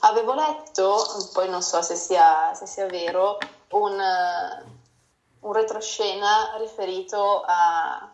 Avevo 0.00 0.34
letto, 0.34 0.96
poi 1.32 1.48
non 1.48 1.62
so 1.62 1.80
se 1.82 1.94
sia, 1.94 2.52
se 2.54 2.66
sia 2.66 2.86
vero, 2.86 3.38
un, 3.70 3.98
eh, 3.98 4.64
un 5.40 5.52
retroscena 5.52 6.56
riferito 6.58 7.42
a, 7.46 8.10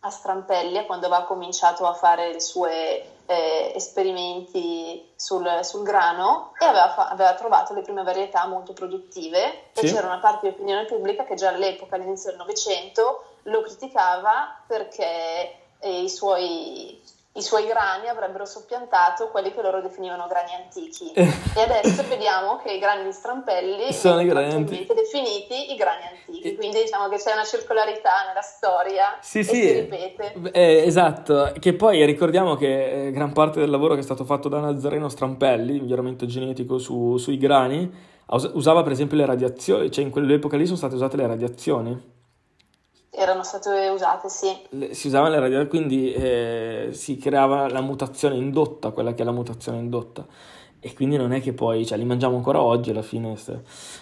a 0.00 0.10
Strampelli 0.10 0.86
quando 0.86 1.06
aveva 1.06 1.24
cominciato 1.24 1.86
a 1.86 1.92
fare 1.94 2.30
i 2.30 2.40
suoi 2.40 3.02
eh, 3.26 3.72
esperimenti 3.74 5.12
sul, 5.14 5.60
sul 5.62 5.82
grano 5.82 6.52
e 6.58 6.64
aveva, 6.64 6.90
fa- 6.90 7.08
aveva 7.08 7.34
trovato 7.34 7.74
le 7.74 7.82
prime 7.82 8.02
varietà 8.02 8.46
molto 8.46 8.72
produttive 8.72 9.70
e 9.72 9.86
Sì. 9.86 9.92
c'era 9.92 10.06
una 10.06 10.18
parte 10.20 10.48
di 10.48 10.54
opinione 10.54 10.84
pubblica 10.86 11.24
che 11.24 11.34
già 11.34 11.48
all'epoca, 11.50 11.96
all'inizio 11.96 12.30
del 12.30 12.38
Novecento, 12.38 13.24
lo 13.44 13.60
criticava 13.62 14.62
perché 14.66 15.58
eh, 15.78 16.02
i 16.02 16.08
suoi, 16.08 17.00
i 17.34 17.42
suoi 17.42 17.64
grani 17.66 18.08
avrebbero 18.08 18.44
soppiantato 18.44 19.28
quelli 19.28 19.52
che 19.54 19.62
loro 19.62 19.80
definivano 19.80 20.26
grani 20.28 20.50
antichi. 20.54 21.12
E 21.56 21.62
adesso 21.62 22.04
vediamo 22.08 22.56
che 22.58 22.72
i 22.72 22.78
grani 22.78 23.04
di 23.04 23.12
Strampelli 23.12 23.92
Sono 23.92 24.20
i 24.20 24.26
grani 24.26 24.46
attualmente 24.46 24.94
definiti 24.94 25.72
i 25.72 25.76
grani 25.76 26.02
antichi, 26.04 26.54
quindi 26.54 26.82
diciamo 26.82 27.08
che 27.08 27.16
c'è 27.16 27.32
una 27.32 27.44
circolarità 27.44 28.10
nella 28.28 28.40
storia 28.40 29.18
Sì, 29.20 29.42
sì, 29.44 29.54
si 29.54 29.72
ripete. 29.80 30.32
eh, 30.52 30.84
esatto, 30.86 31.52
che 31.58 31.74
poi 31.74 32.04
ricordiamo 32.06 32.54
che 32.54 33.08
eh, 33.08 33.10
gran 33.10 33.32
parte 33.32 33.58
del 33.60 33.68
lavoro 33.70 33.94
che 33.94 34.00
è 34.00 34.04
stato 34.04 34.24
fatto 34.24 34.48
da 34.48 34.60
Nazareno 34.60 35.08
Strampelli, 35.08 35.80
miglioramento 35.80 36.24
genetico 36.26 36.78
su- 36.78 37.16
sui 37.16 37.36
grani, 37.36 37.92
us- 38.28 38.50
usava 38.54 38.82
per 38.82 38.92
esempio 38.92 39.16
le 39.16 39.26
radiazioni, 39.26 39.90
cioè 39.90 40.04
in 40.04 40.10
quell'epoca 40.10 40.56
lì 40.56 40.64
sono 40.64 40.76
state 40.78 40.94
usate 40.94 41.16
le 41.16 41.26
radiazioni. 41.26 42.18
Erano 43.20 43.42
state 43.42 43.90
usate, 43.90 44.30
sì. 44.30 44.48
Le- 44.70 44.94
si 44.94 45.08
usavano 45.08 45.34
le 45.34 45.40
radiazioni, 45.40 45.68
quindi 45.68 46.10
eh, 46.10 46.88
si 46.92 47.18
creava 47.18 47.68
la 47.68 47.82
mutazione 47.82 48.36
indotta, 48.36 48.92
quella 48.92 49.12
che 49.12 49.20
è 49.20 49.24
la 49.26 49.30
mutazione 49.30 49.76
indotta. 49.76 50.26
E 50.80 50.94
quindi 50.94 51.18
non 51.18 51.32
è 51.32 51.42
che 51.42 51.52
poi, 51.52 51.84
cioè, 51.84 51.98
li 51.98 52.06
mangiamo 52.06 52.36
ancora 52.36 52.62
oggi 52.62 52.88
alla 52.88 53.02
fine. 53.02 53.36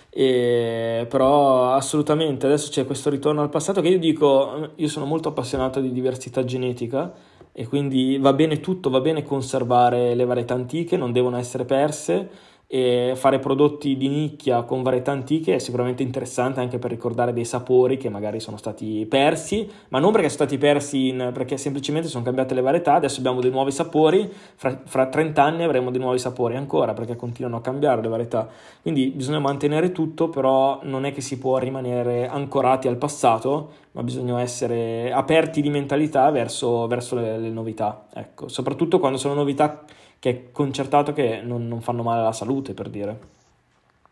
E, 0.09 1.05
però 1.09 1.73
assolutamente, 1.73 2.47
adesso 2.47 2.71
c'è 2.71 2.87
questo 2.87 3.11
ritorno 3.11 3.43
al 3.43 3.49
passato 3.49 3.81
che 3.81 3.89
io 3.89 3.99
dico, 3.99 4.71
io 4.77 4.89
sono 4.89 5.05
molto 5.05 5.31
appassionato 5.31 5.81
di 5.81 5.91
diversità 5.91 6.45
genetica 6.45 7.13
e 7.53 7.67
quindi 7.67 8.19
va 8.19 8.33
bene 8.33 8.61
tutto, 8.61 8.89
va 8.89 9.01
bene 9.01 9.25
conservare 9.25 10.15
le 10.15 10.25
varietà 10.27 10.55
antiche, 10.55 10.97
non 10.97 11.11
devono 11.11 11.39
essere 11.39 11.65
perse 11.65 12.31
e 12.71 13.15
fare 13.17 13.39
prodotti 13.39 13.97
di 13.97 14.09
nicchia 14.09 14.63
con 14.65 14.83
varietà 14.83 15.11
antiche 15.11 15.55
è 15.55 15.59
sicuramente 15.59 16.03
interessante 16.03 16.61
anche 16.61 16.79
per 16.79 16.91
ricordare 16.91 17.33
dei 17.33 17.47
sapori 17.47 17.97
che 17.97 18.11
magari 18.11 18.41
sono 18.41 18.59
stati 18.59 19.07
persi, 19.07 19.67
ma 19.89 19.99
non 19.99 20.13
perché 20.13 20.29
sono 20.29 20.45
stati 20.45 20.59
persi 20.59 21.09
in- 21.09 21.31
perché 21.33 21.57
semplicemente 21.57 22.09
sono 22.09 22.25
cambiate 22.25 22.53
le 22.53 22.61
varietà, 22.61 22.93
adesso 22.93 23.21
abbiamo 23.21 23.41
dei 23.41 23.51
nuovi 23.51 23.71
sapori, 23.71 24.31
fra, 24.55 24.83
fra 24.85 25.07
30 25.07 25.43
anni 25.43 25.63
avremo 25.63 25.91
dei 25.91 25.99
nuovi 25.99 26.19
sapori 26.19 26.57
ancora 26.57 26.93
perché 26.93 27.17
continuano 27.17 27.57
a 27.57 27.63
cambiare 27.63 28.03
le 28.03 28.09
varietà. 28.09 28.47
Quindi 28.83 29.09
bisogna 29.09 29.39
mantenere 29.39 29.91
tutto, 29.91 30.29
però 30.29 30.81
non 30.83 31.07
è 31.07 31.13
che 31.13 31.23
si 31.23 31.39
può 31.39 31.57
rimanere 31.57 32.29
ancorati 32.29 32.87
al 32.87 32.99
passato, 32.99 33.71
ma 33.93 34.03
bisogna 34.03 34.39
essere 34.43 35.11
aperti 35.11 35.63
di 35.63 35.71
mentalità 35.71 36.31
verso, 36.31 36.87
verso 36.87 37.15
le, 37.15 37.39
le 37.39 37.49
novità, 37.49 38.09
ecco, 38.13 38.47
soprattutto 38.49 38.99
quando 38.99 39.17
sono 39.17 39.33
novità 39.33 39.85
che 40.19 40.31
è 40.31 40.53
concertato 40.53 41.13
che 41.13 41.41
non, 41.43 41.69
non 41.69 41.81
fanno 41.81 42.03
male 42.03 42.21
alla 42.21 42.33
salute, 42.33 42.75
per 42.75 42.89
dire. 42.89 43.37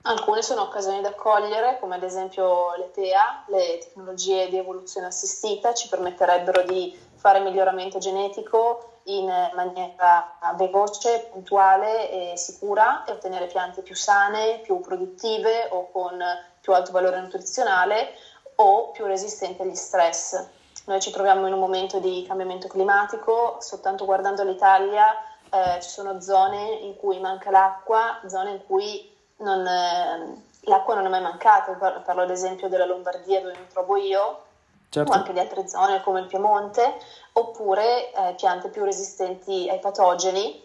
Alcune 0.03 0.41
sono 0.41 0.63
occasioni 0.63 1.01
da 1.01 1.15
cogliere, 1.15 1.79
come 1.81 1.97
ad 1.97 2.05
esempio 2.05 2.77
le 2.77 2.93
TEA, 2.93 3.45
le 3.49 3.79
tecnologie 3.79 4.49
di 4.49 4.57
evoluzione 4.57 5.09
assistita, 5.09 5.75
ci 5.75 5.89
permetterebbero 5.89 6.63
di 6.63 6.97
fare 7.17 7.41
miglioramento 7.41 7.99
genetico 7.99 9.01
in 9.07 9.27
maniera 9.55 10.39
veloce, 10.57 11.29
puntuale 11.33 12.33
e 12.33 12.37
sicura 12.37 13.05
e 13.05 13.13
ottenere 13.13 13.47
piante 13.47 13.83
più 13.83 13.97
sane, 13.97 14.61
più 14.63 14.81
produttive 14.81 15.69
o 15.71 15.91
con 15.91 16.23
più 16.61 16.73
alto 16.73 16.93
valore 16.93 17.21
nutrizionale 17.21 18.11
o 18.57 18.91
più 18.91 19.07
resistenti 19.07 19.63
agli 19.63 19.75
stress. 19.75 20.45
Noi 20.87 21.01
ci 21.01 21.11
troviamo 21.11 21.49
in 21.49 21.53
un 21.53 21.59
momento 21.59 21.99
di 21.99 22.25
cambiamento 22.27 22.69
climatico, 22.69 23.57
soltanto 23.61 24.05
guardando 24.05 24.45
l'Italia 24.45 25.05
eh, 25.77 25.81
ci 25.83 25.89
sono 25.89 26.21
zone 26.21 26.79
in 26.83 26.97
cui 26.97 27.19
manca 27.21 27.51
l'acqua, 27.51 28.21
zone 28.27 28.51
in 28.51 28.67
cui 28.67 29.11
non, 29.39 29.67
eh, 29.67 30.43
l'acqua 30.63 30.95
non 30.95 31.07
è 31.07 31.09
mai 31.09 31.23
mancata. 31.23 31.73
Par- 31.73 32.03
Parlo 32.03 32.23
ad 32.23 32.31
esempio 32.31 32.69
della 32.69 32.87
Lombardia 32.87 33.41
dove 33.41 33.57
mi 33.59 33.67
trovo 33.69 33.97
io, 33.97 34.41
Certo. 34.89 35.11
o 35.11 35.15
anche 35.15 35.33
di 35.33 35.41
altre 35.41 35.67
zone 35.69 36.01
come 36.03 36.21
il 36.21 36.27
Piemonte, 36.27 36.99
oppure 37.33 38.13
eh, 38.13 38.35
piante 38.35 38.69
più 38.69 38.85
resistenti 38.85 39.69
ai 39.69 39.79
patogeni. 39.79 40.65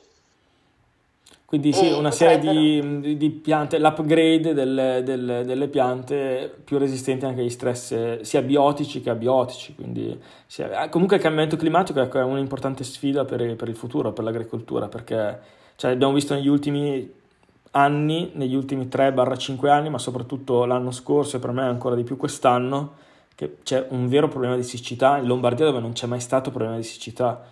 Quindi 1.52 1.74
sì, 1.74 1.88
E 1.88 1.92
una 1.92 2.12
serie 2.12 2.40
di, 2.40 3.18
di 3.18 3.30
piante, 3.30 3.78
l'upgrade 3.78 4.54
delle, 4.54 5.02
delle- 5.04 5.44
delle 5.44 5.68
piante 5.68 6.50
più 6.64 6.78
resistenti 6.78 7.26
anche 7.26 7.42
agli 7.42 7.50
stress 7.50 7.92
eh, 7.92 8.20
sia 8.22 8.42
biotici 8.42 9.02
che 9.02 9.10
abiotici. 9.10 9.76
Quindi 9.76 10.18
sia- 10.46 10.86
eh, 10.86 10.88
comunque 10.88 11.18
il 11.18 11.22
cambiamento 11.22 11.58
climatico 11.58 12.00
ecco, 12.00 12.20
è 12.20 12.24
un'importante 12.24 12.86
sfida 12.86 13.26
per, 13.26 13.58
per 13.58 13.68
il 13.68 13.76
futuro, 13.76 14.14
per 14.14 14.24
l'agricoltura, 14.24 14.88
perché 14.88 15.40
cioè, 15.76 15.92
abbiamo 15.92 16.14
visto 16.14 16.34
negli 16.34 16.48
ultimi 16.48 17.12
anni, 17.72 18.32
negli 18.36 18.56
ultimi 18.56 18.88
3-5 18.88 19.68
anni, 19.68 19.90
ma 19.90 19.98
soprattutto 19.98 20.64
l'anno 20.64 20.92
scorso 20.92 21.36
e 21.36 21.40
per 21.42 21.52
me 21.52 21.64
ancora 21.64 21.96
di 21.96 22.04
più 22.04 22.16
quest'anno, 22.16 22.94
che 23.36 23.58
c'è 23.64 23.88
un 23.90 24.08
vero 24.08 24.30
problema 24.30 24.56
di 24.56 24.64
siccità 24.64 25.18
in 25.18 25.26
Lombardia 25.28 25.66
dove 25.66 25.82
non 25.82 25.92
c'è 25.92 26.08
mai 26.08 26.22
stato 26.22 26.50
problema 26.50 26.78
di 26.78 26.84
siccità. 26.84 27.44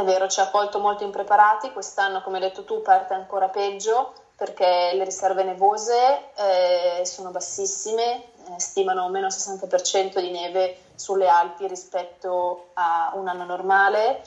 È 0.00 0.02
vero, 0.02 0.28
ci 0.28 0.40
ha 0.40 0.48
colto 0.48 0.78
molto 0.78 1.04
impreparati, 1.04 1.72
quest'anno 1.72 2.22
come 2.22 2.38
hai 2.38 2.44
detto 2.44 2.64
tu 2.64 2.80
parte 2.80 3.12
ancora 3.12 3.48
peggio 3.48 4.12
perché 4.34 4.92
le 4.94 5.04
riserve 5.04 5.42
nevose 5.42 6.22
eh, 6.36 7.02
sono 7.04 7.28
bassissime, 7.28 8.14
eh, 8.48 8.58
stimano 8.58 9.06
meno 9.10 9.26
60% 9.26 10.18
di 10.20 10.30
neve 10.30 10.74
sulle 10.94 11.28
Alpi 11.28 11.66
rispetto 11.66 12.68
a 12.72 13.10
un 13.12 13.28
anno 13.28 13.44
normale 13.44 14.22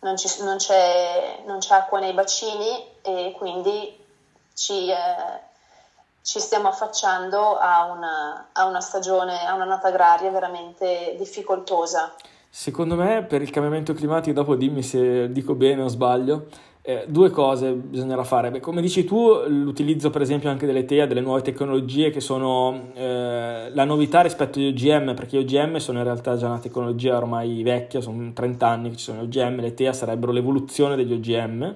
non, 0.00 0.16
ci- 0.16 0.42
non 0.42 0.56
c'è, 0.56 1.42
non 1.44 1.58
c'è 1.58 1.74
acqua 1.76 2.00
nei 2.00 2.12
bacini 2.12 2.84
e 3.02 3.32
quindi 3.36 3.96
ci, 4.52 4.90
eh, 4.90 5.40
ci 6.22 6.40
stiamo 6.40 6.66
affacciando 6.66 7.56
a 7.56 7.84
una, 7.84 8.48
a 8.50 8.64
una 8.64 8.80
stagione, 8.80 9.46
a 9.46 9.54
un'annata 9.54 9.86
agraria 9.86 10.32
veramente 10.32 11.14
difficoltosa. 11.16 12.12
Secondo 12.56 12.94
me, 12.94 13.24
per 13.24 13.42
il 13.42 13.50
cambiamento 13.50 13.94
climatico, 13.94 14.32
dopo 14.32 14.54
dimmi 14.54 14.80
se 14.80 15.28
dico 15.32 15.56
bene 15.56 15.82
o 15.82 15.88
sbaglio, 15.88 16.46
eh, 16.82 17.04
due 17.08 17.28
cose 17.30 17.72
bisognerà 17.72 18.22
fare. 18.22 18.52
Beh, 18.52 18.60
come 18.60 18.80
dici 18.80 19.04
tu, 19.04 19.42
l'utilizzo 19.48 20.10
per 20.10 20.22
esempio 20.22 20.50
anche 20.50 20.64
delle 20.64 20.84
TEA, 20.84 21.06
delle 21.06 21.20
nuove 21.20 21.42
tecnologie 21.42 22.10
che 22.10 22.20
sono 22.20 22.92
eh, 22.94 23.70
la 23.72 23.84
novità 23.84 24.20
rispetto 24.20 24.60
agli 24.60 24.68
OGM, 24.68 25.14
perché 25.16 25.36
gli 25.36 25.42
OGM 25.42 25.78
sono 25.78 25.98
in 25.98 26.04
realtà 26.04 26.36
già 26.36 26.46
una 26.46 26.60
tecnologia 26.60 27.16
ormai 27.16 27.60
vecchia, 27.64 28.00
sono 28.00 28.32
30 28.32 28.68
anni 28.68 28.90
che 28.90 28.96
ci 28.98 29.04
sono 29.06 29.24
gli 29.24 29.36
OGM, 29.36 29.60
le 29.60 29.74
TEA 29.74 29.92
sarebbero 29.92 30.30
l'evoluzione 30.30 30.94
degli 30.94 31.12
OGM 31.12 31.74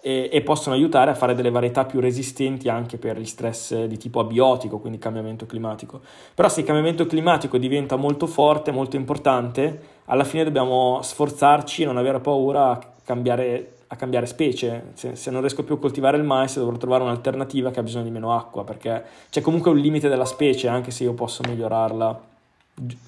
e, 0.00 0.28
e, 0.32 0.40
possono 0.42 0.74
aiutare 0.74 1.10
a 1.10 1.14
fare 1.14 1.34
delle 1.34 1.50
varietà 1.50 1.84
più 1.84 2.00
resistenti 2.00 2.68
anche 2.68 2.96
per 2.96 3.18
gli 3.18 3.26
stress 3.26 3.84
di 3.84 3.98
tipo 3.98 4.20
abiotico, 4.20 4.78
quindi 4.78 4.98
cambiamento 4.98 5.46
climatico. 5.46 6.00
Però 6.34 6.48
se 6.48 6.60
il 6.60 6.66
cambiamento 6.66 7.06
climatico 7.06 7.58
diventa 7.58 7.96
molto 7.96 8.26
forte, 8.26 8.70
molto 8.70 8.96
importante, 8.96 9.98
alla 10.06 10.24
fine 10.24 10.44
dobbiamo 10.44 11.00
sforzarci 11.02 11.82
e 11.82 11.86
non 11.86 11.96
avere 11.96 12.20
paura 12.20 12.70
a 12.70 12.80
cambiare, 13.04 13.74
a 13.88 13.96
cambiare 13.96 14.26
specie. 14.26 14.92
Se, 14.94 15.16
se, 15.16 15.30
non 15.30 15.40
riesco 15.40 15.64
più 15.64 15.74
a 15.74 15.78
coltivare 15.78 16.16
il 16.16 16.24
mais 16.24 16.56
dovrò 16.56 16.76
trovare 16.76 17.02
un'alternativa 17.02 17.70
che 17.70 17.80
ha 17.80 17.82
bisogno 17.82 18.04
di 18.04 18.10
meno 18.10 18.34
acqua, 18.34 18.64
perché 18.64 19.04
c'è 19.28 19.40
comunque 19.40 19.70
un 19.70 19.78
limite 19.78 20.08
della 20.08 20.24
specie, 20.24 20.68
anche 20.68 20.90
se 20.90 21.04
io 21.04 21.12
posso 21.12 21.42
migliorarla. 21.46 22.28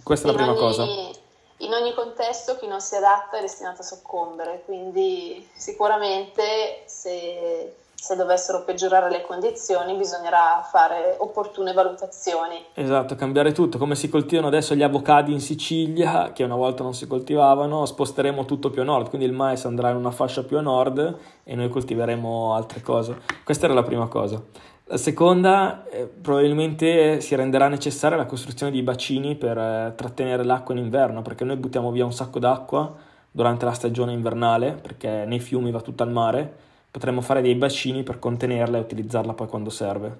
Questa 0.02 0.28
è 0.28 0.30
la 0.30 0.36
prima 0.36 0.54
cosa 0.54 1.20
in 1.62 1.72
ogni 1.72 1.94
contesto 1.94 2.56
chi 2.56 2.66
non 2.66 2.80
si 2.80 2.96
adatta 2.96 3.38
è 3.38 3.40
destinato 3.40 3.82
a 3.82 3.84
soccombere, 3.84 4.62
quindi 4.64 5.48
sicuramente 5.54 6.82
se, 6.86 7.74
se, 7.94 8.16
dovessero 8.16 8.64
peggiorare 8.64 9.10
le 9.10 9.22
condizioni 9.22 9.94
bisognerà 9.94 10.66
fare 10.68 11.16
opportune 11.18 11.72
valutazioni. 11.72 12.64
Esatto, 12.74 13.14
cambiare 13.14 13.52
tutto, 13.52 13.78
come 13.78 13.94
si 13.94 14.08
coltivano 14.08 14.48
adesso 14.48 14.74
gli 14.74 14.82
avocadi 14.82 15.32
in 15.32 15.40
Sicilia, 15.40 16.32
che 16.32 16.42
una 16.42 16.56
volta 16.56 16.82
non 16.82 16.94
si 16.94 17.06
coltivavano, 17.06 17.86
sposteremo 17.86 18.44
tutto 18.44 18.70
più 18.70 18.82
a 18.82 18.84
nord, 18.84 19.08
quindi 19.08 19.26
il 19.26 19.32
mais 19.32 19.64
andrà 19.64 19.90
in 19.90 19.96
una 19.96 20.10
fascia 20.10 20.42
più 20.42 20.58
a 20.58 20.62
nord 20.62 21.18
e 21.44 21.54
noi 21.54 21.68
coltiveremo 21.68 22.54
altre 22.54 22.80
cose. 22.80 23.20
Questa 23.44 23.66
era 23.66 23.74
la 23.74 23.84
prima 23.84 24.08
cosa. 24.08 24.70
La 24.92 24.98
seconda, 24.98 25.86
eh, 25.88 26.04
probabilmente 26.04 27.22
si 27.22 27.34
renderà 27.34 27.68
necessaria 27.68 28.14
la 28.14 28.26
costruzione 28.26 28.70
di 28.70 28.82
bacini 28.82 29.36
per 29.36 29.56
eh, 29.56 29.94
trattenere 29.96 30.44
l'acqua 30.44 30.74
in 30.74 30.82
inverno, 30.84 31.22
perché 31.22 31.44
noi 31.44 31.56
buttiamo 31.56 31.90
via 31.90 32.04
un 32.04 32.12
sacco 32.12 32.38
d'acqua 32.38 32.92
durante 33.30 33.64
la 33.64 33.72
stagione 33.72 34.12
invernale, 34.12 34.72
perché 34.72 35.24
nei 35.24 35.40
fiumi 35.40 35.70
va 35.70 35.80
tutto 35.80 36.02
al 36.02 36.10
mare. 36.10 36.56
Potremmo 36.90 37.22
fare 37.22 37.40
dei 37.40 37.54
bacini 37.54 38.02
per 38.02 38.18
contenerla 38.18 38.76
e 38.76 38.80
utilizzarla 38.82 39.32
poi 39.32 39.46
quando 39.46 39.70
serve. 39.70 40.18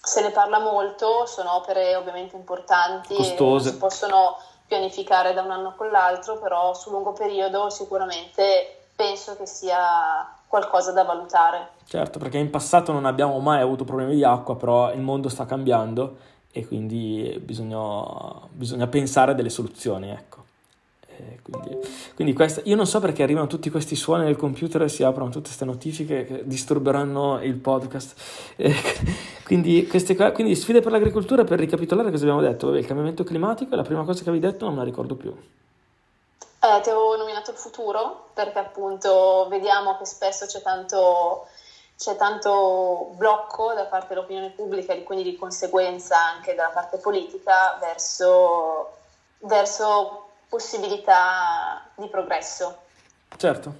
Se 0.00 0.22
ne 0.22 0.30
parla 0.30 0.60
molto, 0.60 1.26
sono 1.26 1.56
opere 1.56 1.94
ovviamente 1.94 2.36
importanti, 2.36 3.16
costose. 3.16 3.72
si 3.72 3.76
possono 3.76 4.38
pianificare 4.66 5.34
da 5.34 5.42
un 5.42 5.50
anno 5.50 5.74
con 5.76 5.90
l'altro, 5.90 6.38
però 6.38 6.72
su 6.72 6.90
lungo 6.90 7.12
periodo 7.12 7.68
sicuramente 7.68 8.86
penso 8.96 9.36
che 9.36 9.44
sia 9.44 10.37
qualcosa 10.48 10.92
da 10.92 11.04
valutare. 11.04 11.68
Certo, 11.84 12.18
perché 12.18 12.38
in 12.38 12.50
passato 12.50 12.92
non 12.92 13.04
abbiamo 13.04 13.38
mai 13.38 13.60
avuto 13.60 13.84
problemi 13.84 14.14
di 14.14 14.24
acqua, 14.24 14.56
però 14.56 14.92
il 14.92 15.00
mondo 15.00 15.28
sta 15.28 15.46
cambiando 15.46 16.16
e 16.50 16.66
quindi 16.66 17.40
bisogna, 17.44 18.02
bisogna 18.50 18.86
pensare 18.86 19.30
a 19.30 19.34
delle 19.34 19.50
soluzioni, 19.50 20.10
ecco. 20.10 20.46
Quindi, 21.50 21.78
quindi 22.14 22.32
questa, 22.34 22.60
io 22.64 22.76
non 22.76 22.86
so 22.86 23.00
perché 23.00 23.22
arrivano 23.22 23.46
tutti 23.46 23.70
questi 23.70 23.96
suoni 23.96 24.24
nel 24.24 24.36
computer 24.36 24.82
e 24.82 24.88
si 24.88 25.02
aprono 25.02 25.30
tutte 25.30 25.46
queste 25.46 25.64
notifiche 25.64 26.24
che 26.24 26.42
disturberanno 26.44 27.42
il 27.42 27.54
podcast. 27.54 28.52
Eh, 28.56 28.74
quindi, 29.44 29.86
queste, 29.86 30.14
quindi 30.32 30.54
sfide 30.54 30.80
per 30.80 30.92
l'agricoltura, 30.92 31.44
per 31.44 31.58
ricapitolare 31.58 32.10
cosa 32.10 32.24
abbiamo 32.24 32.42
detto? 32.42 32.66
Vabbè, 32.66 32.78
il 32.78 32.86
cambiamento 32.86 33.24
climatico 33.24 33.72
è 33.72 33.76
la 33.76 33.82
prima 33.82 34.04
cosa 34.04 34.22
che 34.22 34.28
avevi 34.28 34.44
detto, 34.44 34.66
non 34.66 34.74
me 34.74 34.80
la 34.80 34.86
ricordo 34.86 35.14
più. 35.14 35.34
Eh, 36.68 36.80
ti 36.82 36.90
avevo 36.90 37.16
nominato 37.16 37.50
il 37.50 37.56
futuro 37.56 38.28
perché 38.34 38.58
appunto 38.58 39.46
vediamo 39.48 39.96
che 39.96 40.04
spesso 40.04 40.44
c'è 40.44 40.60
tanto, 40.60 41.46
c'è 41.96 42.14
tanto 42.16 43.12
blocco 43.12 43.72
da 43.72 43.84
parte 43.84 44.08
dell'opinione 44.08 44.50
pubblica 44.50 44.92
e 44.92 45.02
quindi 45.02 45.24
di 45.24 45.36
conseguenza 45.36 46.22
anche 46.22 46.54
dalla 46.54 46.68
parte 46.68 46.98
politica 46.98 47.78
verso, 47.80 48.96
verso 49.40 50.26
possibilità 50.48 51.86
di 51.94 52.08
progresso. 52.08 52.82
Certo. 53.34 53.72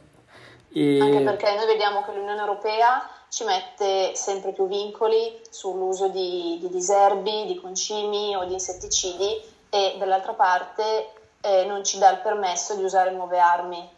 E... 0.73 1.01
Anche 1.01 1.21
perché 1.21 1.55
noi 1.57 1.67
vediamo 1.67 2.03
che 2.05 2.13
l'Unione 2.13 2.41
Europea 2.41 3.07
ci 3.29 3.45
mette 3.45 4.15
sempre 4.15 4.53
più 4.53 4.67
vincoli 4.67 5.39
sull'uso 5.51 6.09
di, 6.09 6.57
di 6.59 6.69
diserbi, 6.71 7.45
di 7.45 7.61
concimi 7.61 8.35
o 8.35 8.45
di 8.47 8.55
insetticidi 8.55 9.57
e 9.69 9.97
dall'altra 9.99 10.33
parte 10.33 11.13
eh, 11.41 11.65
non 11.67 11.85
ci 11.85 11.99
dà 11.99 12.11
il 12.13 12.21
permesso 12.23 12.77
di 12.77 12.85
usare 12.85 13.13
nuove 13.13 13.39
armi. 13.39 13.97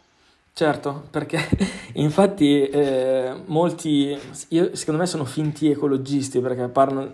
Certo, 0.53 1.03
perché 1.09 1.39
infatti 1.95 2.67
eh, 2.67 3.41
molti, 3.45 4.19
io, 4.49 4.75
secondo 4.75 4.99
me 4.99 5.07
sono 5.07 5.25
finti 5.25 5.69
ecologisti 5.69 6.39
perché 6.41 6.67
parlano 6.67 7.13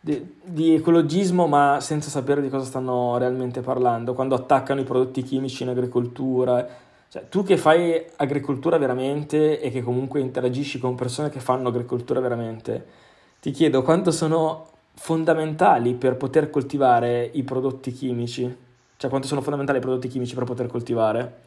di, 0.00 0.36
di, 0.42 0.74
ecologismo 0.74 1.46
ma 1.46 1.78
senza 1.80 2.10
sapere 2.10 2.42
di 2.42 2.50
cosa 2.50 2.66
stanno 2.66 3.16
realmente 3.16 3.62
parlando, 3.62 4.12
quando 4.12 4.34
attaccano 4.34 4.80
i 4.80 4.84
prodotti 4.84 5.22
chimici 5.22 5.62
in 5.62 5.70
agricoltura. 5.70 6.82
Cioè, 7.08 7.28
tu 7.28 7.42
che 7.42 7.56
fai 7.56 8.04
agricoltura 8.16 8.76
veramente 8.76 9.60
e 9.60 9.70
che 9.70 9.82
comunque 9.82 10.20
interagisci 10.20 10.78
con 10.78 10.94
persone 10.94 11.30
che 11.30 11.40
fanno 11.40 11.68
agricoltura 11.68 12.20
veramente, 12.20 12.86
ti 13.40 13.50
chiedo 13.50 13.82
quanto 13.82 14.10
sono 14.10 14.66
fondamentali 14.94 15.94
per 15.94 16.16
poter 16.16 16.50
coltivare 16.50 17.30
i 17.32 17.42
prodotti 17.44 17.92
chimici. 17.92 18.63
Cioè 18.96 19.10
quanto 19.10 19.26
sono 19.26 19.40
fondamentali 19.40 19.78
i 19.78 19.82
prodotti 19.82 20.08
chimici 20.08 20.34
per 20.34 20.44
poter 20.44 20.66
coltivare? 20.66 21.42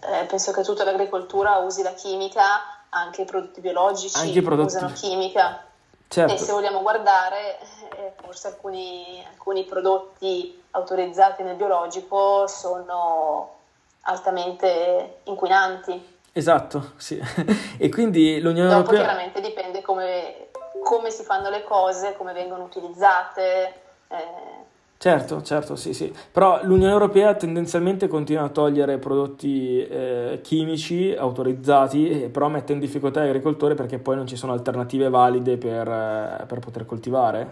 Eh, 0.00 0.24
penso 0.26 0.52
che 0.52 0.62
tutta 0.62 0.84
l'agricoltura 0.84 1.58
usi 1.58 1.82
la 1.82 1.94
chimica, 1.94 2.84
anche 2.90 3.22
i 3.22 3.24
prodotti 3.24 3.60
biologici 3.60 4.18
anche 4.18 4.38
i 4.38 4.42
prodotti... 4.42 4.74
usano 4.76 4.92
chimica. 4.92 5.64
Certo. 6.08 6.34
E 6.34 6.36
se 6.36 6.52
vogliamo 6.52 6.82
guardare, 6.82 7.58
eh, 7.96 8.12
forse 8.22 8.48
alcuni, 8.48 9.24
alcuni 9.30 9.64
prodotti 9.64 10.62
autorizzati 10.72 11.42
nel 11.42 11.56
biologico 11.56 12.46
sono 12.46 13.54
altamente 14.02 15.20
inquinanti. 15.24 16.18
Esatto, 16.32 16.92
sì. 16.96 17.18
e 17.78 17.88
quindi 17.88 18.40
l'Unione 18.40 18.68
Dopo 18.68 18.90
Europea... 18.90 19.04
chiaramente 19.04 19.40
dipende 19.40 19.80
come, 19.80 20.48
come, 20.82 21.10
si 21.10 21.22
fanno 21.22 21.48
le 21.48 21.62
cose, 21.64 22.14
come 22.16 22.32
vengono 22.32 22.64
utilizzate. 22.64 23.74
Eh, 24.08 24.61
Certo, 25.02 25.42
certo, 25.42 25.74
sì, 25.74 25.94
sì. 25.94 26.14
Però 26.30 26.60
l'Unione 26.62 26.92
Europea 26.92 27.34
tendenzialmente 27.34 28.06
continua 28.06 28.44
a 28.44 28.48
togliere 28.50 28.98
prodotti 28.98 29.84
eh, 29.84 30.38
chimici 30.44 31.12
autorizzati, 31.12 32.28
però 32.30 32.46
mette 32.46 32.72
in 32.72 32.78
difficoltà 32.78 33.24
gli 33.24 33.26
agricoltori 33.26 33.74
perché 33.74 33.98
poi 33.98 34.14
non 34.14 34.28
ci 34.28 34.36
sono 34.36 34.52
alternative 34.52 35.08
valide 35.08 35.56
per, 35.56 35.88
eh, 35.88 36.44
per 36.46 36.60
poter 36.60 36.86
coltivare. 36.86 37.50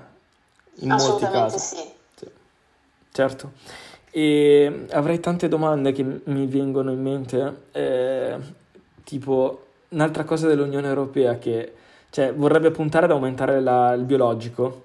In 0.82 0.90
molti 0.90 1.24
casi. 1.24 1.58
Sì. 1.58 1.76
sì. 2.14 2.30
Certo. 3.10 3.50
E 4.12 4.86
avrei 4.92 5.18
tante 5.18 5.48
domande 5.48 5.90
che 5.90 6.04
mi 6.04 6.46
vengono 6.46 6.92
in 6.92 7.02
mente, 7.02 7.62
eh, 7.72 8.36
tipo 9.02 9.64
un'altra 9.88 10.22
cosa 10.22 10.46
dell'Unione 10.46 10.86
Europea 10.86 11.36
che 11.38 11.72
cioè, 12.10 12.32
vorrebbe 12.32 12.70
puntare 12.70 13.06
ad 13.06 13.10
aumentare 13.10 13.60
la, 13.60 13.92
il 13.94 14.04
biologico 14.04 14.84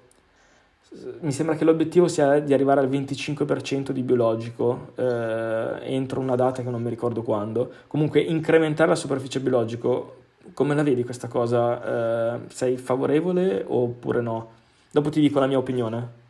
mi 1.20 1.32
sembra 1.32 1.56
che 1.56 1.64
l'obiettivo 1.64 2.08
sia 2.08 2.38
di 2.38 2.54
arrivare 2.54 2.80
al 2.80 2.88
25% 2.88 3.90
di 3.90 4.02
biologico 4.02 4.92
eh, 4.96 5.78
entro 5.82 6.20
una 6.20 6.36
data 6.36 6.62
che 6.62 6.70
non 6.70 6.82
mi 6.82 6.90
ricordo 6.90 7.22
quando. 7.22 7.70
Comunque 7.86 8.20
incrementare 8.20 8.88
la 8.88 8.94
superficie 8.94 9.40
biologico, 9.40 10.16
come 10.54 10.74
la 10.74 10.82
vedi 10.82 11.04
questa 11.04 11.28
cosa? 11.28 12.34
Eh, 12.34 12.40
sei 12.48 12.76
favorevole 12.76 13.64
oppure 13.66 14.20
no? 14.20 14.52
Dopo 14.90 15.10
ti 15.10 15.20
dico 15.20 15.38
la 15.40 15.46
mia 15.46 15.58
opinione. 15.58 16.24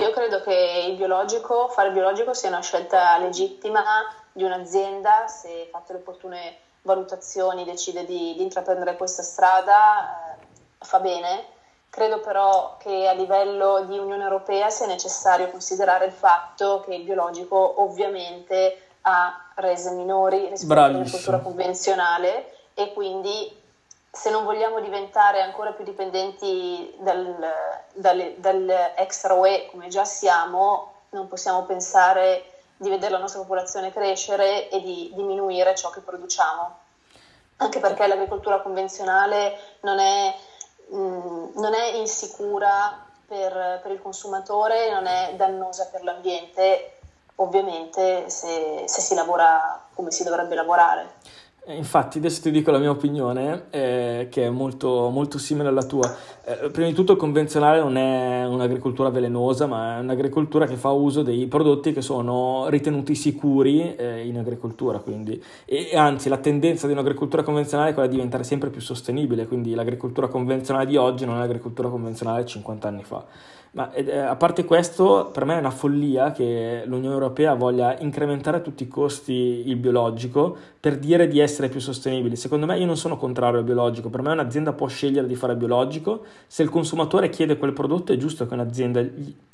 Io 0.00 0.10
credo 0.10 0.40
che 0.40 0.86
il 0.88 0.96
biologico, 0.96 1.68
fare 1.68 1.92
biologico 1.92 2.34
sia 2.34 2.48
una 2.48 2.62
scelta 2.62 3.18
legittima 3.18 3.82
di 4.32 4.44
un'azienda, 4.44 5.26
se 5.26 5.68
fatte 5.70 5.92
le 5.92 5.98
opportune 6.00 6.56
valutazioni 6.82 7.64
decide 7.64 8.04
di, 8.04 8.34
di 8.36 8.42
intraprendere 8.42 8.96
questa 8.96 9.22
strada, 9.22 10.36
eh, 10.38 10.46
fa 10.78 11.00
bene 11.00 11.58
Credo 11.90 12.20
però 12.20 12.76
che 12.78 13.08
a 13.08 13.12
livello 13.12 13.84
di 13.84 13.98
Unione 13.98 14.22
Europea 14.22 14.70
sia 14.70 14.86
necessario 14.86 15.50
considerare 15.50 16.06
il 16.06 16.12
fatto 16.12 16.82
che 16.86 16.94
il 16.94 17.02
biologico 17.02 17.82
ovviamente 17.82 18.90
ha 19.02 19.50
rese 19.56 19.90
minori 19.90 20.48
rispetto 20.48 20.80
all'agricoltura 20.80 21.38
convenzionale 21.38 22.54
e 22.74 22.92
quindi 22.92 23.58
se 24.08 24.30
non 24.30 24.44
vogliamo 24.44 24.80
diventare 24.80 25.40
ancora 25.40 25.72
più 25.72 25.84
dipendenti 25.84 26.94
dal, 26.98 27.36
dal, 27.92 28.34
dal 28.36 28.92
extra 28.96 29.34
UE 29.34 29.68
come 29.70 29.88
già 29.88 30.04
siamo, 30.04 30.94
non 31.10 31.26
possiamo 31.26 31.64
pensare 31.64 32.44
di 32.76 32.88
vedere 32.88 33.12
la 33.12 33.18
nostra 33.18 33.40
popolazione 33.40 33.92
crescere 33.92 34.68
e 34.68 34.80
di 34.80 35.10
diminuire 35.14 35.74
ciò 35.74 35.90
che 35.90 36.00
produciamo. 36.00 36.78
Anche 37.56 37.78
perché 37.78 38.06
l'agricoltura 38.06 38.60
convenzionale 38.60 39.58
non 39.80 39.98
è 39.98 40.34
non 41.60 41.74
è 41.74 41.92
insicura 41.94 43.06
per, 43.26 43.80
per, 43.82 43.92
il 43.92 44.02
consumatore, 44.02 44.90
non 44.90 45.06
è 45.06 45.34
dannosa 45.36 45.86
per 45.86 46.02
l'ambiente, 46.02 46.98
ovviamente 47.36 48.28
se, 48.28 48.84
se 48.86 49.00
si 49.00 49.14
lavora 49.14 49.80
come 49.94 50.10
si 50.10 50.24
dovrebbe 50.24 50.54
lavorare. 50.56 51.18
Infatti, 51.76 52.18
adesso 52.18 52.42
ti 52.42 52.50
dico 52.50 52.70
la 52.70 52.78
mia 52.78 52.90
opinione, 52.90 53.64
eh, 53.70 54.28
che 54.30 54.46
è 54.46 54.50
molto, 54.50 55.08
molto 55.10 55.38
simile 55.38 55.68
alla 55.68 55.82
tua. 55.82 56.14
Eh, 56.44 56.70
prima 56.70 56.88
di 56.88 56.94
tutto, 56.94 57.12
il 57.12 57.18
convenzionale 57.18 57.80
non 57.80 57.96
è 57.96 58.44
un'agricoltura 58.46 59.10
velenosa, 59.10 59.66
ma 59.66 59.96
è 59.96 60.00
un'agricoltura 60.00 60.66
che 60.66 60.76
fa 60.76 60.90
uso 60.90 61.22
dei 61.22 61.46
prodotti 61.46 61.92
che 61.92 62.02
sono 62.02 62.66
ritenuti 62.68 63.14
sicuri 63.14 63.94
eh, 63.94 64.26
in 64.26 64.38
agricoltura. 64.38 64.98
Quindi. 64.98 65.42
E, 65.64 65.96
anzi, 65.96 66.28
la 66.28 66.38
tendenza 66.38 66.86
di 66.86 66.92
un'agricoltura 66.92 67.42
convenzionale 67.42 67.90
è 67.90 67.92
quella 67.92 68.08
di 68.08 68.14
diventare 68.14 68.44
sempre 68.44 68.70
più 68.70 68.80
sostenibile. 68.80 69.46
Quindi, 69.46 69.74
l'agricoltura 69.74 70.28
convenzionale 70.28 70.86
di 70.86 70.96
oggi 70.96 71.24
non 71.24 71.36
è 71.36 71.38
l'agricoltura 71.38 71.88
convenzionale 71.88 72.44
50 72.44 72.88
anni 72.88 73.04
fa. 73.04 73.24
Ma 73.72 73.92
eh, 73.92 74.18
a 74.18 74.34
parte 74.34 74.64
questo, 74.64 75.30
per 75.32 75.44
me 75.44 75.54
è 75.54 75.58
una 75.58 75.70
follia 75.70 76.32
che 76.32 76.82
l'Unione 76.86 77.14
Europea 77.14 77.54
voglia 77.54 77.96
incrementare 78.00 78.56
a 78.56 78.60
tutti 78.60 78.82
i 78.82 78.88
costi 78.88 79.62
il 79.66 79.76
biologico 79.76 80.56
per 80.80 80.98
dire 80.98 81.28
di 81.28 81.38
essere 81.38 81.68
più 81.68 81.78
sostenibili. 81.78 82.34
Secondo 82.34 82.66
me 82.66 82.76
io 82.78 82.86
non 82.86 82.96
sono 82.96 83.16
contrario 83.16 83.60
al 83.60 83.64
biologico, 83.64 84.10
per 84.10 84.22
me 84.22 84.32
un'azienda 84.32 84.72
può 84.72 84.88
scegliere 84.88 85.28
di 85.28 85.36
fare 85.36 85.54
biologico, 85.54 86.24
se 86.48 86.64
il 86.64 86.68
consumatore 86.68 87.28
chiede 87.28 87.58
quel 87.58 87.72
prodotto 87.72 88.12
è 88.12 88.16
giusto 88.16 88.44
che 88.44 88.54
un'azienda 88.54 89.06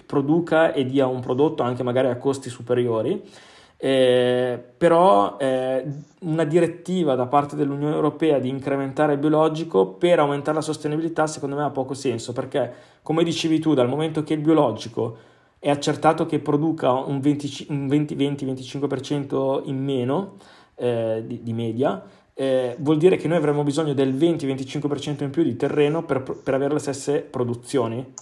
produca 0.06 0.72
e 0.72 0.86
dia 0.86 1.06
un 1.06 1.20
prodotto 1.20 1.62
anche 1.62 1.82
magari 1.82 2.08
a 2.08 2.16
costi 2.16 2.48
superiori. 2.48 3.22
Eh, 3.78 4.58
però 4.78 5.36
eh, 5.38 5.84
una 6.20 6.44
direttiva 6.44 7.14
da 7.14 7.26
parte 7.26 7.56
dell'Unione 7.56 7.94
Europea 7.94 8.38
di 8.38 8.48
incrementare 8.48 9.12
il 9.12 9.18
biologico 9.18 9.88
per 9.88 10.18
aumentare 10.18 10.56
la 10.56 10.62
sostenibilità 10.62 11.26
secondo 11.26 11.56
me 11.56 11.62
ha 11.62 11.68
poco 11.68 11.92
senso 11.92 12.32
perché 12.32 12.72
come 13.02 13.22
dicevi 13.22 13.58
tu 13.58 13.74
dal 13.74 13.86
momento 13.86 14.22
che 14.22 14.32
il 14.32 14.40
biologico 14.40 15.18
è 15.58 15.68
accertato 15.68 16.24
che 16.24 16.38
produca 16.38 16.92
un 16.92 17.18
20-25% 17.18 19.60
in 19.66 19.84
meno 19.84 20.36
eh, 20.76 21.22
di, 21.26 21.42
di, 21.42 21.52
media 21.52 22.02
eh, 22.32 22.76
vuol 22.78 22.96
dire 22.96 23.16
che 23.16 23.28
noi 23.28 23.36
avremo 23.36 23.62
bisogno 23.62 23.92
del 23.92 24.14
20-25% 24.14 25.22
in 25.22 25.28
più 25.28 25.42
di 25.42 25.54
terreno 25.54 26.02
per, 26.02 26.22
per 26.22 26.54
avere 26.54 26.72
le 26.72 26.80
stesse 26.80 27.20
produzioni 27.20 28.14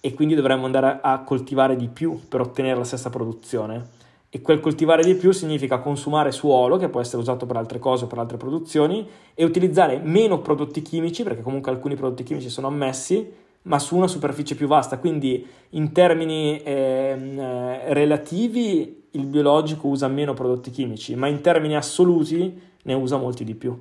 e 0.00 0.14
quindi 0.14 0.36
dovremmo 0.36 0.66
andare 0.66 1.00
a 1.02 1.24
coltivare 1.24 1.74
di 1.74 1.88
più 1.88 2.20
per 2.28 2.40
ottenere 2.40 2.78
la 2.78 2.84
stessa 2.84 3.10
produzione 3.10 4.04
e 4.36 4.42
quel 4.42 4.60
coltivare 4.60 5.02
di 5.02 5.14
più 5.14 5.32
significa 5.32 5.78
consumare 5.78 6.30
suolo 6.30 6.76
che 6.76 6.90
può 6.90 7.00
essere 7.00 7.22
usato 7.22 7.46
per 7.46 7.56
altre 7.56 7.78
cose 7.78 8.04
o 8.04 8.06
per 8.06 8.18
altre 8.18 8.36
produzioni 8.36 9.08
e 9.32 9.44
utilizzare 9.44 9.98
meno 9.98 10.40
prodotti 10.40 10.82
chimici 10.82 11.22
perché 11.22 11.40
comunque 11.40 11.70
alcuni 11.70 11.94
prodotti 11.94 12.22
chimici 12.22 12.50
sono 12.50 12.66
ammessi 12.66 13.44
ma 13.62 13.78
su 13.78 13.96
una 13.96 14.06
superficie 14.06 14.54
più 14.54 14.66
vasta. 14.66 14.98
Quindi 14.98 15.44
in 15.70 15.92
termini 15.92 16.60
ehm, 16.62 17.38
eh, 17.38 17.94
relativi 17.94 19.08
il 19.12 19.24
biologico 19.24 19.88
usa 19.88 20.06
meno 20.06 20.34
prodotti 20.34 20.70
chimici 20.70 21.14
ma 21.14 21.28
in 21.28 21.40
termini 21.40 21.74
assoluti 21.74 22.74
ne 22.82 22.94
usa 22.94 23.16
molti 23.16 23.42
di 23.42 23.54
più. 23.54 23.74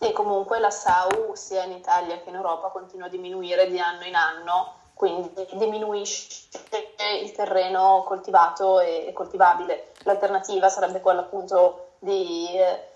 E 0.00 0.12
comunque 0.12 0.58
la 0.58 0.70
SAU 0.70 1.34
sia 1.34 1.64
in 1.64 1.72
Italia 1.72 2.20
che 2.20 2.28
in 2.28 2.34
Europa 2.34 2.70
continua 2.70 3.06
a 3.06 3.08
diminuire 3.10 3.70
di 3.70 3.78
anno 3.78 4.04
in 4.04 4.16
anno 4.16 4.77
quindi 4.98 5.30
diminuisce 5.52 6.48
il 7.22 7.30
terreno 7.30 8.02
coltivato 8.04 8.80
e 8.80 9.12
coltivabile. 9.14 9.92
L'alternativa 10.02 10.68
sarebbe 10.68 11.00
quella 11.00 11.20
appunto 11.20 11.90
di 12.00 12.48
eh, 12.50 12.88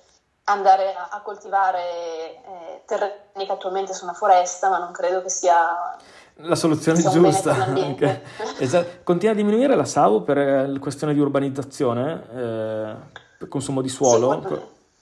andare 0.46 0.96
a, 0.96 1.20
coltivare 1.22 1.78
eh, 1.78 2.82
terreni 2.86 3.46
che 3.46 3.52
attualmente 3.52 3.92
sono 3.92 4.14
foresta, 4.14 4.68
ma 4.68 4.78
non 4.78 4.90
credo 4.90 5.22
che 5.22 5.28
sia 5.28 5.96
la 6.38 6.56
soluzione 6.56 7.00
giusta. 7.00 7.52
Anche. 7.54 8.22
esatto. 8.58 9.02
Continua 9.04 9.34
a 9.34 9.36
diminuire 9.36 9.76
la 9.76 9.84
SAU 9.84 10.24
per 10.24 10.68
la 10.68 10.78
questione 10.80 11.14
di 11.14 11.20
urbanizzazione, 11.20 12.26
eh, 12.34 12.94
per 13.38 13.46
consumo 13.46 13.80
di 13.80 13.88
suolo. 13.88 14.42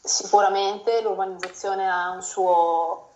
Sì, 0.03 0.25
sicuramente 0.25 1.01
l'urbanizzazione 1.01 1.89
ha 1.89 2.11
un 2.11 2.21
suo 2.21 3.10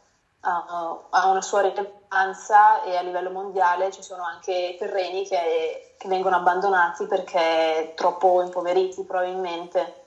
ha 0.45 1.29
una 1.31 1.41
sua 1.41 1.63
rilevanza 1.63 2.83
e 2.85 2.97
a 2.97 3.03
livello 3.03 3.31
mondiale 3.31 3.91
ci 3.91 4.03
sono 4.03 4.23
anche 4.25 4.77
terreni 4.79 5.27
che, 5.27 5.95
che 5.97 6.09
vengono 6.09 6.37
abbandonati 6.37 7.07
perché 7.07 7.93
troppo 7.95 8.43
impoveriti 8.43 9.03
probabilmente. 9.05 10.03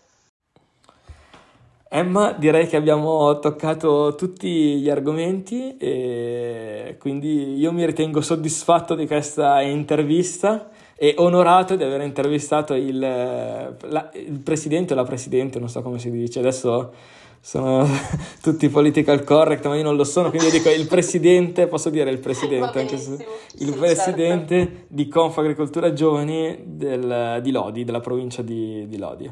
Emma, 1.89 2.33
direi 2.33 2.67
che 2.67 2.75
abbiamo 2.75 3.39
toccato 3.39 4.15
tutti 4.15 4.77
gli 4.79 4.89
argomenti 4.89 5.77
e 5.77 6.97
quindi 6.99 7.57
io 7.57 7.71
mi 7.71 7.85
ritengo 7.85 8.19
soddisfatto 8.19 8.93
di 8.93 9.07
questa 9.07 9.61
intervista 9.61 10.69
e 10.99 11.13
onorato 11.17 11.75
di 11.75 11.83
aver 11.83 12.01
intervistato 12.01 12.73
il, 12.73 12.97
la, 12.97 14.09
il 14.13 14.39
presidente 14.43 14.93
o 14.93 14.95
la 14.95 15.03
presidente, 15.03 15.59
non 15.59 15.69
so 15.69 15.83
come 15.83 15.99
si 15.99 16.09
dice, 16.09 16.39
adesso 16.39 16.91
sono 17.39 17.87
tutti 18.41 18.67
political 18.67 19.23
correct, 19.23 19.67
ma 19.67 19.75
io 19.75 19.83
non 19.83 19.95
lo 19.95 20.03
sono, 20.03 20.29
quindi 20.29 20.47
io 20.47 20.53
dico 20.53 20.69
il 20.69 20.87
presidente, 20.87 21.67
posso 21.67 21.91
dire 21.91 22.09
il 22.09 22.17
presidente, 22.17 22.79
anche 22.79 22.97
se, 22.97 23.13
il 23.59 23.67
sì, 23.67 23.71
presidente 23.73 24.57
certo. 24.57 24.85
di 24.87 25.07
Confagricoltura 25.07 25.93
Giovani 25.93 26.63
del, 26.65 27.41
di 27.43 27.51
Lodi, 27.51 27.83
della 27.83 28.01
provincia 28.01 28.41
di, 28.41 28.87
di 28.87 28.97
Lodi. 28.97 29.31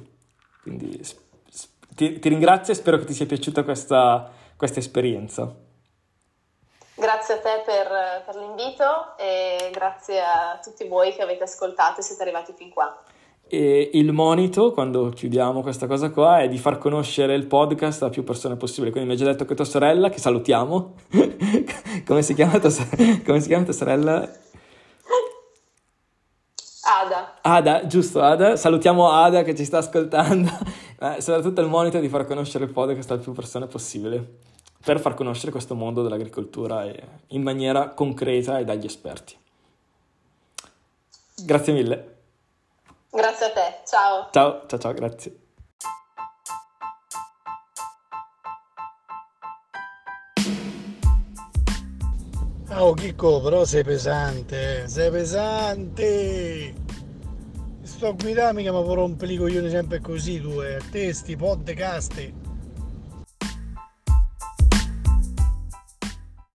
Quindi 0.62 1.02
ti, 1.96 2.20
ti, 2.20 2.30
ringrazio 2.30 2.74
e 2.74 2.76
spero 2.76 3.00
che 3.00 3.06
ti 3.06 3.14
sia 3.14 3.26
piaciuta 3.26 3.64
questa, 3.64 4.32
questa 4.56 4.80
esperienza. 4.80 5.64
Grazie 6.98 7.34
a 7.34 7.40
te 7.40 7.62
per, 7.66 8.24
per 8.26 8.36
l'invito 8.36 9.18
e 9.18 9.70
grazie 9.74 10.22
a 10.22 10.60
tutti 10.64 10.88
voi 10.88 11.14
che 11.14 11.22
avete 11.22 11.44
ascoltato 11.44 12.00
e 12.00 12.04
siete 12.04 12.22
arrivati 12.22 12.54
fin 12.56 12.70
qua. 12.70 12.98
E 13.48 13.92
il 13.94 14.14
monito, 14.14 14.72
quando 14.72 15.10
chiudiamo 15.10 15.62
questa 15.62 15.88
cosa 15.88 16.10
qua, 16.10 16.40
è 16.40 16.48
di 16.48 16.58
far 16.58 16.78
conoscere 16.78 17.36
il 17.36 17.48
podcast 17.48 18.04
a 18.04 18.10
più 18.10 18.24
persone 18.24 18.56
possibile. 18.56 18.92
Quindi 18.92 19.10
mi 19.10 19.16
hai 19.16 19.22
già 19.22 19.30
detto 19.30 19.44
che 19.44 19.56
tua 19.56 19.66
sorella, 19.66 20.10
che 20.10 20.20
salutiamo, 20.20 20.94
come, 22.08 22.22
si 22.22 22.34
chiama 22.34 22.60
tua, 22.60 22.72
come 23.26 23.42
si 23.42 23.48
chiama 23.48 23.66
tua 23.66 23.74
sorella? 23.74 24.32
Ada. 26.88 27.40
Ada, 27.42 27.88
giusto 27.88 28.22
Ada. 28.22 28.56
Salutiamo 28.56 29.12
Ada 29.12 29.44
che 29.44 29.54
ci 29.54 29.66
sta 29.66 29.80
ascoltando. 29.80 30.50
Eh, 30.98 31.20
soprattutto 31.20 31.60
il 31.60 31.68
monito 31.68 31.98
è 31.98 32.00
di 32.00 32.08
far 32.08 32.26
conoscere 32.26 32.64
il 32.64 32.72
podcast 32.72 33.12
a 33.12 33.18
più 33.18 33.34
persone 33.34 33.68
possibile. 33.68 34.38
Per 34.86 35.00
far 35.00 35.16
conoscere 35.16 35.50
questo 35.50 35.74
mondo 35.74 36.04
dell'agricoltura 36.04 36.86
in 37.30 37.42
maniera 37.42 37.90
concreta 37.90 38.60
e 38.60 38.66
dagli 38.66 38.86
esperti. 38.86 39.36
Grazie 41.44 41.74
mille. 41.74 42.16
Grazie 43.10 43.46
a 43.48 43.50
te, 43.50 43.82
ciao. 43.88 44.30
Ciao, 44.32 44.64
ciao, 44.68 44.80
ciao, 44.80 44.94
grazie. 44.94 45.40
Oh 52.70 52.94
Chicco, 52.94 53.42
però 53.42 53.66
sei 53.66 53.84
pesante, 53.84 54.88
sei 54.88 55.10
pesante. 55.10 56.74
Sto 57.82 58.08
a 58.10 58.12
guidare 58.12 58.54
mica 58.54 58.72
mi 58.72 58.94
rompe 58.94 59.26
i 59.26 59.38
coglioni 59.38 59.70
sempre 59.70 60.00
così 60.00 60.40
tu, 60.40 60.62
eh. 60.62 60.80
Te 60.92 61.12
sti 61.12 61.36
podcast 61.36 62.45